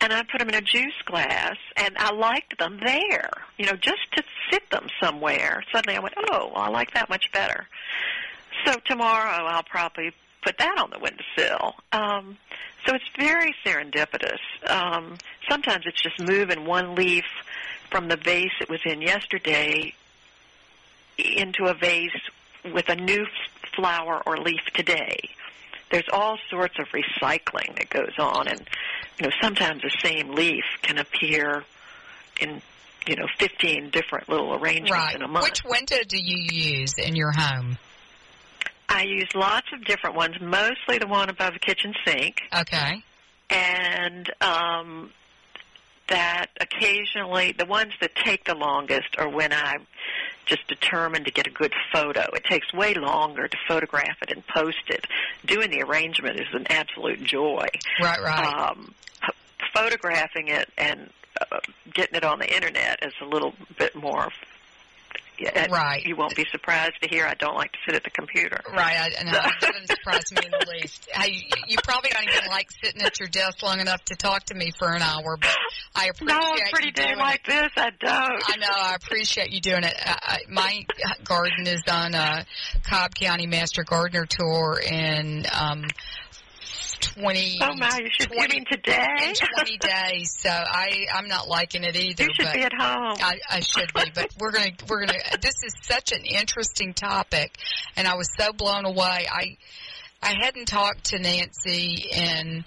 And 0.00 0.12
I 0.12 0.22
put 0.22 0.38
them 0.38 0.48
in 0.48 0.54
a 0.54 0.60
juice 0.60 1.00
glass, 1.04 1.56
and 1.76 1.96
I 1.98 2.12
liked 2.12 2.58
them 2.58 2.78
there. 2.84 3.30
You 3.56 3.66
know, 3.66 3.76
just 3.76 4.12
to 4.16 4.22
sit 4.50 4.70
them 4.70 4.86
somewhere. 5.00 5.64
Suddenly 5.72 5.96
I 5.96 6.00
went, 6.00 6.14
oh, 6.16 6.52
well, 6.54 6.62
I 6.62 6.68
like 6.68 6.94
that 6.94 7.08
much 7.08 7.32
better. 7.32 7.66
So 8.64 8.74
tomorrow 8.84 9.44
I'll 9.46 9.62
probably 9.64 10.12
put 10.42 10.58
that 10.58 10.78
on 10.78 10.90
the 10.90 10.98
windowsill. 10.98 11.74
Um, 11.92 12.36
so 12.86 12.94
it's 12.94 13.04
very 13.18 13.54
serendipitous. 13.64 14.38
Um, 14.68 15.18
sometimes 15.48 15.84
it's 15.86 16.00
just 16.00 16.20
moving 16.20 16.64
one 16.64 16.94
leaf 16.94 17.26
from 17.90 18.08
the 18.08 18.16
vase 18.16 18.52
it 18.60 18.68
was 18.68 18.80
in 18.84 19.02
yesterday 19.02 19.94
into 21.18 21.64
a 21.66 21.74
vase 21.74 22.10
with 22.72 22.88
a 22.88 22.96
new 22.96 23.26
flower 23.74 24.22
or 24.26 24.38
leaf 24.38 24.64
today. 24.74 25.18
There's 25.90 26.08
all 26.12 26.38
sorts 26.50 26.78
of 26.78 26.86
recycling 26.88 27.76
that 27.76 27.88
goes 27.90 28.12
on, 28.18 28.48
and 28.48 28.60
you 29.18 29.26
know 29.26 29.32
sometimes 29.40 29.82
the 29.82 29.92
same 30.02 30.32
leaf 30.34 30.64
can 30.82 30.98
appear 30.98 31.64
in 32.40 32.60
you 33.06 33.16
know 33.16 33.26
15 33.38 33.90
different 33.90 34.28
little 34.28 34.54
arrangements 34.54 34.90
Right. 34.92 35.14
in 35.14 35.22
a 35.22 35.28
month. 35.28 35.44
Which 35.44 35.64
window 35.64 35.96
do 36.06 36.18
you 36.18 36.38
use 36.50 36.94
in 36.98 37.16
your 37.16 37.32
home? 37.32 37.78
I 38.90 39.02
use 39.02 39.28
lots 39.34 39.66
of 39.72 39.84
different 39.84 40.16
ones, 40.16 40.40
mostly 40.40 40.98
the 40.98 41.06
one 41.06 41.28
above 41.28 41.52
the 41.54 41.58
kitchen 41.58 41.94
sink, 42.06 42.40
Okay. 42.54 43.02
and 43.50 44.30
um, 44.40 45.10
that 46.08 46.46
occasionally 46.60 47.52
the 47.52 47.66
ones 47.66 47.92
that 48.00 48.14
take 48.14 48.44
the 48.44 48.54
longest 48.54 49.08
are 49.18 49.28
when 49.28 49.52
I'm 49.52 49.86
just 50.48 50.66
determined 50.66 51.26
to 51.26 51.30
get 51.30 51.46
a 51.46 51.50
good 51.50 51.72
photo. 51.92 52.22
It 52.34 52.44
takes 52.44 52.72
way 52.72 52.94
longer 52.94 53.46
to 53.46 53.56
photograph 53.68 54.16
it 54.22 54.32
and 54.32 54.44
post 54.46 54.88
it. 54.88 55.06
Doing 55.44 55.70
the 55.70 55.82
arrangement 55.82 56.40
is 56.40 56.48
an 56.52 56.66
absolute 56.70 57.22
joy. 57.22 57.66
Right, 58.00 58.20
right. 58.20 58.70
Um, 58.70 58.94
photographing 59.74 60.48
it 60.48 60.70
and 60.76 61.10
uh, 61.40 61.60
getting 61.92 62.16
it 62.16 62.24
on 62.24 62.38
the 62.38 62.52
internet 62.52 62.98
is 63.02 63.12
a 63.20 63.24
little 63.24 63.54
bit 63.78 63.94
more. 63.94 64.28
Right. 65.70 66.04
You 66.04 66.16
won't 66.16 66.34
be 66.34 66.44
surprised 66.50 66.94
to 67.02 67.08
hear 67.08 67.26
I 67.26 67.34
don't 67.34 67.54
like 67.56 67.72
to 67.72 67.78
sit 67.86 67.94
at 67.94 68.04
the 68.04 68.10
computer. 68.10 68.60
Right, 68.72 68.96
I, 68.98 69.10
and 69.18 69.28
that 69.28 69.52
doesn't 69.60 69.88
surprise 69.88 70.32
me 70.32 70.40
in 70.44 70.50
the 70.50 70.66
least. 70.70 71.08
I, 71.14 71.30
you 71.66 71.76
probably 71.84 72.10
don't 72.10 72.24
even 72.24 72.50
like 72.50 72.68
sitting 72.82 73.02
at 73.02 73.18
your 73.20 73.28
desk 73.28 73.62
long 73.62 73.80
enough 73.80 74.04
to 74.06 74.16
talk 74.16 74.44
to 74.46 74.54
me 74.54 74.70
for 74.78 74.92
an 74.92 75.02
hour, 75.02 75.36
but 75.40 75.56
I 75.94 76.06
No, 76.06 76.10
appreciate 76.36 76.68
a 76.68 76.70
pretty 76.70 76.90
day 76.92 77.14
like 77.16 77.40
it. 77.46 77.50
this, 77.50 77.70
I 77.76 77.90
don't. 77.98 78.42
I 78.46 78.56
know. 78.58 78.68
I 78.70 78.94
appreciate 78.94 79.52
you 79.52 79.60
doing 79.60 79.84
it. 79.84 79.94
I, 80.04 80.38
my 80.48 80.84
garden 81.24 81.66
is 81.66 81.82
on 81.90 82.14
a 82.14 82.44
Cobb 82.84 83.14
County 83.14 83.46
Master 83.46 83.84
Gardener 83.84 84.26
tour 84.26 84.80
in 84.80 85.44
um, 85.58 85.84
twenty. 87.00 87.58
Oh 87.60 87.74
my, 87.74 88.00
you 88.02 88.10
should. 88.10 88.30
20, 88.32 88.42
You 88.42 88.48
mean 88.60 88.64
today? 88.70 89.06
in 89.22 89.34
twenty 89.34 89.78
days. 89.78 90.36
So 90.40 90.50
I 90.50 91.06
I'm 91.14 91.28
not 91.28 91.48
liking 91.48 91.84
it 91.84 91.96
either. 91.96 92.24
You 92.24 92.34
should 92.34 92.44
but 92.46 92.54
be 92.54 92.62
at 92.62 92.72
home. 92.72 93.16
I, 93.20 93.38
I 93.50 93.60
should 93.60 93.92
be, 93.94 94.02
but 94.14 94.28
we're 94.38 94.52
gonna 94.52 94.70
we're 94.88 95.00
gonna. 95.06 95.18
This 95.40 95.62
is 95.64 95.74
such 95.82 96.12
an 96.12 96.24
interesting 96.24 96.94
topic, 96.94 97.56
and 97.96 98.06
I 98.08 98.14
was 98.16 98.28
so 98.38 98.52
blown 98.52 98.84
away. 98.84 99.26
I 99.30 99.56
I 100.22 100.34
hadn't 100.42 100.66
talked 100.66 101.04
to 101.10 101.18
Nancy 101.18 102.06
in 102.12 102.64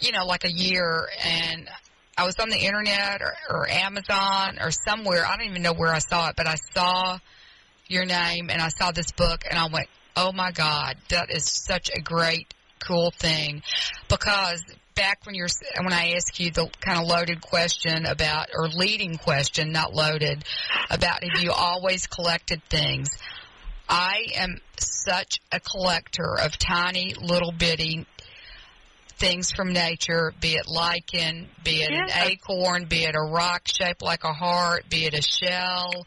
you 0.00 0.12
know 0.12 0.24
like 0.26 0.44
a 0.44 0.52
year, 0.52 1.08
and 1.24 1.68
I 2.16 2.24
was 2.24 2.36
on 2.38 2.48
the 2.48 2.58
internet 2.58 3.20
or, 3.22 3.34
or 3.50 3.68
Amazon 3.68 4.58
or 4.60 4.70
somewhere. 4.70 5.26
I 5.26 5.36
don't 5.36 5.46
even 5.46 5.62
know 5.62 5.74
where 5.74 5.92
I 5.92 5.98
saw 5.98 6.28
it, 6.28 6.36
but 6.36 6.46
I 6.46 6.54
saw 6.72 7.18
your 7.88 8.04
name 8.04 8.50
and 8.50 8.62
I 8.62 8.68
saw 8.68 8.92
this 8.92 9.10
book, 9.12 9.42
and 9.48 9.58
I 9.58 9.66
went, 9.66 9.88
"Oh 10.16 10.32
my 10.32 10.52
God, 10.52 10.96
that 11.08 11.30
is 11.30 11.44
such 11.44 11.90
a 11.94 12.00
great, 12.00 12.54
cool 12.86 13.10
thing," 13.10 13.62
because 14.08 14.62
back 14.94 15.24
when 15.24 15.34
you're 15.34 15.48
when 15.78 15.92
I 15.92 16.12
asked 16.12 16.38
you 16.38 16.50
the 16.50 16.68
kind 16.80 17.00
of 17.00 17.06
loaded 17.06 17.40
question 17.40 18.06
about 18.06 18.48
or 18.54 18.68
leading 18.68 19.18
question, 19.18 19.72
not 19.72 19.94
loaded, 19.94 20.44
about 20.90 21.22
have 21.24 21.42
you 21.42 21.50
always 21.50 22.06
collected 22.06 22.62
things? 22.70 23.08
I 23.88 24.26
am 24.36 24.60
such 24.78 25.40
a 25.52 25.60
collector 25.60 26.38
of 26.38 26.56
tiny 26.58 27.14
little 27.14 27.52
bitty 27.52 28.06
things 29.16 29.52
from 29.52 29.72
nature, 29.72 30.34
be 30.40 30.54
it 30.54 30.66
lichen, 30.68 31.48
be 31.62 31.82
it 31.82 31.90
Yeah. 31.90 32.04
an 32.04 32.28
acorn, 32.30 32.86
be 32.86 33.04
it 33.04 33.14
a 33.14 33.20
rock 33.20 33.62
shaped 33.66 34.02
like 34.02 34.24
a 34.24 34.32
heart, 34.32 34.88
be 34.88 35.06
it 35.06 35.14
a 35.14 35.22
shell, 35.22 36.06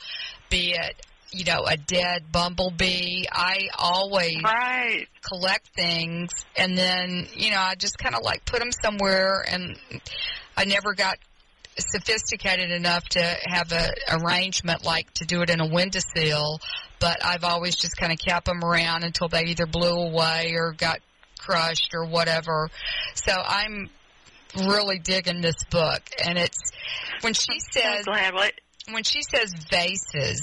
be 0.49 0.73
it 0.73 1.05
you 1.31 1.45
know 1.45 1.63
a 1.67 1.77
dead 1.77 2.31
bumblebee. 2.31 3.25
I 3.31 3.69
always 3.77 4.41
Right. 4.43 5.07
collect 5.21 5.67
things 5.75 6.29
and 6.55 6.77
then 6.77 7.27
you 7.35 7.51
know 7.51 7.59
i 7.59 7.75
just 7.75 7.97
kind 7.97 8.15
of 8.15 8.21
like 8.23 8.45
put 8.45 8.59
them 8.59 8.71
somewhere 8.71 9.43
and 9.47 9.77
i 10.55 10.63
never 10.63 10.93
got 10.93 11.17
sophisticated 11.77 12.71
enough 12.71 13.03
to 13.09 13.21
have 13.45 13.71
a 13.73 13.89
arrangement 14.09 14.85
like 14.85 15.13
to 15.13 15.25
do 15.25 15.41
it 15.41 15.49
in 15.49 15.59
a 15.59 15.67
windowsill 15.67 16.59
but 16.99 17.23
i've 17.25 17.43
always 17.43 17.75
just 17.75 17.97
kind 17.97 18.11
of 18.13 18.17
kept 18.19 18.45
them 18.45 18.63
around 18.63 19.03
until 19.03 19.27
they 19.27 19.43
either 19.43 19.65
blew 19.65 19.91
away 19.91 20.53
or 20.55 20.71
got 20.71 20.99
crushed 21.39 21.93
or 21.93 22.05
whatever 22.05 22.69
so 23.15 23.33
i'm 23.33 23.89
really 24.65 24.97
digging 24.99 25.41
this 25.41 25.61
book 25.69 26.01
and 26.25 26.37
it's 26.37 26.71
when 27.21 27.33
she 27.33 27.59
says. 27.71 28.05
When 28.89 29.03
she 29.03 29.21
says 29.21 29.53
vases, 29.69 30.41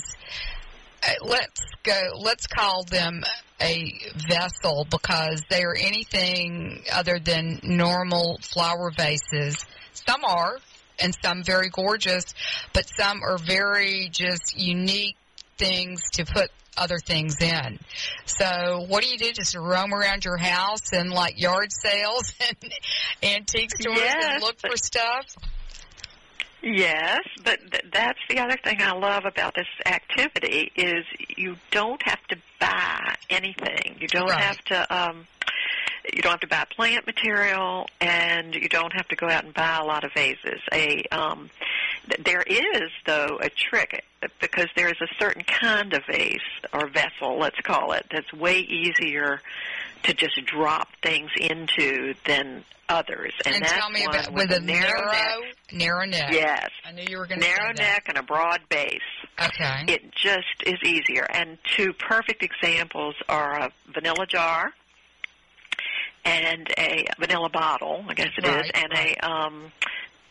let's 1.22 1.60
go. 1.82 2.00
Let's 2.18 2.46
call 2.46 2.84
them 2.84 3.22
a 3.60 3.92
vessel 4.28 4.86
because 4.90 5.42
they 5.48 5.62
are 5.62 5.74
anything 5.74 6.84
other 6.92 7.18
than 7.18 7.60
normal 7.62 8.38
flower 8.42 8.90
vases. 8.96 9.64
Some 9.92 10.24
are, 10.24 10.58
and 10.98 11.14
some 11.22 11.42
very 11.42 11.68
gorgeous, 11.70 12.24
but 12.72 12.88
some 12.96 13.22
are 13.22 13.38
very 13.38 14.08
just 14.10 14.54
unique 14.56 15.16
things 15.56 16.02
to 16.14 16.24
put 16.24 16.50
other 16.76 16.98
things 16.98 17.40
in. 17.40 17.78
So, 18.26 18.84
what 18.88 19.04
do 19.04 19.08
you 19.08 19.18
do? 19.18 19.32
Just 19.32 19.54
roam 19.54 19.94
around 19.94 20.24
your 20.24 20.36
house 20.36 20.92
and 20.92 21.10
like 21.10 21.40
yard 21.40 21.68
sales 21.70 22.34
and 22.48 22.72
antique 23.22 23.70
stores 23.80 24.00
and 24.00 24.42
look 24.42 24.58
for 24.60 24.76
stuff? 24.76 25.26
Yes, 26.66 27.20
but 27.44 27.60
th- 27.70 27.84
that's 27.92 28.18
the 28.30 28.38
other 28.38 28.56
thing 28.64 28.80
I 28.80 28.92
love 28.92 29.26
about 29.26 29.54
this 29.54 29.66
activity 29.84 30.72
is 30.74 31.04
you 31.36 31.56
don't 31.70 32.00
have 32.04 32.26
to 32.28 32.36
buy 32.58 33.14
anything. 33.28 33.96
You 34.00 34.08
don't 34.08 34.30
Right. 34.30 34.40
have 34.40 34.58
to 34.66 34.94
um 34.96 35.26
you 36.12 36.22
don't 36.22 36.32
have 36.32 36.40
to 36.40 36.46
buy 36.46 36.64
plant 36.74 37.06
material 37.06 37.86
and 38.00 38.54
you 38.54 38.68
don't 38.68 38.92
have 38.94 39.08
to 39.08 39.16
go 39.16 39.28
out 39.28 39.44
and 39.44 39.52
buy 39.52 39.76
a 39.76 39.84
lot 39.84 40.04
of 40.04 40.12
vases. 40.14 40.60
A 40.72 41.02
um 41.12 41.50
there 42.24 42.42
is 42.42 42.90
though 43.06 43.38
a 43.40 43.48
trick 43.48 44.04
because 44.40 44.68
there 44.76 44.88
is 44.88 45.00
a 45.00 45.08
certain 45.18 45.42
kind 45.42 45.92
of 45.94 46.02
vase 46.06 46.38
or 46.72 46.88
vessel, 46.88 47.38
let's 47.38 47.60
call 47.60 47.92
it, 47.92 48.06
that's 48.10 48.32
way 48.32 48.60
easier 48.60 49.40
to 50.04 50.14
just 50.14 50.36
drop 50.46 50.88
things 51.02 51.30
into 51.40 52.14
than 52.26 52.64
others. 52.88 53.32
And, 53.46 53.56
And, 53.56 53.64
that's 53.64 53.72
tell 53.72 53.90
me 53.90 54.04
about 54.04 54.32
with, 54.32 54.50
with 54.50 54.58
a 54.58 54.60
narrow, 54.60 54.88
narrow, 55.10 55.40
neck. 55.40 55.72
narrow 55.72 56.04
neck. 56.06 56.32
Yes. 56.32 56.70
I 56.84 56.92
knew 56.92 57.04
you 57.08 57.16
were 57.18 57.26
going 57.26 57.40
to 57.40 57.46
Narrow 57.46 57.72
neck 57.72 58.04
and 58.08 58.18
a 58.18 58.22
broad 58.22 58.60
base. 58.68 59.00
Okay. 59.42 59.84
It 59.88 60.12
just 60.12 60.62
is 60.66 60.78
easier. 60.84 61.26
And 61.30 61.56
two 61.76 61.92
perfect 61.94 62.42
examples 62.42 63.14
are 63.28 63.58
a 63.58 63.70
vanilla 63.94 64.26
jar 64.26 64.72
and 66.24 66.68
a 66.78 67.06
vanilla 67.18 67.48
bottle, 67.50 68.04
I 68.08 68.14
guess 68.14 68.28
it 68.36 68.44
is, 68.44 68.50
Right, 68.50 68.70
and 68.74 68.92
right. 68.92 69.16
a 69.22 69.26
um 69.30 69.72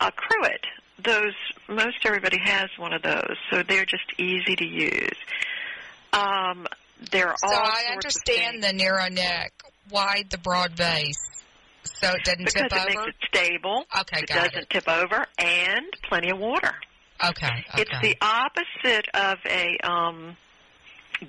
a 0.00 0.10
cruet. 0.12 0.64
Those 1.02 1.34
most 1.68 1.96
everybody 2.04 2.38
has 2.38 2.70
one 2.78 2.92
of 2.92 3.02
those, 3.02 3.36
so 3.50 3.62
they're 3.62 3.84
just 3.84 4.12
easy 4.18 4.56
to 4.56 4.64
use. 4.66 5.16
Um 6.12 6.66
there 7.10 7.28
are 7.28 7.36
so 7.38 7.48
all 7.48 7.54
I 7.54 7.92
understand 7.92 8.62
the 8.62 8.72
narrow 8.72 9.08
neck. 9.08 9.52
wide 9.90 10.30
the 10.30 10.38
broad 10.38 10.76
base? 10.76 11.18
So 11.84 12.10
it 12.12 12.24
doesn't 12.24 12.44
because 12.44 12.62
tip 12.62 12.72
it 12.72 12.72
over? 12.72 12.86
makes 13.06 13.06
it 13.08 13.28
stable. 13.28 13.84
Okay, 14.00 14.20
it 14.20 14.28
got 14.28 14.44
doesn't 14.44 14.62
it. 14.62 14.70
tip 14.70 14.88
over, 14.88 15.26
and 15.38 15.86
plenty 16.02 16.30
of 16.30 16.38
water. 16.38 16.74
Okay, 17.24 17.64
okay. 17.74 17.82
It's 17.82 18.00
the 18.00 18.16
opposite 18.22 19.08
of 19.14 19.38
a 19.46 19.78
um, 19.86 20.36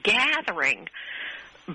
gathering 0.04 0.88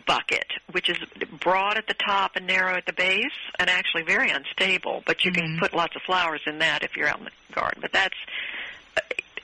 bucket, 0.07 0.47
which 0.73 0.89
is 0.89 0.99
broad 1.41 1.77
at 1.77 1.87
the 1.87 1.95
top 1.95 2.37
and 2.37 2.47
narrow 2.47 2.77
at 2.77 2.87
the 2.87 2.93
base, 2.93 3.27
and 3.59 3.69
actually 3.69 4.03
very 4.03 4.31
unstable. 4.31 5.03
But 5.07 5.25
you 5.25 5.33
Mhm. 5.33 5.35
can 5.35 5.59
put 5.59 5.75
lots 5.75 5.97
of 5.97 6.03
flowers 6.03 6.43
in 6.47 6.59
that 6.61 6.83
if 6.83 6.97
you're 6.97 7.09
out 7.09 7.19
in 7.19 7.25
the 7.25 7.53
garden. 7.53 7.81
But 7.81 7.93
that's 7.93 8.17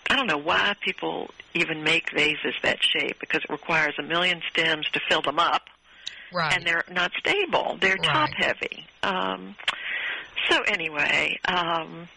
I 0.09 0.15
don't 0.15 0.27
know 0.29 0.39
why 0.39 0.75
people 0.81 1.31
even 1.55 1.83
make 1.83 2.13
vases 2.13 2.55
that 2.63 2.79
shape 2.83 3.19
because 3.19 3.43
it 3.43 3.51
requires 3.51 3.95
a 3.99 4.03
million 4.03 4.41
stems 4.51 4.89
to 4.91 5.01
fill 5.09 5.23
them 5.23 5.39
up, 5.39 5.69
right. 6.33 6.53
and 6.55 6.65
they're 6.65 6.85
not 6.91 7.13
stable. 7.19 7.77
They're 7.81 7.97
Right. 7.97 8.05
top 8.05 8.31
heavy. 8.35 8.87
Um, 9.03 9.57
so 10.49 10.63
anyway, 10.63 11.41
um, 11.47 12.09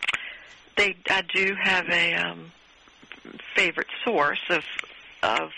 they 0.76 0.96
I 1.10 1.22
do 1.22 1.56
have 1.62 1.90
a 1.90 2.14
um, 2.14 2.52
favorite 3.56 3.88
source 4.04 4.42
of 4.50 4.64
of 5.24 5.52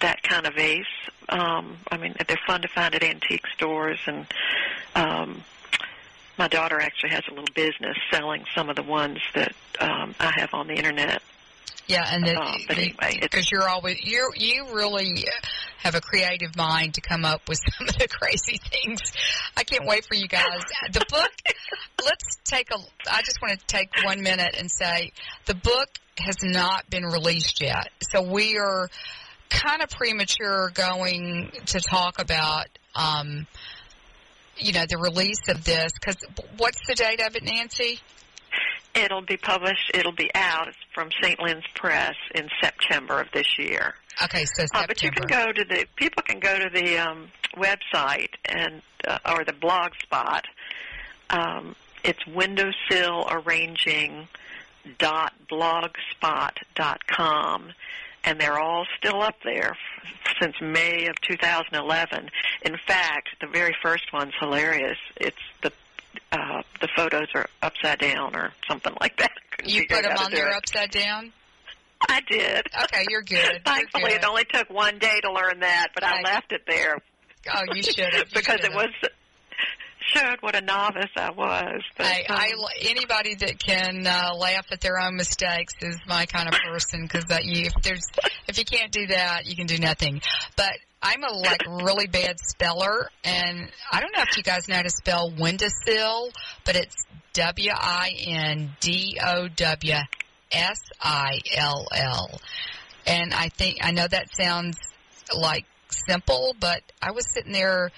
that 0.00 0.22
kind 0.22 0.46
of 0.46 0.54
vase. 0.54 0.84
Um, 1.28 1.78
I 1.90 1.96
mean, 1.96 2.14
they're 2.26 2.38
fun 2.46 2.62
to 2.62 2.68
find 2.68 2.94
at 2.94 3.02
antique 3.02 3.46
stores, 3.54 3.98
and 4.06 4.26
um, 4.94 5.42
my 6.38 6.48
daughter 6.48 6.80
actually 6.80 7.10
has 7.10 7.22
a 7.28 7.30
little 7.30 7.52
business 7.54 7.96
selling 8.10 8.44
some 8.54 8.70
of 8.70 8.76
the 8.76 8.82
ones 8.82 9.18
that 9.34 9.52
um, 9.80 10.14
I 10.18 10.32
have 10.36 10.54
on 10.54 10.66
the 10.68 10.74
internet. 10.74 11.22
yeah, 11.86 12.04
and 12.10 12.26
uh, 12.28 12.52
but 12.66 12.78
anyway, 12.78 13.18
because 13.20 13.50
you're 13.50 13.68
always 13.68 13.98
you 14.04 14.30
you 14.36 14.66
really 14.72 15.24
have 15.78 15.94
a 15.94 16.00
creative 16.00 16.56
mind 16.56 16.94
to 16.94 17.00
come 17.00 17.24
up 17.24 17.48
with 17.48 17.58
some 17.78 17.88
of 17.88 17.96
the 17.98 18.08
crazy 18.08 18.58
things. 18.70 19.00
I 19.56 19.64
can't 19.64 19.86
wait 19.86 20.04
for 20.06 20.14
you 20.14 20.28
guys. 20.28 20.62
The 20.92 21.04
book. 21.08 21.30
let's 22.04 22.38
take 22.44 22.70
a. 22.70 22.78
I 23.10 23.22
just 23.22 23.40
want 23.42 23.58
to 23.58 23.66
take 23.66 23.90
one 24.04 24.22
minute 24.22 24.56
and 24.58 24.70
say 24.70 25.12
the 25.46 25.54
book 25.54 25.88
has 26.18 26.36
not 26.42 26.88
been 26.90 27.04
released 27.04 27.60
yet, 27.60 27.88
so 28.10 28.22
we 28.22 28.58
are 28.58 28.88
kind 29.50 29.82
of 29.82 29.90
premature 29.90 30.70
going 30.74 31.52
to 31.66 31.80
talk 31.80 32.20
about, 32.20 32.66
um, 32.94 33.46
you 34.56 34.72
know, 34.72 34.84
the 34.88 34.98
release 34.98 35.48
of 35.48 35.64
this 35.64 35.92
because 35.92 36.16
what's 36.56 36.78
the 36.86 36.94
date 36.94 37.20
of 37.20 37.36
it, 37.36 37.42
Nancy? 37.42 38.00
It'll 38.94 39.22
be 39.22 39.36
published. 39.36 39.92
It'll 39.94 40.12
be 40.12 40.30
out 40.34 40.68
from 40.92 41.10
St. 41.22 41.38
Lynn's 41.40 41.64
Press 41.74 42.16
in 42.34 42.48
September 42.60 43.20
of 43.20 43.28
this 43.32 43.58
year. 43.58 43.94
Okay, 44.22 44.44
so 44.44 44.64
September. 44.64 44.84
Uh, 44.84 44.86
but 44.88 45.02
you 45.02 45.10
can 45.10 45.26
go 45.26 45.52
to 45.52 45.64
the 45.64 45.86
people 45.96 46.22
can 46.22 46.40
go 46.40 46.58
to 46.58 46.68
the 46.72 46.98
um, 46.98 47.28
website 47.56 48.30
and 48.44 48.82
uh, 49.06 49.18
or 49.26 49.44
the 49.44 49.52
blog 49.52 49.92
spot. 50.02 50.44
Um, 51.30 51.76
it's 52.02 52.26
windowsill 52.26 53.28
arranging 53.30 54.26
dot 54.98 55.34
blogspot 55.50 56.56
dot 56.74 57.06
com 57.06 57.72
and 58.24 58.40
they're 58.40 58.58
all 58.58 58.86
still 58.98 59.22
up 59.22 59.36
there 59.44 59.76
since 60.40 60.54
May 60.60 61.06
of 61.06 61.20
2011. 61.22 62.30
In 62.62 62.76
fact, 62.86 63.28
the 63.40 63.46
very 63.46 63.74
first 63.82 64.12
one's 64.12 64.34
hilarious. 64.38 64.98
It's 65.16 65.36
the 65.62 65.72
uh, 66.32 66.62
the 66.80 66.88
photos 66.96 67.28
are 67.34 67.46
upside 67.62 67.98
down 67.98 68.34
or 68.36 68.52
something 68.68 68.92
like 69.00 69.16
that. 69.18 69.32
You 69.64 69.86
put 69.88 70.02
them 70.02 70.16
on 70.16 70.30
there 70.30 70.48
it. 70.48 70.54
upside 70.54 70.90
down? 70.90 71.32
I 72.08 72.20
did. 72.28 72.66
Okay, 72.84 73.04
you're 73.08 73.22
good. 73.22 73.36
You're 73.52 73.60
Thankfully, 73.64 74.04
good. 74.12 74.12
it 74.14 74.24
only 74.24 74.44
took 74.44 74.70
one 74.70 74.98
day 74.98 75.20
to 75.22 75.32
learn 75.32 75.60
that, 75.60 75.88
but 75.94 76.02
I 76.04 76.16
Right. 76.16 76.24
left 76.24 76.52
it 76.52 76.62
there 76.66 76.96
Oh, 77.54 77.62
you 77.74 77.82
should 77.82 78.14
have. 78.14 78.30
because 78.34 78.60
it 78.64 78.72
was 78.72 78.88
showed 80.14 80.36
what 80.40 80.54
a 80.54 80.60
novice 80.60 81.10
I 81.16 81.30
was. 81.30 81.82
But, 81.96 82.06
I, 82.06 82.24
I, 82.28 82.46
um, 82.46 82.64
anybody 82.82 83.34
that 83.36 83.58
can 83.58 84.06
uh, 84.06 84.34
laugh 84.36 84.66
at 84.70 84.80
their 84.80 84.98
own 84.98 85.16
mistakes 85.16 85.74
is 85.80 85.98
my 86.06 86.26
kind 86.26 86.48
of 86.48 86.54
person 86.54 87.02
because 87.02 87.24
that 87.26 87.44
you 87.44 87.66
if 87.66 87.82
there's 87.82 88.06
if 88.48 88.58
you 88.58 88.64
can't 88.64 88.92
do 88.92 89.06
that 89.08 89.46
you 89.46 89.56
can 89.56 89.66
do 89.66 89.78
nothing. 89.78 90.20
But 90.56 90.72
I'm 91.02 91.24
a 91.24 91.32
like 91.32 91.62
really 91.84 92.06
bad 92.06 92.38
speller, 92.40 93.10
and 93.24 93.70
I 93.90 94.00
don't 94.00 94.14
know 94.14 94.22
if 94.22 94.36
you 94.36 94.42
guys 94.42 94.68
know 94.68 94.76
how 94.76 94.82
to 94.82 94.90
spell 94.90 95.32
windowsill, 95.38 96.30
but 96.64 96.76
it's 96.76 97.06
W 97.34 97.72
I 97.74 98.12
N 98.26 98.70
D 98.80 99.18
O 99.24 99.48
W 99.48 99.94
S 100.52 100.80
I 101.00 101.38
L 101.56 101.86
L, 101.94 102.40
and 103.06 103.32
I 103.32 103.48
think 103.48 103.78
I 103.82 103.92
know 103.92 104.06
that 104.06 104.34
sounds 104.34 104.78
like 105.34 105.64
simple, 105.88 106.54
but 106.60 106.82
I 107.00 107.12
was 107.12 107.26
sitting 107.32 107.52
there 107.52 107.90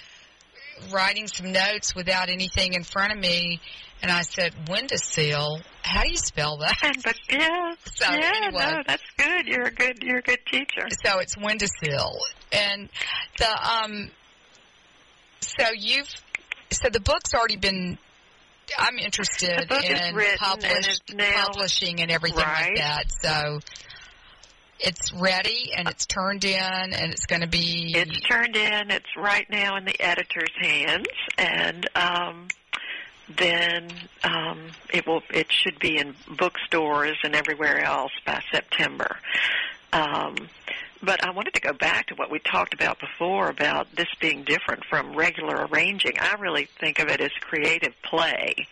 writing 0.91 1.27
some 1.29 1.53
notes 1.53 1.95
without 1.95 2.29
anything 2.29 2.75
in 2.75 2.83
front 2.85 3.13
of 3.13 3.19
me, 3.19 3.61
and 4.03 4.11
I 4.11 4.23
said, 4.23 4.53
"Windowsill? 4.69 5.61
How 5.83 6.03
do 6.03 6.11
you 6.11 6.17
spell 6.17 6.59
that?" 6.59 6.95
but 7.05 7.17
yeah, 7.31 7.75
So, 7.95 8.11
yeah, 8.13 8.33
anyway. 8.45 8.63
no, 8.73 8.83
that's 8.87 9.03
good. 9.17 9.47
You're 9.47 9.67
a 9.67 9.71
good, 9.71 10.03
you're 10.03 10.19
a 10.19 10.23
good 10.23 10.41
teacher. 10.51 10.87
So 11.05 11.19
it's 11.19 11.37
windowsill, 11.37 12.19
and 12.53 12.89
the 13.39 13.69
um. 13.69 14.11
So 15.41 15.65
you've 15.77 16.09
so 16.71 16.89
the 16.91 17.01
book's 17.01 17.35
already 17.35 17.57
been. 17.57 17.99
I'm 18.79 18.99
interested 18.99 19.59
The 19.59 19.67
book 19.67 19.85
is 19.85 19.91
in 19.91 19.97
and 19.97 20.39
publish, 20.39 20.99
now- 21.13 21.47
publishing 21.47 22.01
and 22.01 22.11
everything 22.11 22.39
like 22.39 22.77
that. 22.77 23.05
So 23.21 23.61
it's 24.83 25.13
ready 25.13 25.73
and 25.77 25.89
it's 25.89 26.07
turned 26.07 26.45
in 26.45 26.55
and 26.59 27.13
it's 27.13 27.27
going 27.27 27.43
to 27.43 27.47
be. 27.47 27.93
It's 27.95 28.21
turned 28.21 28.57
in. 28.57 28.91
It's 28.91 29.17
right 29.17 29.49
now 29.49 29.77
in 29.77 29.85
the 29.85 30.01
editor's 30.01 30.53
hands, 30.61 31.07
and 31.39 31.89
um, 31.95 32.49
then 33.37 33.89
um, 34.25 34.61
it 34.93 35.07
will. 35.07 35.23
It 35.33 35.51
should 35.51 35.79
be 35.79 35.99
in 35.99 36.15
bookstores 36.37 37.17
and 37.23 37.35
everywhere 37.35 37.83
else 37.85 38.13
by 38.27 38.43
September. 38.51 39.17
Um, 39.93 40.37
but 41.03 41.25
I 41.25 41.31
wanted 41.31 41.55
to 41.55 41.61
go 41.61 41.73
back 41.73 42.07
to 42.09 42.15
what 42.15 42.31
we 42.31 42.39
talked 42.39 42.75
about 42.75 43.01
before 43.01 43.49
about 43.49 43.89
this 43.97 44.09
being 44.21 44.45
different 44.45 44.85
from 44.85 45.15
regular 45.15 45.67
arranging. 45.67 46.15
I 46.21 46.35
really 46.35 46.69
think 46.81 47.01
of 47.01 47.09
it 47.09 47.21
as 47.21 47.33
creative 47.41 47.95
play 48.03 48.69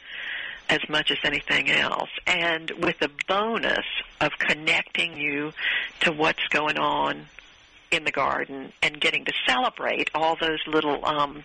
as 0.70 0.80
much 0.88 1.10
as 1.10 1.18
anything 1.24 1.68
else, 1.68 2.10
and 2.26 2.70
with 2.70 2.98
the 3.00 3.10
bonus 3.26 3.84
of 4.20 4.30
connecting 4.38 5.16
you 5.16 5.52
to 6.00 6.12
what's 6.12 6.46
going 6.50 6.78
on 6.78 7.26
in 7.90 8.04
the 8.04 8.12
garden 8.12 8.72
and 8.82 9.00
getting 9.00 9.24
to 9.24 9.32
celebrate 9.46 10.08
all 10.14 10.36
those 10.40 10.60
little 10.68 11.04
um 11.04 11.42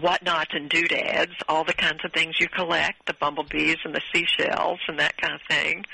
whatnots 0.00 0.52
and 0.52 0.68
doodads, 0.68 1.32
all 1.48 1.64
the 1.64 1.72
kinds 1.72 2.04
of 2.04 2.12
things 2.12 2.38
you 2.38 2.48
collect, 2.48 3.06
the 3.06 3.14
bumblebees 3.14 3.78
and 3.84 3.94
the 3.94 4.02
seashells 4.12 4.80
and 4.88 4.98
that 4.98 5.16
kind 5.16 5.32
of 5.34 5.40
thing, 5.48 5.84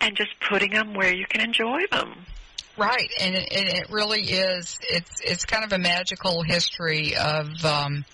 and 0.00 0.16
just 0.16 0.38
putting 0.40 0.70
them 0.70 0.94
where 0.94 1.12
you 1.12 1.26
can 1.26 1.40
enjoy 1.40 1.80
them. 1.90 2.14
Right, 2.78 3.10
and 3.20 3.34
it, 3.34 3.48
it 3.50 3.90
really 3.90 4.20
is. 4.20 4.78
It's 4.82 5.20
it's 5.24 5.44
kind 5.44 5.64
of 5.64 5.72
a 5.72 5.78
magical 5.78 6.42
history 6.42 7.16
of 7.16 7.64
um, 7.64 8.04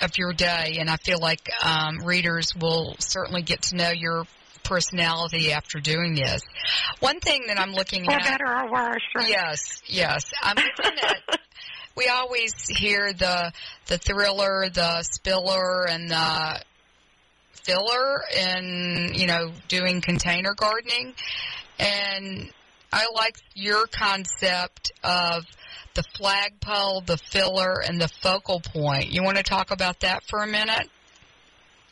of 0.00 0.16
your 0.18 0.32
day, 0.32 0.76
and 0.80 0.88
I 0.88 0.96
feel 0.96 1.18
like 1.20 1.48
um, 1.62 1.98
readers 2.04 2.54
will 2.56 2.94
certainly 2.98 3.42
get 3.42 3.62
to 3.62 3.76
know 3.76 3.90
your 3.90 4.24
personality 4.64 5.52
after 5.52 5.80
doing 5.80 6.14
this. 6.14 6.40
One 7.00 7.20
thing 7.20 7.44
that 7.48 7.58
I'm 7.58 7.72
looking 7.72 8.08
Or 8.08 8.12
at, 8.14 8.22
better 8.24 8.46
or 8.46 8.70
worse, 8.70 9.02
right? 9.14 9.28
yes, 9.28 9.82
yes, 9.86 10.32
I'm 10.42 10.56
looking 10.56 10.98
at. 11.02 11.40
We 11.94 12.08
always 12.08 12.54
hear 12.68 13.12
the 13.12 13.52
the 13.88 13.98
thriller, 13.98 14.70
the 14.72 15.02
spiller, 15.02 15.86
and 15.86 16.10
the 16.10 16.62
filler, 17.64 18.22
and 18.34 19.14
you 19.14 19.26
know, 19.26 19.52
doing 19.68 20.00
container 20.00 20.54
gardening, 20.54 21.12
and 21.78 22.50
I 22.94 23.08
like 23.14 23.36
your 23.54 23.86
concept 23.88 24.92
of 25.04 25.44
the 25.94 26.02
flagpole, 26.16 27.02
the 27.02 27.16
filler, 27.16 27.80
and 27.80 28.00
the 28.00 28.08
focal 28.08 28.60
point. 28.60 29.10
You 29.10 29.22
want 29.22 29.36
to 29.36 29.42
talk 29.42 29.70
about 29.70 30.00
that 30.00 30.24
for 30.24 30.42
a 30.42 30.46
minute? 30.46 30.88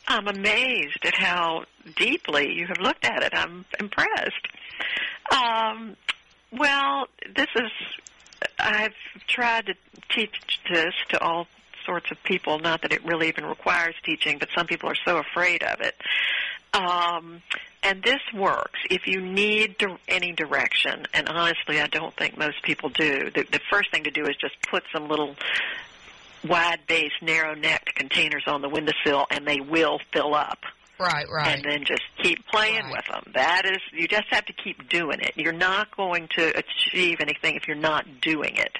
I'm 0.07 0.27
amazed 0.27 1.05
at 1.05 1.15
how 1.15 1.65
deeply 1.95 2.53
you 2.53 2.67
have 2.67 2.79
looked 2.79 3.05
at 3.05 3.23
it. 3.23 3.33
I'm 3.33 3.65
impressed. 3.79 4.47
Um, 5.31 5.95
well, 6.51 7.07
this 7.35 7.47
is, 7.55 7.71
I've 8.59 8.95
tried 9.27 9.67
to 9.67 9.73
teach 10.09 10.59
this 10.69 10.93
to 11.09 11.21
all 11.21 11.47
sorts 11.85 12.11
of 12.11 12.21
people, 12.23 12.59
not 12.59 12.81
that 12.81 12.91
it 12.91 13.03
really 13.05 13.27
even 13.27 13.45
requires 13.45 13.95
teaching, 14.03 14.37
but 14.37 14.49
some 14.55 14.67
people 14.67 14.89
are 14.89 14.97
so 15.05 15.17
afraid 15.17 15.63
of 15.63 15.79
it. 15.81 15.95
Um, 16.73 17.41
and 17.83 18.01
this 18.03 18.21
works 18.33 18.79
if 18.89 19.07
you 19.07 19.19
need 19.21 19.77
di- 19.77 19.97
any 20.07 20.31
direction, 20.31 21.05
and 21.13 21.27
honestly, 21.27 21.81
I 21.81 21.87
don't 21.87 22.15
think 22.15 22.37
most 22.37 22.61
people 22.63 22.89
do. 22.89 23.29
The, 23.31 23.43
the 23.43 23.59
first 23.69 23.91
thing 23.91 24.03
to 24.05 24.11
do 24.11 24.25
is 24.25 24.35
just 24.37 24.55
put 24.69 24.83
some 24.93 25.07
little 25.09 25.35
wide-based, 26.47 27.21
narrow-necked 27.21 27.95
containers 27.95 28.43
on 28.47 28.61
the 28.61 28.69
windowsill, 28.69 29.25
and 29.29 29.45
they 29.45 29.59
will 29.59 29.99
fill 30.13 30.33
up. 30.33 30.59
Right, 30.99 31.25
right. 31.29 31.55
And 31.55 31.63
then 31.63 31.83
just 31.83 32.03
keep 32.21 32.45
playing 32.47 32.83
Right. 32.85 32.91
with 32.97 33.05
them. 33.11 33.33
That 33.33 33.65
is, 33.65 33.79
you 33.91 34.07
just 34.07 34.27
have 34.29 34.45
to 34.45 34.53
keep 34.53 34.87
doing 34.87 35.19
it. 35.19 35.33
You're 35.35 35.51
not 35.51 35.95
going 35.97 36.29
to 36.37 36.55
achieve 36.57 37.17
anything 37.19 37.55
if 37.55 37.67
you're 37.67 37.75
not 37.75 38.05
doing 38.21 38.55
it. 38.55 38.77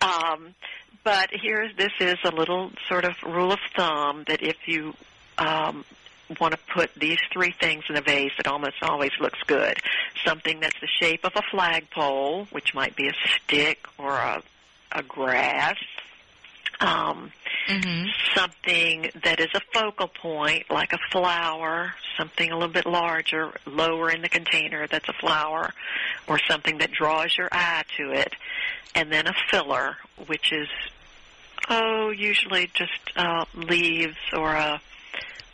Um, 0.00 0.54
but 1.02 1.30
here's 1.32 1.74
this 1.76 1.92
is 2.00 2.18
a 2.24 2.30
little 2.30 2.70
sort 2.88 3.04
of 3.04 3.14
rule 3.24 3.52
of 3.52 3.58
thumb 3.76 4.24
that 4.28 4.42
if 4.42 4.56
you 4.66 4.94
um, 5.38 5.84
want 6.40 6.52
to 6.52 6.58
put 6.72 6.94
these 6.94 7.18
three 7.32 7.52
things 7.52 7.84
in 7.88 7.96
a 7.96 8.00
vase, 8.00 8.32
it 8.38 8.46
almost 8.46 8.82
always 8.82 9.12
looks 9.20 9.42
good. 9.46 9.78
Something 10.24 10.60
that's 10.60 10.78
the 10.80 10.86
shape 10.86 11.24
of 11.24 11.32
a 11.36 11.42
flagpole, 11.50 12.46
which 12.46 12.74
might 12.74 12.96
be 12.96 13.08
a 13.08 13.14
stick 13.28 13.86
or 13.98 14.12
a, 14.12 14.42
a 14.92 15.02
grass. 15.02 15.76
Um, 16.80 17.30
hmm 17.68 18.04
something 18.34 19.10
that 19.22 19.40
is 19.40 19.48
a 19.54 19.60
focal 19.72 20.08
point, 20.08 20.70
like 20.70 20.92
a 20.92 20.98
flower, 21.10 21.94
something 22.16 22.50
a 22.50 22.54
little 22.54 22.72
bit 22.72 22.84
larger, 22.86 23.52
lower 23.64 24.10
in 24.10 24.22
the 24.22 24.28
container 24.28 24.86
that's 24.86 25.08
a 25.08 25.12
flower, 25.12 25.72
or 26.26 26.38
something 26.48 26.78
that 26.78 26.90
draws 26.90 27.36
your 27.36 27.48
eye 27.52 27.84
to 27.96 28.10
it, 28.10 28.34
and 28.94 29.10
then 29.12 29.26
a 29.26 29.34
filler, 29.50 29.96
which 30.26 30.52
is, 30.52 30.68
oh, 31.70 32.10
usually 32.10 32.70
just 32.74 33.12
uh, 33.16 33.44
leaves 33.54 34.16
or 34.32 34.52
a, 34.52 34.80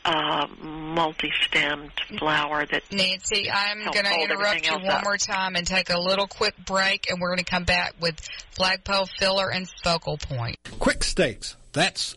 a 0.04 0.48
multi-stemmed 0.62 1.92
flower 2.18 2.66
that 2.66 2.82
Nancy, 2.90 3.50
I'm 3.50 3.84
going 3.92 4.04
to 4.04 4.20
interrupt 4.20 4.66
you 4.66 4.72
one 4.72 4.86
up. 4.86 5.04
more 5.04 5.16
time 5.16 5.56
and 5.56 5.66
take 5.66 5.90
a 5.90 5.98
little 5.98 6.26
quick 6.26 6.54
break, 6.64 7.10
and 7.10 7.20
we're 7.20 7.28
going 7.28 7.44
to 7.44 7.50
come 7.50 7.64
back 7.64 7.94
with 8.00 8.20
flagpole, 8.52 9.06
filler, 9.18 9.50
and 9.50 9.68
focal 9.82 10.16
point. 10.16 10.56
QUIK 10.64 11.04
Stakes. 11.04 11.56
That's 11.72 12.16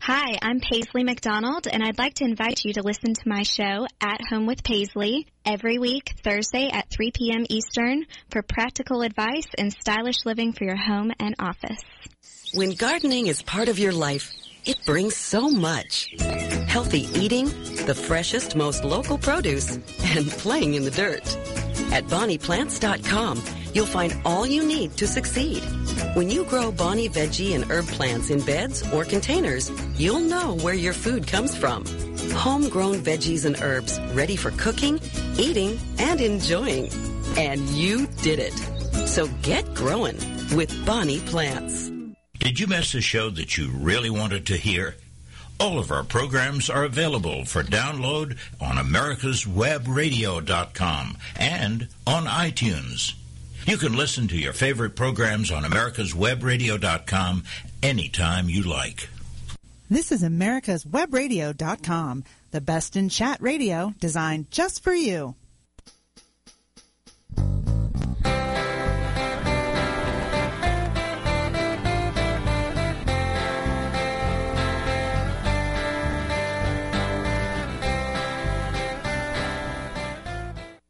Hi, 0.00 0.38
I'm 0.40 0.60
Paisley 0.60 1.02
McDonald, 1.02 1.66
and 1.66 1.82
I'd 1.82 1.98
like 1.98 2.14
to 2.14 2.24
invite 2.24 2.64
you 2.64 2.72
to 2.74 2.82
listen 2.82 3.14
to 3.14 3.28
my 3.28 3.42
show, 3.42 3.86
At 4.00 4.20
Home 4.30 4.46
with 4.46 4.62
Paisley, 4.62 5.26
every 5.44 5.78
week, 5.78 6.14
Thursday 6.22 6.70
at 6.72 6.88
3 6.88 7.10
p.m. 7.10 7.44
Eastern, 7.50 8.06
for 8.30 8.42
practical 8.42 9.02
advice 9.02 9.46
and 9.58 9.72
stylish 9.72 10.24
living 10.24 10.52
for 10.52 10.64
your 10.64 10.76
home 10.76 11.12
and 11.18 11.34
office. 11.38 11.82
When 12.54 12.74
gardening 12.74 13.26
is 13.26 13.42
part 13.42 13.68
of 13.68 13.78
your 13.78 13.92
life, 13.92 14.32
it 14.64 14.78
brings 14.86 15.16
so 15.16 15.50
much. 15.50 16.14
Healthy 16.66 17.08
eating, 17.14 17.46
the 17.84 17.94
freshest, 17.94 18.56
most 18.56 18.84
local 18.84 19.18
produce, 19.18 19.72
and 20.04 20.28
playing 20.30 20.74
in 20.74 20.84
the 20.84 20.90
dirt. 20.90 21.26
At 21.92 22.04
BonniePlants.com, 22.04 23.42
you'll 23.78 23.86
find 23.86 24.12
all 24.24 24.44
you 24.44 24.66
need 24.66 24.96
to 24.96 25.06
succeed. 25.06 25.62
When 26.14 26.28
you 26.28 26.44
grow 26.46 26.72
Bonnie 26.72 27.08
veggie 27.08 27.54
and 27.54 27.64
herb 27.70 27.86
plants 27.86 28.28
in 28.28 28.40
beds 28.40 28.82
or 28.92 29.04
containers, 29.04 29.70
you'll 29.96 30.18
know 30.18 30.56
where 30.56 30.74
your 30.74 30.92
food 30.92 31.28
comes 31.28 31.56
from. 31.56 31.84
Homegrown 32.34 33.04
veggies 33.04 33.44
and 33.44 33.56
herbs 33.62 34.00
ready 34.14 34.34
for 34.34 34.50
cooking, 34.50 34.98
eating, 35.38 35.78
and 36.00 36.20
enjoying. 36.20 36.90
And 37.36 37.60
you 37.68 38.08
did 38.20 38.40
it. 38.40 38.54
So 39.06 39.28
get 39.42 39.72
growing 39.74 40.16
with 40.56 40.84
Bonnie 40.84 41.20
Plants. 41.20 41.88
Did 42.40 42.58
you 42.58 42.66
miss 42.66 42.96
a 42.96 43.00
show 43.00 43.30
that 43.30 43.56
you 43.56 43.70
really 43.70 44.10
wanted 44.10 44.44
to 44.46 44.56
hear? 44.56 44.96
All 45.60 45.78
of 45.78 45.92
our 45.92 46.02
programs 46.02 46.68
are 46.68 46.82
available 46.82 47.44
for 47.44 47.62
download 47.62 48.38
on 48.60 48.76
americaswebradio.com 48.76 51.16
and 51.36 51.86
on 52.08 52.26
iTunes. 52.26 53.14
You 53.66 53.76
can 53.76 53.96
listen 53.96 54.28
to 54.28 54.36
your 54.36 54.52
favorite 54.52 54.96
programs 54.96 55.50
on 55.50 55.64
americaswebradio.com 55.64 57.44
anytime 57.82 58.48
you 58.48 58.62
like. 58.62 59.08
This 59.90 60.12
is 60.12 60.22
americaswebradio.com, 60.22 62.24
the 62.50 62.60
best 62.60 62.96
in 62.96 63.08
chat 63.08 63.40
radio 63.40 63.94
designed 64.00 64.50
just 64.50 64.82
for 64.82 64.94
you. 64.94 65.34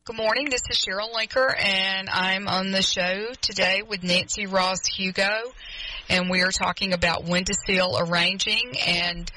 Good 0.08 0.16
morning. 0.16 0.48
This 0.48 0.62
is 0.70 0.78
Cheryl 0.78 1.12
Linker, 1.12 1.54
and 1.62 2.08
I'm 2.08 2.48
on 2.48 2.70
the 2.70 2.80
show 2.80 3.26
today 3.42 3.82
with 3.86 4.02
Nancy 4.02 4.46
Ross 4.46 4.78
Hugo, 4.86 5.52
and 6.08 6.30
we 6.30 6.40
are 6.40 6.50
talking 6.50 6.94
about 6.94 7.24
Windowsill 7.24 7.98
arranging 8.00 8.72
and 8.86 9.30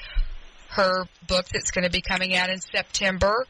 her 0.70 1.04
book 1.28 1.44
that's 1.52 1.72
going 1.72 1.84
to 1.84 1.90
be 1.90 2.00
coming 2.00 2.34
out 2.34 2.48
in 2.48 2.58
September. 2.58 3.44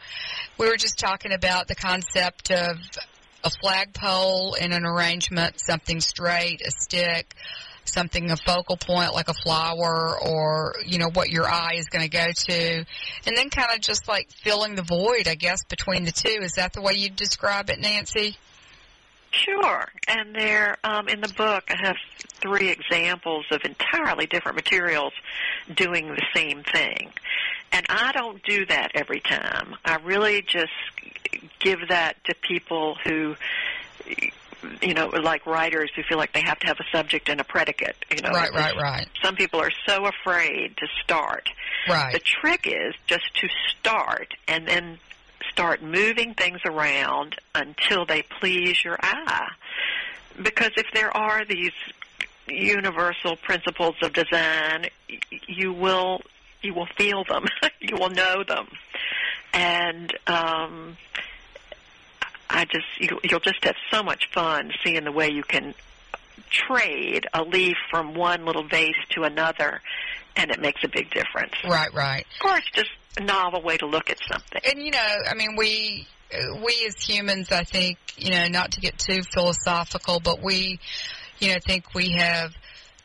We 0.58 0.68
were 0.68 0.76
just 0.76 0.98
talking 0.98 1.30
about 1.30 1.68
the 1.68 1.76
concept 1.76 2.50
of 2.50 2.76
a 3.44 3.50
flagpole 3.62 4.54
in 4.54 4.72
an 4.72 4.84
arrangement, 4.84 5.60
something 5.60 6.00
straight, 6.00 6.60
a 6.66 6.72
stick, 6.72 7.36
something 7.84 8.30
a 8.30 8.36
focal 8.36 8.76
point 8.76 9.12
like 9.12 9.28
a 9.28 9.34
flower 9.34 10.16
or 10.20 10.74
you 10.86 10.98
know 10.98 11.10
what 11.12 11.30
your 11.30 11.46
eye 11.46 11.74
is 11.76 11.86
going 11.86 12.04
to 12.04 12.10
go 12.10 12.28
to. 12.34 12.84
And 13.26 13.36
then 13.36 13.50
kind 13.50 13.68
of 13.74 13.80
just 13.80 14.08
like 14.08 14.30
filling 14.30 14.74
the 14.74 14.82
void 14.82 15.28
i 15.28 15.34
guess 15.34 15.64
between 15.64 16.04
the 16.04 16.12
two. 16.12 16.40
Is 16.42 16.54
that 16.54 16.72
the 16.72 16.82
way 16.82 16.94
you 16.94 17.10
describe 17.10 17.70
it 17.70 17.78
nancy? 17.78 18.36
Sure, 19.30 19.88
and 20.08 20.34
there 20.34 20.76
um, 20.84 21.08
in 21.08 21.22
the 21.22 21.32
book 21.36 21.64
I 21.70 21.86
have 21.86 21.96
three 22.42 22.68
examples 22.68 23.46
of 23.50 23.62
entirely 23.64 24.26
different 24.26 24.56
materials 24.56 25.14
doing 25.74 26.08
the 26.08 26.22
same 26.34 26.62
thing, 26.62 27.12
and 27.72 27.86
I 27.88 28.12
don't 28.12 28.42
do 28.42 28.66
that 28.66 28.90
every 28.94 29.20
time. 29.20 29.74
I 29.86 29.96
really 30.04 30.42
just 30.42 30.72
give 31.60 31.88
that 31.88 32.22
to 32.24 32.34
people 32.34 32.96
who 33.06 33.36
you 34.80 34.94
know, 34.94 35.08
like 35.08 35.46
writers 35.46 35.90
who 35.94 36.02
feel 36.02 36.18
like 36.18 36.32
they 36.32 36.42
have 36.42 36.58
to 36.60 36.66
have 36.66 36.78
a 36.80 36.96
subject 36.96 37.28
and 37.28 37.40
a 37.40 37.44
predicate. 37.44 37.96
You 38.14 38.22
know, 38.22 38.30
right, 38.30 38.52
right, 38.52 38.76
right. 38.76 39.08
Some 39.22 39.36
people 39.36 39.60
are 39.60 39.72
so 39.86 40.06
afraid 40.06 40.76
to 40.78 40.86
start. 41.02 41.48
Right. 41.88 42.12
The 42.12 42.20
trick 42.20 42.66
is 42.66 42.94
just 43.06 43.34
to 43.36 43.48
start 43.70 44.34
and 44.48 44.66
then 44.66 44.98
start 45.50 45.82
moving 45.82 46.34
things 46.34 46.60
around 46.64 47.36
until 47.54 48.06
they 48.06 48.22
please 48.40 48.82
your 48.84 48.98
eye. 49.00 49.50
Because 50.40 50.70
if 50.76 50.86
there 50.94 51.14
are 51.14 51.44
these 51.44 51.72
universal 52.48 53.36
principles 53.36 53.96
of 54.02 54.12
design, 54.12 54.86
you 55.46 55.72
will 55.72 56.22
you 56.62 56.74
will 56.74 56.88
feel 56.96 57.24
them. 57.24 57.46
you 57.80 57.96
will 57.96 58.10
know 58.10 58.44
them. 58.44 58.68
And 59.52 60.16
um 60.26 60.96
I 62.52 62.64
just 62.66 62.86
you, 62.98 63.18
you'll 63.24 63.40
just 63.40 63.64
have 63.64 63.76
so 63.90 64.02
much 64.02 64.28
fun 64.32 64.72
seeing 64.84 65.04
the 65.04 65.12
way 65.12 65.30
you 65.30 65.42
can 65.42 65.74
trade 66.50 67.26
a 67.32 67.42
leaf 67.42 67.76
from 67.90 68.14
one 68.14 68.44
little 68.44 68.66
vase 68.66 68.94
to 69.10 69.24
another, 69.24 69.80
and 70.36 70.50
it 70.50 70.60
makes 70.60 70.84
a 70.84 70.88
big 70.88 71.10
difference. 71.10 71.54
Right, 71.64 71.92
right. 71.94 72.26
Of 72.34 72.40
course, 72.40 72.64
just 72.74 72.90
a 73.18 73.22
novel 73.22 73.62
way 73.62 73.76
to 73.78 73.86
look 73.86 74.10
at 74.10 74.18
something. 74.30 74.60
And 74.64 74.82
you 74.82 74.90
know, 74.90 75.16
I 75.30 75.34
mean, 75.34 75.56
we 75.56 76.06
we 76.64 76.86
as 76.86 77.02
humans, 77.02 77.50
I 77.50 77.64
think, 77.64 77.98
you 78.16 78.30
know, 78.30 78.48
not 78.48 78.72
to 78.72 78.80
get 78.80 78.98
too 78.98 79.22
philosophical, 79.22 80.20
but 80.20 80.42
we, 80.42 80.78
you 81.38 81.48
know, 81.48 81.58
think 81.64 81.94
we 81.94 82.12
have 82.12 82.52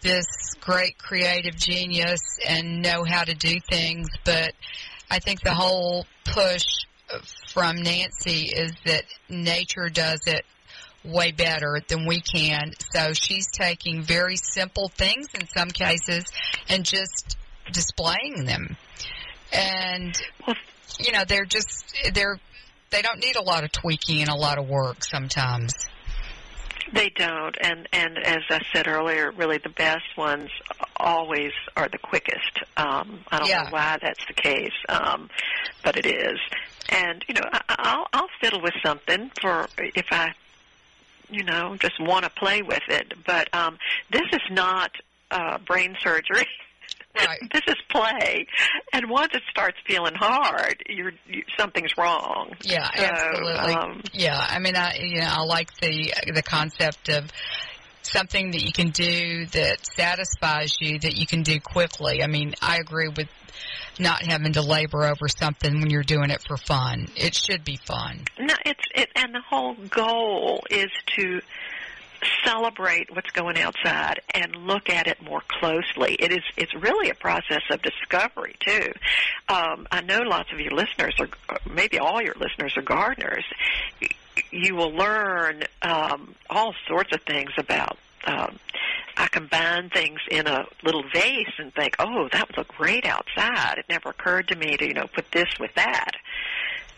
this 0.01 0.25
great 0.61 0.97
creative 0.97 1.55
genius 1.57 2.21
and 2.47 2.81
know 2.81 3.03
how 3.03 3.23
to 3.23 3.33
do 3.33 3.59
things, 3.69 4.07
but 4.23 4.53
I 5.09 5.19
think 5.19 5.41
the 5.41 5.53
whole 5.53 6.05
push 6.25 6.65
from 7.57 7.81
Nancy 7.81 8.51
is 8.55 8.71
that 8.85 9.03
nature 9.29 9.89
does 9.89 10.19
it 10.27 10.45
way 11.03 11.31
better 11.31 11.79
than 11.87 12.05
we 12.05 12.21
can. 12.21 12.71
So 12.93 13.13
she's 13.13 13.47
taking 13.47 14.03
very 14.03 14.35
simple 14.35 14.89
things 14.89 15.25
in 15.33 15.47
some 15.47 15.69
cases 15.69 16.25
and 16.69 16.85
just 16.85 17.35
displaying 17.73 18.45
them. 18.45 18.77
And 19.51 20.15
you 20.99 21.11
know, 21.11 21.23
they're 21.27 21.45
just 21.45 21.95
they're 22.13 22.39
they 22.91 23.01
don't 23.01 23.19
need 23.19 23.37
a 23.37 23.41
lot 23.41 23.63
of 23.63 23.71
tweaking 23.71 24.21
and 24.21 24.29
a 24.29 24.35
lot 24.35 24.59
of 24.59 24.69
work 24.69 25.03
sometimes. 25.03 25.73
They 26.93 27.09
don't, 27.09 27.57
and 27.59 27.87
and 27.91 28.17
as 28.19 28.43
I 28.49 28.61
said 28.73 28.87
earlier, 28.87 29.31
really 29.31 29.57
the 29.57 29.69
best 29.69 30.15
ones 30.17 30.49
always 30.97 31.51
are 31.75 31.87
the 31.89 31.97
quickest. 31.97 32.59
Um, 32.77 33.19
I 33.31 33.39
don't 33.39 33.49
Yeah. 33.49 33.63
know 33.63 33.71
why 33.71 33.97
that's 34.01 34.25
the 34.25 34.33
case, 34.33 34.73
um, 34.89 35.29
but 35.83 35.97
it 35.97 36.05
is. 36.05 36.39
And 36.89 37.23
you 37.27 37.33
know, 37.35 37.41
I, 37.51 37.61
I'll 37.69 38.07
I'll 38.13 38.29
fiddle 38.39 38.61
with 38.61 38.73
something 38.83 39.31
for 39.41 39.67
if 39.77 40.07
I, 40.11 40.33
you 41.29 41.43
know, 41.43 41.75
just 41.77 41.99
want 41.99 42.23
to 42.23 42.29
play 42.31 42.61
with 42.61 42.83
it. 42.87 43.13
But 43.25 43.53
um, 43.53 43.77
this 44.09 44.27
is 44.31 44.41
not 44.49 44.91
uh, 45.31 45.57
brain 45.59 45.95
surgery. 46.01 46.45
Right. 47.25 47.39
this 47.51 47.61
is 47.67 47.75
play, 47.89 48.47
and 48.93 49.09
once 49.09 49.33
it 49.33 49.43
starts 49.49 49.77
feeling 49.87 50.15
hard, 50.15 50.83
you're 50.87 51.13
you, 51.27 51.43
something's 51.57 51.91
wrong. 51.97 52.53
Yeah, 52.63 52.89
So, 52.95 53.03
absolutely. 53.03 53.73
um, 53.73 54.01
yeah, 54.13 54.37
I 54.37 54.59
mean, 54.59 54.75
I 54.75 54.97
you 54.99 55.19
know, 55.19 55.29
I 55.29 55.41
like 55.43 55.73
the 55.79 56.13
the 56.33 56.43
concept 56.43 57.09
of 57.09 57.31
something 58.03 58.51
that 58.51 58.63
you 58.63 58.71
can 58.71 58.89
do 58.89 59.45
that 59.47 59.85
satisfies 59.95 60.77
you 60.79 60.99
that 60.99 61.17
you 61.17 61.27
can 61.27 61.43
do 61.43 61.59
quickly. 61.59 62.23
I 62.23 62.27
mean, 62.27 62.53
I 62.61 62.77
agree 62.77 63.09
with 63.09 63.27
not 63.99 64.23
having 64.23 64.53
to 64.53 64.61
labor 64.61 65.05
over 65.05 65.27
something 65.27 65.79
when 65.81 65.89
you're 65.89 66.03
doing 66.03 66.29
it 66.29 66.43
for 66.47 66.57
fun. 66.57 67.07
It 67.15 67.35
should 67.35 67.63
be 67.63 67.77
fun. 67.85 68.25
No, 68.39 68.53
it's 68.65 68.83
it, 68.95 69.09
and 69.15 69.33
the 69.33 69.41
whole 69.41 69.75
goal 69.89 70.63
is 70.69 70.91
to 71.17 71.41
celebrate 72.43 73.13
what's 73.13 73.31
going 73.31 73.57
outside 73.59 74.21
and 74.33 74.55
look 74.55 74.89
at 74.89 75.07
it 75.07 75.21
more 75.21 75.41
closely. 75.47 76.15
It 76.19 76.31
is 76.31 76.43
it's 76.55 76.73
really 76.75 77.09
a 77.09 77.15
process 77.15 77.63
of 77.71 77.81
discovery 77.81 78.55
too. 78.59 78.91
Um, 79.49 79.87
I 79.91 80.01
know 80.01 80.21
lots 80.21 80.51
of 80.51 80.59
your 80.59 80.71
listeners 80.71 81.15
are 81.19 81.29
maybe 81.69 81.99
all 81.99 82.21
your 82.21 82.35
listeners 82.35 82.75
are 82.77 82.81
gardeners. 82.81 83.45
You 84.51 84.75
will 84.75 84.91
learn 84.91 85.63
um, 85.81 86.35
all 86.49 86.73
sorts 86.87 87.13
of 87.13 87.21
things 87.23 87.51
about 87.57 87.97
um, 88.25 88.59
I 89.15 89.27
combine 89.27 89.89
things 89.89 90.19
in 90.29 90.45
a 90.47 90.65
little 90.83 91.03
vase 91.13 91.53
and 91.57 91.73
think, 91.73 91.95
oh, 91.97 92.29
that 92.31 92.47
would 92.47 92.57
look 92.57 92.67
great 92.67 93.05
outside. 93.05 93.79
It 93.79 93.85
never 93.89 94.09
occurred 94.09 94.49
to 94.49 94.55
me 94.55 94.77
to, 94.77 94.85
you 94.85 94.93
know, 94.93 95.07
put 95.07 95.31
this 95.31 95.49
with 95.59 95.73
that. 95.75 96.11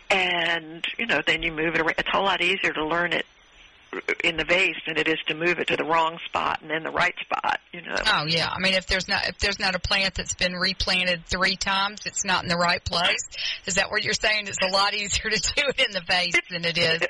And, 0.09 0.86
you 0.97 1.05
know, 1.05 1.22
then 1.26 1.43
you 1.43 1.51
move 1.51 1.76
it 1.76 1.82
around. 1.82 1.95
It's 1.97 2.09
a 2.09 2.11
whole 2.11 2.26
lot 2.26 2.41
easier 2.41 2.74
to 2.74 2.86
learn 2.86 3.13
it 3.13 3.26
in 4.24 4.38
the 4.38 4.46
vase 4.46 4.76
than 4.88 4.98
it 4.98 5.08
is 5.08 5.18
to 5.28 5.36
move 5.36 5.60
it 5.60 5.68
to 5.68 5.78
the 5.78 5.84
wrong 5.84 6.20
spot 6.26 6.62
and 6.62 6.70
then 6.70 6.84
the 6.84 6.92
right 6.92 7.16
spot, 7.20 7.60
you 7.74 7.82
know. 7.82 7.96
Oh 8.08 8.26
yeah. 8.28 8.50
I 8.50 8.60
mean 8.60 8.74
if 8.74 8.88
there's 8.88 9.08
not 9.08 9.28
if 9.28 9.38
there's 9.40 9.60
not 9.60 9.76
a 9.76 9.80
plant 9.80 10.16
that's 10.16 10.34
been 10.34 10.54
replanted 10.54 11.26
three 11.26 11.56
times, 11.56 12.02
it's 12.06 12.26
not 12.26 12.44
in 12.44 12.50
the 12.50 12.58
right 12.58 12.84
place. 12.84 13.24
Is 13.66 13.76
that 13.76 13.90
what 13.92 14.04
you're 14.04 14.14
saying? 14.14 14.48
It's 14.48 14.58
a 14.62 14.72
lot 14.72 14.94
easier 14.94 15.30
to 15.32 15.54
do 15.56 15.64
it 15.68 15.80
in 15.80 15.92
the 15.92 16.02
vase 16.08 16.40
than 16.50 16.66
it 16.66 16.78
is. 16.78 17.02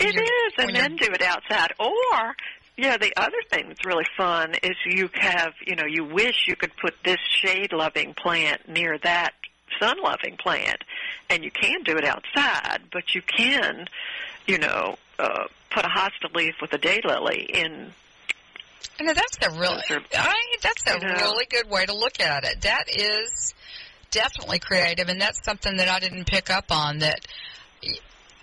It 0.00 0.16
is, 0.16 0.52
and 0.58 0.74
then 0.74 0.96
do 0.96 1.12
it 1.12 1.22
outside. 1.22 1.72
Or 1.78 2.34
yeah, 2.76 2.96
the 2.96 3.12
other 3.16 3.42
thing 3.50 3.68
that's 3.68 3.84
really 3.84 4.06
fun 4.16 4.54
is 4.62 4.76
you 4.86 5.10
have, 5.14 5.52
you 5.66 5.74
know, 5.74 5.86
you 5.86 6.04
wish 6.04 6.44
you 6.46 6.54
could 6.54 6.70
put 6.76 6.94
this 7.04 7.18
shade 7.28 7.72
loving 7.72 8.14
plant 8.14 8.68
near 8.68 8.98
that 8.98 9.34
sun 9.78 10.00
loving 10.02 10.36
plant, 10.36 10.82
and 11.28 11.44
you 11.44 11.50
can 11.50 11.82
do 11.82 11.96
it 11.96 12.04
outside, 12.04 12.82
but 12.92 13.14
you 13.14 13.22
can, 13.22 13.86
you 14.48 14.58
know, 14.58 14.96
uh, 15.18 15.44
put 15.70 15.84
a 15.84 15.88
hosta 15.88 16.34
leaf 16.34 16.54
with 16.60 16.72
a 16.72 16.78
daylily 16.78 17.46
in. 17.46 17.92
Know, 19.00 19.14
that's 19.14 19.38
a 19.42 19.60
really, 19.60 19.82
I, 20.14 20.34
that's 20.60 20.84
a 20.86 20.98
really 20.98 21.46
good 21.48 21.70
way 21.70 21.86
to 21.86 21.94
look 21.94 22.20
at 22.20 22.44
it. 22.44 22.62
That 22.62 22.84
is 22.88 23.54
definitely 24.10 24.58
creative, 24.58 25.08
and 25.08 25.20
that's 25.20 25.44
something 25.44 25.76
that 25.76 25.88
I 25.88 26.00
didn't 26.00 26.26
pick 26.26 26.50
up 26.50 26.72
on. 26.72 26.98
That 26.98 27.20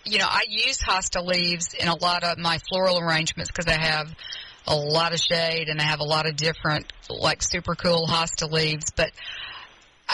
you 0.05 0.19
know, 0.19 0.27
I 0.27 0.43
use 0.47 0.79
hosta 0.79 1.25
leaves 1.25 1.73
in 1.73 1.87
a 1.87 1.95
lot 1.95 2.23
of 2.23 2.37
my 2.37 2.59
floral 2.69 2.99
arrangements 2.99 3.51
because 3.51 3.67
I 3.67 3.77
have 3.77 4.13
a 4.67 4.75
lot 4.75 5.13
of 5.13 5.19
shade 5.19 5.67
and 5.67 5.79
I 5.79 5.83
have 5.83 5.99
a 5.99 6.05
lot 6.05 6.27
of 6.27 6.35
different, 6.35 6.91
like 7.09 7.41
super 7.41 7.75
cool 7.75 8.07
hosta 8.07 8.49
leaves. 8.49 8.91
But 8.95 9.11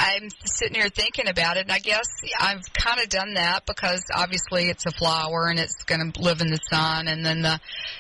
I'm 0.04 0.30
sitting 0.46 0.76
here 0.82 0.90
thinking 0.90 1.28
about 1.30 1.58
it, 1.58 1.62
and 1.62 1.72
I 1.72 1.78
guess 1.78 2.08
I've 2.40 2.64
kind 2.74 3.00
of 3.02 3.10
done 3.10 3.36
that 3.36 3.68
because 3.68 4.04
obviously 4.14 4.70
it's 4.70 4.86
a 4.88 4.92
flower 4.92 5.48
and 5.48 5.60
it's 5.60 5.84
going 5.84 6.12
to 6.12 6.22
live 6.22 6.42
in 6.42 6.48
the 6.48 6.60
sun, 6.72 7.08
and 7.08 7.24
then 7.24 7.44
the 7.44 7.60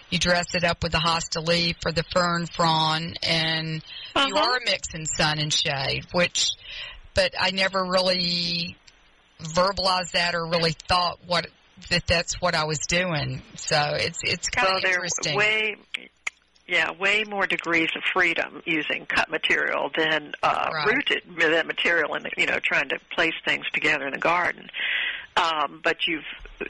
you 0.09 0.17
dress 0.17 0.55
it 0.55 0.63
up 0.63 0.81
with 0.81 0.93
the 0.93 0.97
hosta 0.97 1.45
leaf 1.47 1.75
or 1.85 1.91
the 1.91 2.03
fern 2.11 2.47
frond, 2.47 3.19
and 3.21 3.83
you 4.15 4.35
Uh-huh. 4.35 4.51
are 4.53 4.59
mixing 4.65 5.05
sun 5.05 5.37
and 5.37 5.53
shade, 5.53 6.05
which, 6.11 6.49
but 7.13 7.35
I 7.39 7.51
never 7.51 7.83
really 7.85 8.75
verbalized 9.39 10.11
that 10.13 10.33
or 10.33 10.45
really 10.47 10.73
thought 10.87 11.19
what 11.27 11.45
that 11.89 12.05
that's 12.07 12.41
what 12.41 12.55
I 12.55 12.65
was 12.65 12.79
doing. 12.87 13.41
So 13.55 13.77
it's 13.95 14.19
it's 14.23 14.49
kind 14.49 14.67
well, 14.67 14.77
of 14.77 14.83
there 14.83 14.93
interesting. 14.95 15.33
are 15.35 15.37
way, 15.37 15.75
yeah, 16.71 16.91
way 16.93 17.25
more 17.27 17.45
degrees 17.45 17.89
of 17.97 18.03
freedom 18.13 18.63
using 18.65 19.05
cut 19.05 19.29
material 19.29 19.91
than 19.95 20.33
uh, 20.41 20.69
Right. 20.73 20.87
rooted 20.87 21.21
that 21.37 21.67
material, 21.67 22.13
and 22.13 22.29
you 22.37 22.45
know, 22.45 22.59
trying 22.59 22.87
to 22.89 22.99
place 23.13 23.33
things 23.43 23.65
together 23.73 24.05
in 24.07 24.13
the 24.13 24.17
garden. 24.19 24.69
Um, 25.35 25.81
but 25.83 26.07
you've 26.07 26.23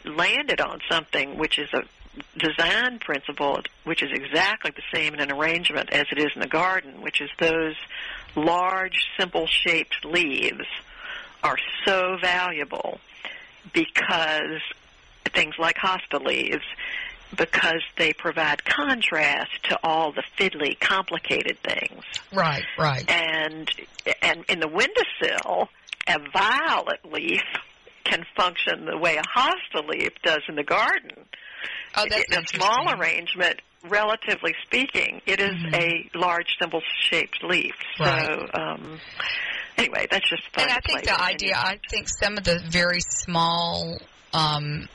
landed 0.03 0.59
on 0.59 0.81
something 0.89 1.37
which 1.37 1.59
is 1.59 1.69
a 1.73 1.83
design 2.37 2.97
principle, 2.97 3.59
which 3.83 4.01
is 4.01 4.09
exactly 4.11 4.71
the 4.75 4.81
same 4.91 5.13
in 5.13 5.19
an 5.19 5.31
arrangement 5.31 5.91
as 5.91 6.07
it 6.11 6.17
is 6.17 6.31
in 6.33 6.41
the 6.41 6.47
garden, 6.47 7.01
which 7.01 7.21
is 7.21 7.29
those 7.39 7.75
large, 8.35 9.05
simple 9.19 9.45
shaped 9.45 10.03
leaves 10.03 10.65
are 11.43 11.57
so 11.85 12.17
valuable 12.19 12.99
because 13.71 14.61
things 15.33 15.55
like 15.59 15.75
hosta 15.77 16.23
leaves 16.25 16.65
because 17.37 17.81
they 17.97 18.13
provide 18.13 18.63
contrast 18.65 19.63
to 19.63 19.79
all 19.83 20.11
the 20.11 20.23
fiddly, 20.37 20.79
complicated 20.79 21.57
things. 21.63 22.03
right, 22.33 22.63
right. 22.77 23.09
And 23.09 23.69
and 24.21 24.43
in 24.49 24.59
the 24.59 24.67
windowsill, 24.67 25.69
a 26.07 26.17
violet 26.33 26.99
leaf 27.11 27.41
can 28.03 28.25
function 28.35 28.85
the 28.85 28.97
way 28.97 29.17
a 29.17 29.23
hosta 29.23 29.87
leaf 29.87 30.11
does 30.23 30.41
in 30.49 30.55
the 30.55 30.63
garden. 30.63 31.11
Oh, 31.95 32.05
that's 32.09 32.35
in 32.35 32.43
a 32.43 32.47
small 32.47 32.91
arrangement, 32.99 33.61
relatively 33.87 34.55
speaking, 34.65 35.21
it 35.25 35.39
is 35.39 35.51
Mhm. 35.53 35.75
a 35.75 36.17
large 36.17 36.55
symbol-shaped 36.59 37.43
leaf. 37.43 37.75
Right. 37.99 38.25
So, 38.25 38.49
um, 38.53 38.99
anyway, 39.77 40.07
that's 40.09 40.27
just 40.29 40.43
fun. 40.53 40.63
And 40.63 40.71
I 40.71 40.79
think 40.79 41.03
the 41.03 41.21
idea, 41.21 41.55
I 41.55 41.79
think 41.89 42.07
some 42.09 42.37
of 42.37 42.43
the 42.43 42.59
very 42.69 43.01
small, 43.01 43.99
um, 44.33 44.87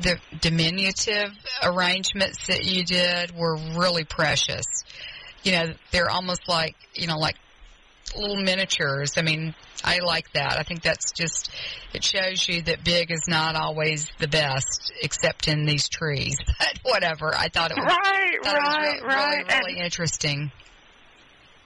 the 0.00 0.18
diminutive 0.40 1.30
arrangements 1.62 2.46
that 2.46 2.64
you 2.64 2.84
did 2.84 3.36
were 3.36 3.56
really 3.76 4.04
precious. 4.04 4.66
You 5.42 5.52
know, 5.52 5.74
they're 5.92 6.10
almost 6.10 6.48
like, 6.48 6.76
you 6.94 7.06
know, 7.06 7.18
like 7.18 7.36
little 8.16 8.36
miniatures. 8.36 9.14
I 9.16 9.22
mean, 9.22 9.54
I 9.84 9.98
like 9.98 10.32
that. 10.32 10.58
I 10.58 10.62
think 10.62 10.82
that's 10.82 11.12
just, 11.12 11.50
it 11.92 12.02
shows 12.02 12.48
you 12.48 12.62
that 12.62 12.84
big 12.84 13.10
is 13.10 13.22
not 13.28 13.54
always 13.56 14.08
the 14.18 14.28
best, 14.28 14.92
except 15.02 15.48
in 15.48 15.64
these 15.66 15.88
trees. 15.88 16.36
But 16.58 16.78
whatever. 16.82 17.34
I 17.34 17.48
thought 17.48 17.70
it 17.70 17.76
was, 17.76 17.84
Right, 17.86 18.38
thought 18.42 18.54
it 18.56 18.62
was 18.62 18.76
right, 18.76 19.02
re- 19.02 19.08
right. 19.08 19.46
really, 19.52 19.74
really 19.74 19.80
interesting. 19.84 20.50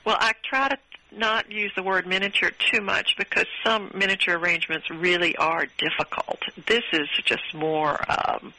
Well, 0.04 0.16
I 0.18 0.32
try 0.42 0.68
to 0.68 0.78
not 1.12 1.50
use 1.50 1.72
the 1.74 1.82
word 1.82 2.06
miniature 2.06 2.50
too 2.58 2.80
much 2.80 3.16
because 3.16 3.46
some 3.64 3.90
miniature 3.94 4.38
arrangements 4.38 4.90
really 4.90 5.36
are 5.36 5.66
difficult. 5.78 6.40
This 6.66 6.84
is 6.92 7.08
just 7.24 7.54
more. 7.54 8.04
Um, 8.08 8.52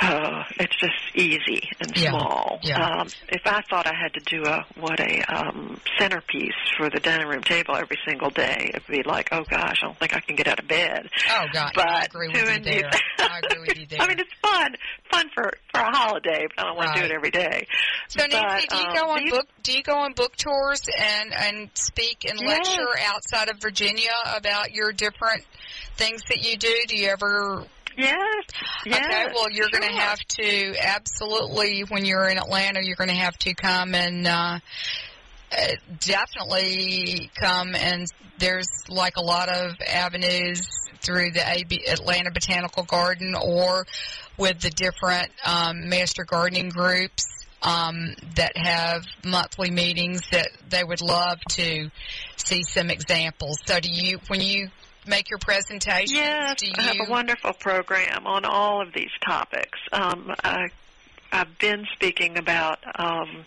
uh, 0.00 0.44
it's 0.60 0.76
just 0.76 0.94
easy 1.14 1.68
and 1.80 1.96
Yeah, 1.96 2.10
small. 2.10 2.58
yeah. 2.62 3.00
Um, 3.00 3.08
if 3.28 3.42
I 3.46 3.62
thought 3.68 3.86
I 3.86 3.94
had 3.94 4.14
to 4.14 4.20
do 4.20 4.44
a 4.44 4.64
what 4.78 5.00
a 5.00 5.20
um, 5.22 5.80
centerpiece 5.98 6.52
for 6.76 6.90
the 6.90 7.00
dining 7.00 7.26
room 7.28 7.42
table 7.42 7.74
every 7.76 7.98
single 8.06 8.30
day, 8.30 8.70
it'd 8.74 8.86
be 8.86 9.02
like, 9.04 9.28
oh 9.32 9.44
gosh, 9.48 9.80
I 9.82 9.86
don't 9.86 9.98
think 9.98 10.14
I 10.16 10.20
can 10.20 10.36
get 10.36 10.48
out 10.48 10.58
of 10.60 10.68
bed. 10.68 11.08
Oh, 11.30 11.44
God. 11.52 11.72
But 11.74 11.88
I 11.88 12.04
agree 12.04 12.28
with 12.28 12.36
you 12.36 12.60
there. 12.60 12.90
I 13.18 13.40
agree 13.44 13.60
with 13.68 13.78
you 13.78 13.86
there. 13.90 14.00
I 14.00 14.08
mean, 14.08 14.18
it's 14.18 14.32
fun, 14.42 14.76
fun 15.10 15.30
for 15.34 15.52
for 15.72 15.80
a 15.80 15.96
holiday, 15.96 16.46
but 16.54 16.64
I 16.64 16.68
don't 16.68 16.76
want 16.76 16.94
to 16.94 17.00
do 17.00 17.04
it 17.06 17.12
every 17.12 17.30
day. 17.30 17.66
So 18.08 18.24
Nancy, 18.26 18.66
But, 18.68 18.76
do 18.76 18.76
you 18.82 18.88
um, 18.88 18.94
go 18.94 19.10
on 19.10 19.18
these- 19.24 19.30
book? 19.32 19.46
Do 19.62 19.72
you 19.72 19.82
go 19.82 19.96
on 19.98 20.12
book 20.12 20.36
tours 20.36 20.82
and 20.98 21.32
and 21.34 21.70
speak 21.74 22.24
and 22.28 22.38
Yes. 22.40 22.68
lecture 22.68 22.86
outside 23.06 23.48
of 23.48 23.58
Virginia 23.60 24.10
about 24.36 24.72
your 24.72 24.92
different 24.92 25.44
things 25.96 26.22
that 26.28 26.44
you 26.44 26.56
do? 26.56 26.72
Do 26.86 26.96
you 26.96 27.08
ever? 27.08 27.64
Yes. 27.96 28.44
Yes. 28.84 29.04
okay, 29.04 29.32
well, 29.34 29.50
you're 29.50 29.70
going 29.70 29.82
to 29.82 29.98
have 29.98 30.18
to 30.18 30.74
absolutely 30.78 31.84
when 31.88 32.04
you're 32.04 32.28
in 32.28 32.38
Atlanta, 32.38 32.80
you're 32.82 32.96
going 32.96 33.10
to 33.10 33.16
have 33.16 33.36
to 33.38 33.54
come 33.54 33.94
and. 33.94 34.26
uh 34.26 34.58
uh, 35.52 35.68
definitely 36.00 37.30
come 37.36 37.76
and 37.76 38.08
there's 38.38 38.68
like 38.88 39.16
a 39.16 39.22
lot 39.22 39.48
of 39.48 39.74
avenues 39.86 40.68
through 41.00 41.30
the 41.30 41.42
AB, 41.48 41.86
Atlanta 41.86 42.30
Botanical 42.32 42.82
Garden 42.82 43.34
or 43.34 43.86
with 44.36 44.60
the 44.60 44.70
different 44.70 45.30
um, 45.44 45.88
master 45.88 46.24
gardening 46.24 46.68
groups 46.68 47.26
um, 47.62 48.14
that 48.34 48.56
have 48.56 49.04
monthly 49.24 49.70
meetings 49.70 50.22
that 50.32 50.48
they 50.68 50.82
would 50.82 51.00
love 51.00 51.38
to 51.50 51.90
see 52.36 52.62
some 52.62 52.90
examples. 52.90 53.58
So 53.66 53.80
do 53.80 53.88
you, 53.90 54.18
when 54.26 54.40
you 54.40 54.68
make 55.06 55.30
your 55.30 55.38
presentation? 55.38 56.16
Yes, 56.16 56.62
you? 56.62 56.72
I 56.76 56.82
have 56.82 57.08
a 57.08 57.10
wonderful 57.10 57.52
program 57.52 58.26
on 58.26 58.44
all 58.44 58.82
of 58.82 58.92
these 58.92 59.10
topics. 59.24 59.78
Um, 59.92 60.34
I, 60.42 60.68
I've 61.32 61.58
been 61.58 61.86
speaking 61.94 62.38
about 62.38 62.78
um, 62.98 63.44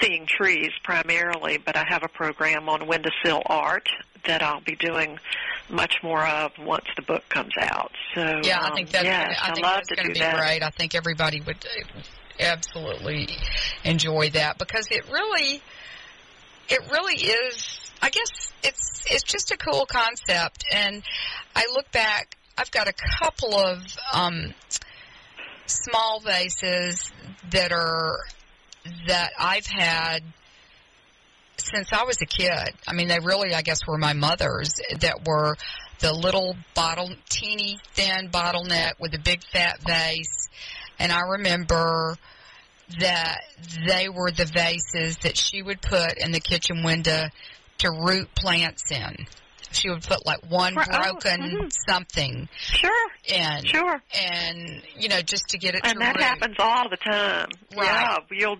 seeing 0.00 0.26
trees 0.26 0.70
primarily, 0.82 1.58
but 1.58 1.76
I 1.76 1.84
have 1.88 2.02
a 2.02 2.08
program 2.08 2.68
on 2.68 2.86
windowsill 2.86 3.42
art 3.46 3.88
that 4.26 4.42
I'll 4.42 4.60
be 4.60 4.76
doing 4.76 5.18
much 5.68 5.94
more 6.02 6.26
of 6.26 6.52
once 6.58 6.84
the 6.96 7.02
book 7.02 7.22
comes 7.28 7.54
out. 7.58 7.92
So 8.14 8.40
Yeah, 8.42 8.60
I 8.60 8.68
um, 8.68 8.74
think 8.74 8.90
that's 8.90 9.04
yes, 9.04 9.38
gonna, 9.38 9.50
I 9.50 9.54
think 9.54 9.64
love 9.64 9.74
that's 9.76 9.88
to 9.88 9.96
going 9.96 10.08
do 10.08 10.14
to 10.14 10.20
be 10.20 10.20
that. 10.20 10.36
great. 10.36 10.62
I 10.62 10.70
think 10.70 10.94
everybody 10.94 11.40
would 11.40 11.56
uh, 11.64 12.00
absolutely 12.40 13.28
enjoy 13.84 14.30
that 14.30 14.58
because 14.58 14.88
it 14.90 15.10
really, 15.10 15.62
it 16.68 16.80
really 16.90 17.14
is. 17.16 17.89
I 18.02 18.10
guess 18.10 18.52
it's 18.62 19.04
it's 19.06 19.22
just 19.22 19.50
a 19.50 19.56
cool 19.56 19.86
concept, 19.86 20.64
and 20.72 21.02
I 21.54 21.66
look 21.72 21.90
back. 21.92 22.36
I've 22.56 22.70
got 22.70 22.88
a 22.88 22.94
couple 23.20 23.54
of 23.56 23.78
um, 24.12 24.54
small 25.66 26.20
vases 26.20 27.10
that 27.50 27.72
are 27.72 28.18
that 29.06 29.32
I've 29.38 29.66
had 29.66 30.20
since 31.58 31.92
I 31.92 32.04
was 32.04 32.20
a 32.22 32.26
kid. 32.26 32.74
I 32.86 32.92
mean, 32.94 33.08
they 33.08 33.18
really, 33.20 33.54
I 33.54 33.62
guess, 33.62 33.86
were 33.86 33.98
my 33.98 34.12
mother's 34.12 34.74
that 35.00 35.26
were 35.26 35.56
the 36.00 36.12
little 36.12 36.56
bottle, 36.74 37.10
teeny 37.28 37.78
thin 37.92 38.30
bottleneck 38.30 38.92
with 38.98 39.14
a 39.14 39.18
big 39.18 39.42
fat 39.52 39.80
vase. 39.86 40.48
And 40.98 41.12
I 41.12 41.20
remember 41.20 42.16
that 42.98 43.42
they 43.86 44.08
were 44.08 44.30
the 44.30 44.46
vases 44.46 45.18
that 45.18 45.36
she 45.36 45.62
would 45.62 45.80
put 45.80 46.18
in 46.18 46.32
the 46.32 46.40
kitchen 46.40 46.82
window 46.82 47.28
to 47.80 47.90
root 47.90 48.34
plants 48.34 48.90
in. 48.90 49.26
She 49.72 49.88
would 49.88 50.02
put 50.02 50.26
like 50.26 50.40
one 50.48 50.74
oh, 50.76 50.82
broken 50.84 51.40
mhm. 51.40 51.72
something 51.88 52.48
Sure, 52.58 53.08
in. 53.26 53.64
sure. 53.64 54.02
And, 54.14 54.82
you 54.98 55.08
know, 55.08 55.20
just 55.22 55.48
to 55.50 55.58
get 55.58 55.74
it 55.76 55.82
And 55.84 56.00
that 56.00 56.16
root. 56.16 56.24
happens 56.24 56.56
all 56.58 56.88
the 56.88 56.96
time. 56.96 57.48
Right. 57.76 57.86
Yeah, 57.86 58.16
you'll 58.32 58.56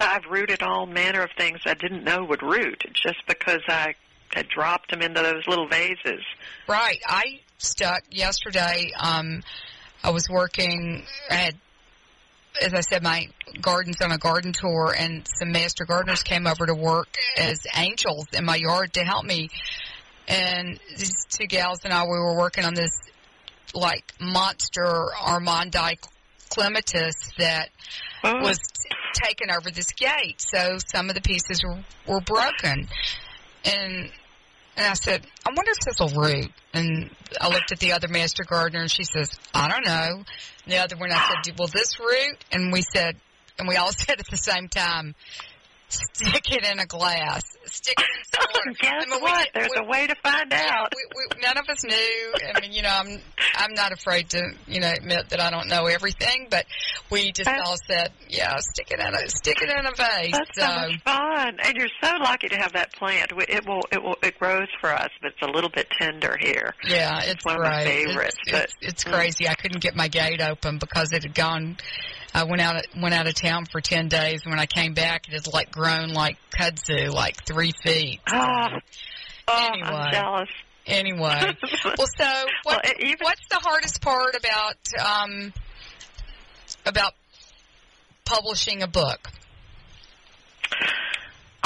I've 0.00 0.24
rooted 0.28 0.62
all 0.62 0.86
manner 0.86 1.22
of 1.22 1.30
things 1.38 1.60
I 1.64 1.74
didn't 1.74 2.04
know 2.04 2.24
would 2.24 2.42
root 2.42 2.82
just 2.94 3.24
because 3.28 3.60
I 3.68 3.94
had 4.34 4.48
dropped 4.48 4.90
them 4.90 5.00
into 5.02 5.22
those 5.22 5.46
little 5.46 5.68
vases. 5.68 6.20
Right. 6.68 6.98
I 7.06 7.40
stuck 7.58 8.02
yesterday. 8.10 8.90
Um, 8.98 9.42
I 10.02 10.10
was 10.10 10.28
working. 10.28 11.04
I 11.30 11.34
had, 11.34 11.56
as 12.60 12.74
I 12.74 12.80
said, 12.80 13.02
my 13.02 13.28
garden's 13.60 14.00
on 14.00 14.12
a 14.12 14.18
garden 14.18 14.52
tour, 14.52 14.94
and 14.96 15.26
some 15.38 15.52
master 15.52 15.84
gardeners 15.84 16.22
came 16.22 16.46
over 16.46 16.66
to 16.66 16.74
work 16.74 17.08
as 17.36 17.66
angels 17.76 18.26
in 18.32 18.44
my 18.44 18.56
yard 18.56 18.92
to 18.94 19.00
help 19.04 19.24
me. 19.24 19.48
And 20.28 20.78
these 20.96 21.26
two 21.28 21.46
gals 21.46 21.80
and 21.84 21.92
I, 21.92 22.04
we 22.04 22.10
were 22.10 22.36
working 22.36 22.64
on 22.64 22.74
this 22.74 22.92
like 23.74 24.12
monster 24.20 25.08
armandii 25.20 25.96
clematis 26.48 27.14
that 27.38 27.70
Oh. 28.26 28.40
was 28.40 28.58
taken 29.12 29.50
over 29.50 29.70
this 29.70 29.92
gate. 29.92 30.40
So 30.40 30.78
some 30.78 31.10
of 31.10 31.14
the 31.14 31.20
pieces 31.20 31.62
were, 31.62 31.78
were 32.06 32.20
broken. 32.22 32.88
And 33.66 34.10
and 34.76 34.86
I 34.86 34.94
said, 34.94 35.26
I 35.46 35.50
wonder 35.54 35.70
if 35.70 35.78
this 35.84 36.00
will 36.00 36.20
root. 36.20 36.50
And 36.72 37.10
I 37.40 37.48
looked 37.48 37.70
at 37.72 37.78
the 37.78 37.92
other 37.92 38.08
master 38.08 38.44
gardener 38.44 38.82
and 38.82 38.90
she 38.90 39.04
says, 39.04 39.38
I 39.54 39.68
don't 39.68 39.86
know. 39.86 40.24
And 40.64 40.72
the 40.72 40.78
other 40.78 40.96
one, 40.96 41.12
I 41.12 41.40
said, 41.44 41.58
will 41.58 41.68
this 41.68 41.98
root? 42.00 42.36
And 42.50 42.72
we 42.72 42.82
said, 42.82 43.16
and 43.58 43.68
we 43.68 43.76
all 43.76 43.92
said 43.96 44.18
at 44.18 44.26
the 44.30 44.36
same 44.36 44.68
time, 44.68 45.14
stick 45.94 46.52
it 46.52 46.64
in 46.64 46.78
a 46.78 46.86
glass. 46.86 47.42
Stick 47.66 47.98
it 47.98 48.04
in 48.04 48.24
some 48.40 48.50
water. 48.54 48.76
Guess 48.80 49.04
I 49.06 49.10
mean, 49.10 49.20
what? 49.22 49.44
did- 49.44 49.50
There's 49.54 49.70
we- 49.74 49.84
a 49.86 49.88
way 49.88 50.06
to 50.06 50.14
find 50.22 50.52
out. 50.52 50.92
we, 50.94 51.02
we, 51.16 51.42
none 51.42 51.56
of 51.58 51.68
us 51.68 51.82
knew. 51.84 52.32
I 52.54 52.60
mean, 52.60 52.72
you 52.72 52.82
know, 52.82 52.90
I'm 52.92 53.20
I'm 53.56 53.74
not 53.74 53.92
afraid 53.92 54.30
to 54.30 54.42
you 54.66 54.80
know 54.80 54.90
admit 54.90 55.28
that 55.30 55.40
I 55.40 55.50
don't 55.50 55.68
know 55.68 55.86
everything, 55.86 56.48
but 56.50 56.66
we 57.10 57.32
just 57.32 57.44
That's- 57.46 57.66
all 57.68 57.76
said, 57.86 58.12
yeah, 58.28 58.56
stick 58.58 58.90
it 58.90 59.00
in 59.00 59.14
a 59.14 59.28
stick 59.28 59.58
it 59.62 59.70
in 59.70 59.86
a 59.86 59.94
vase. 59.96 60.32
That's 60.32 60.58
so 60.58 60.66
much 60.66 61.00
fun, 61.04 61.56
and 61.64 61.76
you're 61.76 61.88
so 62.02 62.10
lucky 62.20 62.48
to 62.48 62.56
have 62.56 62.72
that 62.72 62.92
plant. 62.94 63.32
It 63.32 63.64
will, 63.66 63.82
it 63.92 64.02
will, 64.02 64.16
it 64.22 64.38
grows 64.38 64.68
for 64.80 64.90
us, 64.92 65.10
but 65.22 65.32
it's 65.32 65.42
a 65.42 65.50
little 65.50 65.70
bit 65.70 65.88
tender 65.98 66.36
here. 66.40 66.74
Yeah, 66.86 67.20
it's 67.24 67.44
one 67.44 67.56
of 67.56 67.62
my 67.62 67.84
favorites, 67.84 68.36
It's, 68.46 68.52
but- 68.52 68.62
it's, 68.64 68.74
it's 68.82 69.04
crazy. 69.04 69.48
I 69.48 69.54
couldn't 69.54 69.80
get 69.80 69.94
my 69.96 70.08
gate 70.08 70.40
open 70.40 70.78
because 70.78 71.12
it 71.12 71.22
had 71.22 71.34
gone. 71.34 71.76
I 72.34 72.44
went 72.44 72.60
out 72.60 72.82
went 73.00 73.14
out 73.14 73.28
of 73.28 73.34
town 73.34 73.64
for 73.70 73.80
ten 73.80 74.08
days. 74.08 74.44
When 74.44 74.58
I 74.58 74.66
came 74.66 74.92
back, 74.94 75.28
it 75.28 75.34
had 75.34 75.52
like 75.52 75.70
grown 75.70 76.12
like 76.12 76.36
kudzu, 76.50 77.12
like 77.12 77.44
three 77.46 77.72
feet. 77.84 78.20
Oh, 78.32 78.66
oh 79.48 79.68
Anyway. 79.72 79.88
I'm 79.88 80.12
jealous. 80.12 80.48
Anyway, 80.86 81.18
well, 81.96 82.06
so 82.18 82.44
what, 82.64 82.82
Well, 82.84 82.92
even- 83.00 83.16
what's 83.22 83.46
the 83.48 83.58
hardest 83.62 84.02
part 84.02 84.36
about 84.36 84.76
um, 85.02 85.52
about 86.84 87.14
publishing 88.26 88.82
a 88.82 88.86
book? 88.88 89.30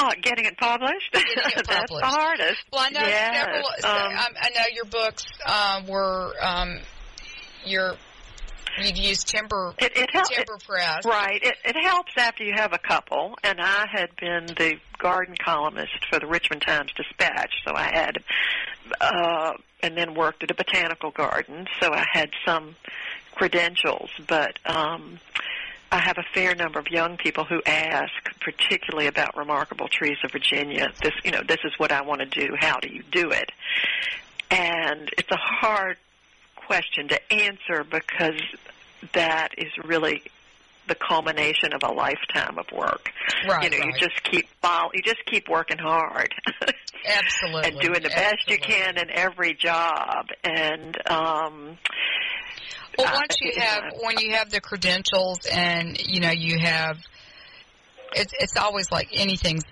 Oh, 0.01 0.11
getting 0.21 0.45
it 0.45 0.57
published. 0.57 1.11
Getting 1.11 1.31
it 1.35 1.67
published. 1.67 1.67
That's 1.67 1.91
the 1.91 2.05
hardest. 2.05 2.63
Well, 2.71 2.81
I 2.85 2.89
know 2.91 3.01
yes. 3.01 3.35
several. 3.35 3.65
um, 3.67 4.33
I 4.41 4.49
know 4.55 4.63
your 4.73 4.85
books 4.85 5.25
uh, 5.45 5.81
were 5.89 6.33
um, 6.41 6.79
your 7.65 7.95
you've 8.77 8.97
used 8.97 9.27
timber 9.27 9.73
it, 9.79 9.95
it 9.95 10.09
helps. 10.11 10.29
timber 10.29 10.57
press. 10.65 11.05
Right. 11.05 11.41
It, 11.41 11.55
it 11.65 11.75
helps 11.75 12.13
after 12.17 12.43
you 12.43 12.53
have 12.55 12.73
a 12.73 12.77
couple. 12.77 13.35
And 13.43 13.59
I 13.59 13.87
had 13.91 14.15
been 14.15 14.47
the 14.47 14.77
garden 14.97 15.35
columnist 15.43 16.05
for 16.09 16.19
the 16.19 16.27
Richmond 16.27 16.61
Times 16.61 16.91
Dispatch, 16.95 17.53
so 17.65 17.73
I 17.75 17.89
had, 17.93 18.17
uh, 18.99 19.53
and 19.81 19.97
then 19.97 20.13
worked 20.13 20.43
at 20.43 20.51
a 20.51 20.55
botanical 20.55 21.11
garden, 21.11 21.67
so 21.79 21.93
I 21.93 22.05
had 22.11 22.31
some 22.45 22.75
credentials. 23.35 24.09
But 24.27 24.59
um, 24.65 25.19
I 25.91 25.99
have 25.99 26.17
a 26.17 26.23
fair 26.33 26.53
number 26.53 26.79
of 26.79 26.87
young 26.89 27.17
people 27.17 27.45
who 27.45 27.61
ask, 27.65 28.13
particularly 28.41 29.07
about 29.07 29.35
remarkable 29.35 29.87
trees 29.87 30.17
of 30.23 30.31
Virginia. 30.31 30.91
This, 31.01 31.13
you 31.23 31.31
know, 31.31 31.41
this 31.47 31.59
is 31.63 31.73
what 31.77 31.91
I 31.91 32.01
want 32.01 32.21
to 32.21 32.27
do. 32.27 32.55
How 32.59 32.79
do 32.79 32.89
you 32.89 33.03
do 33.09 33.31
it? 33.31 33.51
And 34.51 35.09
it's 35.17 35.31
a 35.31 35.37
hard 35.37 35.97
question 36.69 37.07
to 37.07 37.33
answer 37.33 37.83
because 37.83 38.39
that 39.13 39.49
is 39.57 39.71
really 39.83 40.21
the 40.87 40.93
culmination 40.93 41.73
of 41.73 41.81
a 41.83 41.91
lifetime 41.91 42.59
of 42.59 42.65
work. 42.71 43.11
Right, 43.47 43.63
you 43.63 43.79
know, 43.79 43.85
you 43.87 43.93
just 43.99 44.21
keep 44.23 44.47
follow, 44.61 44.91
you 44.93 45.01
just 45.01 45.25
keep 45.25 45.49
working 45.49 45.79
hard 45.79 46.31
Absolutely. 47.07 47.71
and 47.71 47.79
doing 47.79 48.03
the 48.03 48.09
best 48.09 48.47
you 48.47 48.59
can 48.59 48.99
in 48.99 49.09
every 49.09 49.55
job. 49.55 50.27
And 50.43 50.95
um, 51.09 51.77
Well, 52.99 53.13
once 53.15 53.37
you 53.41 53.53
have 53.57 53.83
when 54.01 54.19
you 54.19 54.35
have 54.35 54.51
the 54.51 54.61
credentials 54.61 55.39
and 55.51 55.99
you 55.99 56.19
know 56.19 56.31
you 56.31 56.59
have, 56.59 56.97
it's 58.13 58.33
it's 58.39 58.57
always 58.57 58.91
like 58.91 59.09
anything's 59.13 59.63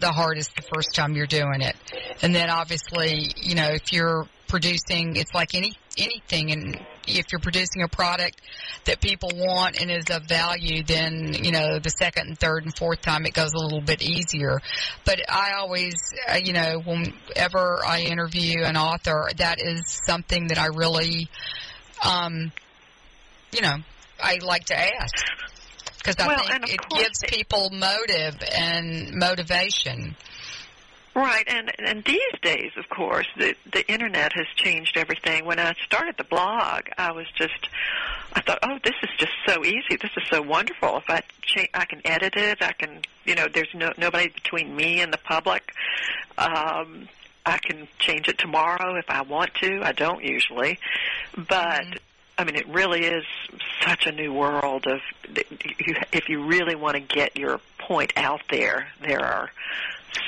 the 0.00 0.12
hardest 0.12 0.56
the 0.56 0.62
first 0.74 0.94
time 0.94 1.14
you're 1.14 1.26
doing 1.26 1.60
it, 1.60 1.76
and 2.22 2.34
then 2.34 2.48
obviously 2.48 3.32
you 3.36 3.54
know 3.54 3.68
if 3.68 3.92
you're 3.92 4.26
producing, 4.52 5.16
it's 5.16 5.32
like 5.32 5.54
any 5.54 5.72
anything, 5.96 6.52
and 6.52 6.78
if 7.08 7.32
you're 7.32 7.40
producing 7.40 7.82
a 7.82 7.88
product 7.88 8.38
that 8.84 9.00
people 9.00 9.30
want 9.34 9.80
and 9.80 9.90
is 9.90 10.04
of 10.10 10.28
value, 10.28 10.82
then 10.84 11.34
you 11.42 11.52
know 11.52 11.78
the 11.78 11.88
second 11.88 12.28
and 12.28 12.38
third 12.38 12.64
and 12.64 12.76
fourth 12.76 13.00
time 13.00 13.24
it 13.24 13.32
goes 13.32 13.54
a 13.54 13.58
little 13.58 13.80
bit 13.80 14.02
easier. 14.02 14.60
But 15.06 15.20
I 15.26 15.52
always, 15.54 15.94
uh, 16.28 16.36
you 16.36 16.52
know, 16.52 16.82
whenever 16.84 17.80
I 17.84 18.02
interview 18.02 18.62
an 18.62 18.76
author, 18.76 19.30
that 19.38 19.56
is 19.62 19.98
something 20.06 20.48
that 20.48 20.58
I 20.58 20.66
really 20.66 21.30
um, 22.04 22.52
you 23.52 23.62
know, 23.62 23.76
I 24.22 24.38
like 24.42 24.66
to 24.66 24.78
ask 24.78 25.14
because 25.96 26.16
I 26.18 26.26
Well, 26.26 26.44
think 26.44 26.74
it 26.74 26.88
course 26.88 27.02
gives 27.02 27.18
people 27.26 27.70
motive 27.70 28.36
and 28.54 29.14
motivation. 29.14 30.14
Right, 31.14 31.44
and 31.46 31.70
and 31.78 32.02
these 32.04 32.32
days, 32.40 32.72
of 32.78 32.88
course, 32.88 33.26
the 33.36 33.54
the 33.70 33.86
internet 33.86 34.32
has 34.32 34.46
changed 34.56 34.96
everything. 34.96 35.44
When 35.44 35.58
I 35.58 35.74
started 35.84 36.16
the 36.16 36.24
blog, 36.24 36.88
I 36.96 37.12
was 37.12 37.26
just, 37.34 37.68
I 38.32 38.40
thought, 38.40 38.60
oh, 38.62 38.78
this 38.82 38.94
is 39.02 39.10
just 39.18 39.32
so 39.46 39.62
easy. 39.62 39.96
This 40.00 40.10
is 40.16 40.22
so 40.30 40.40
wonderful. 40.40 40.96
If 40.96 41.10
I 41.10 41.22
cha- 41.42 41.68
I 41.74 41.84
can 41.84 42.00
edit 42.06 42.36
it, 42.36 42.62
I 42.62 42.72
can, 42.72 43.02
you 43.26 43.34
know, 43.34 43.46
there's 43.46 43.74
no 43.74 43.92
nobody 43.98 44.28
between 44.28 44.74
me 44.74 45.02
and 45.02 45.12
the 45.12 45.18
public. 45.18 45.74
Um, 46.38 47.08
I 47.44 47.58
can 47.58 47.88
change 47.98 48.28
it 48.28 48.38
tomorrow 48.38 48.96
if 48.96 49.10
I 49.10 49.20
want 49.20 49.52
to. 49.56 49.82
I 49.82 49.92
don't 49.92 50.24
usually, 50.24 50.78
but. 51.36 51.84
I 52.38 52.44
mean, 52.44 52.56
it 52.56 52.66
really 52.66 53.04
is 53.04 53.24
such 53.82 54.06
a 54.06 54.10
new 54.10 54.32
world 54.32 54.86
of. 54.86 55.00
You, 55.28 55.94
if 56.12 56.30
you 56.30 56.42
really 56.42 56.74
want 56.74 56.94
to 56.94 57.00
get 57.00 57.36
your 57.36 57.60
point 57.78 58.14
out 58.16 58.40
there, 58.50 58.88
there 59.02 59.20
are 59.20 59.50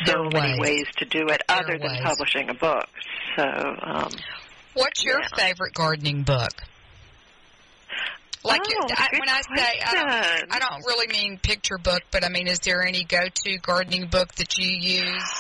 so 0.07 0.13
There 0.13 0.23
many 0.43 0.61
ways. 0.61 0.79
ways 0.79 0.87
to 0.99 1.05
do 1.05 1.27
it 1.29 1.43
There 1.49 1.57
are 1.57 1.63
other 1.63 1.79
than 1.79 2.03
publishing 2.03 2.51
a 2.51 2.55
book. 2.55 2.89
So, 3.37 3.45
um, 3.45 4.11
What's 4.75 5.05
your 5.05 5.21
Yeah. 5.21 5.29
favorite 5.37 5.73
gardening 5.75 6.23
book? 6.25 6.51
Like 8.43 8.61
Oh, 8.63 8.89
I, 8.95 9.09
when 9.13 9.29
I 9.29 9.41
say 9.57 9.81
I 9.87 9.95
don't. 9.95 10.53
I 10.53 10.59
don't 10.59 10.85
really 10.85 11.07
mean 11.07 11.39
picture 11.39 11.79
book, 11.79 12.03
but 12.11 12.25
I 12.25 12.29
mean, 12.29 12.47
is 12.47 12.59
there 12.61 12.83
any 12.83 13.05
go-to 13.05 13.57
gardening 13.59 14.07
book 14.09 14.35
that 14.35 14.59
you 14.59 14.69
use 14.69 15.35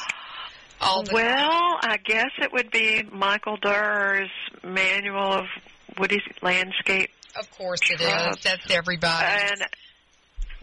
all 0.80 1.02
the 1.02 1.10
time? 1.10 1.14
well, 1.14 1.78
I 1.82 1.98
guess 2.02 2.30
it 2.40 2.50
would 2.52 2.70
be 2.70 3.02
Michael 3.12 3.58
Dirr's 3.58 4.30
Manual 4.62 5.34
of 5.34 5.44
Woody 5.98 6.22
Landscape 6.40 7.10
Of 7.38 7.50
course 7.50 7.80
it 7.90 8.00
is. 8.00 8.08
shrubs. 8.08 8.42
That's 8.42 8.70
everybody. 8.70 9.26
and 9.50 9.66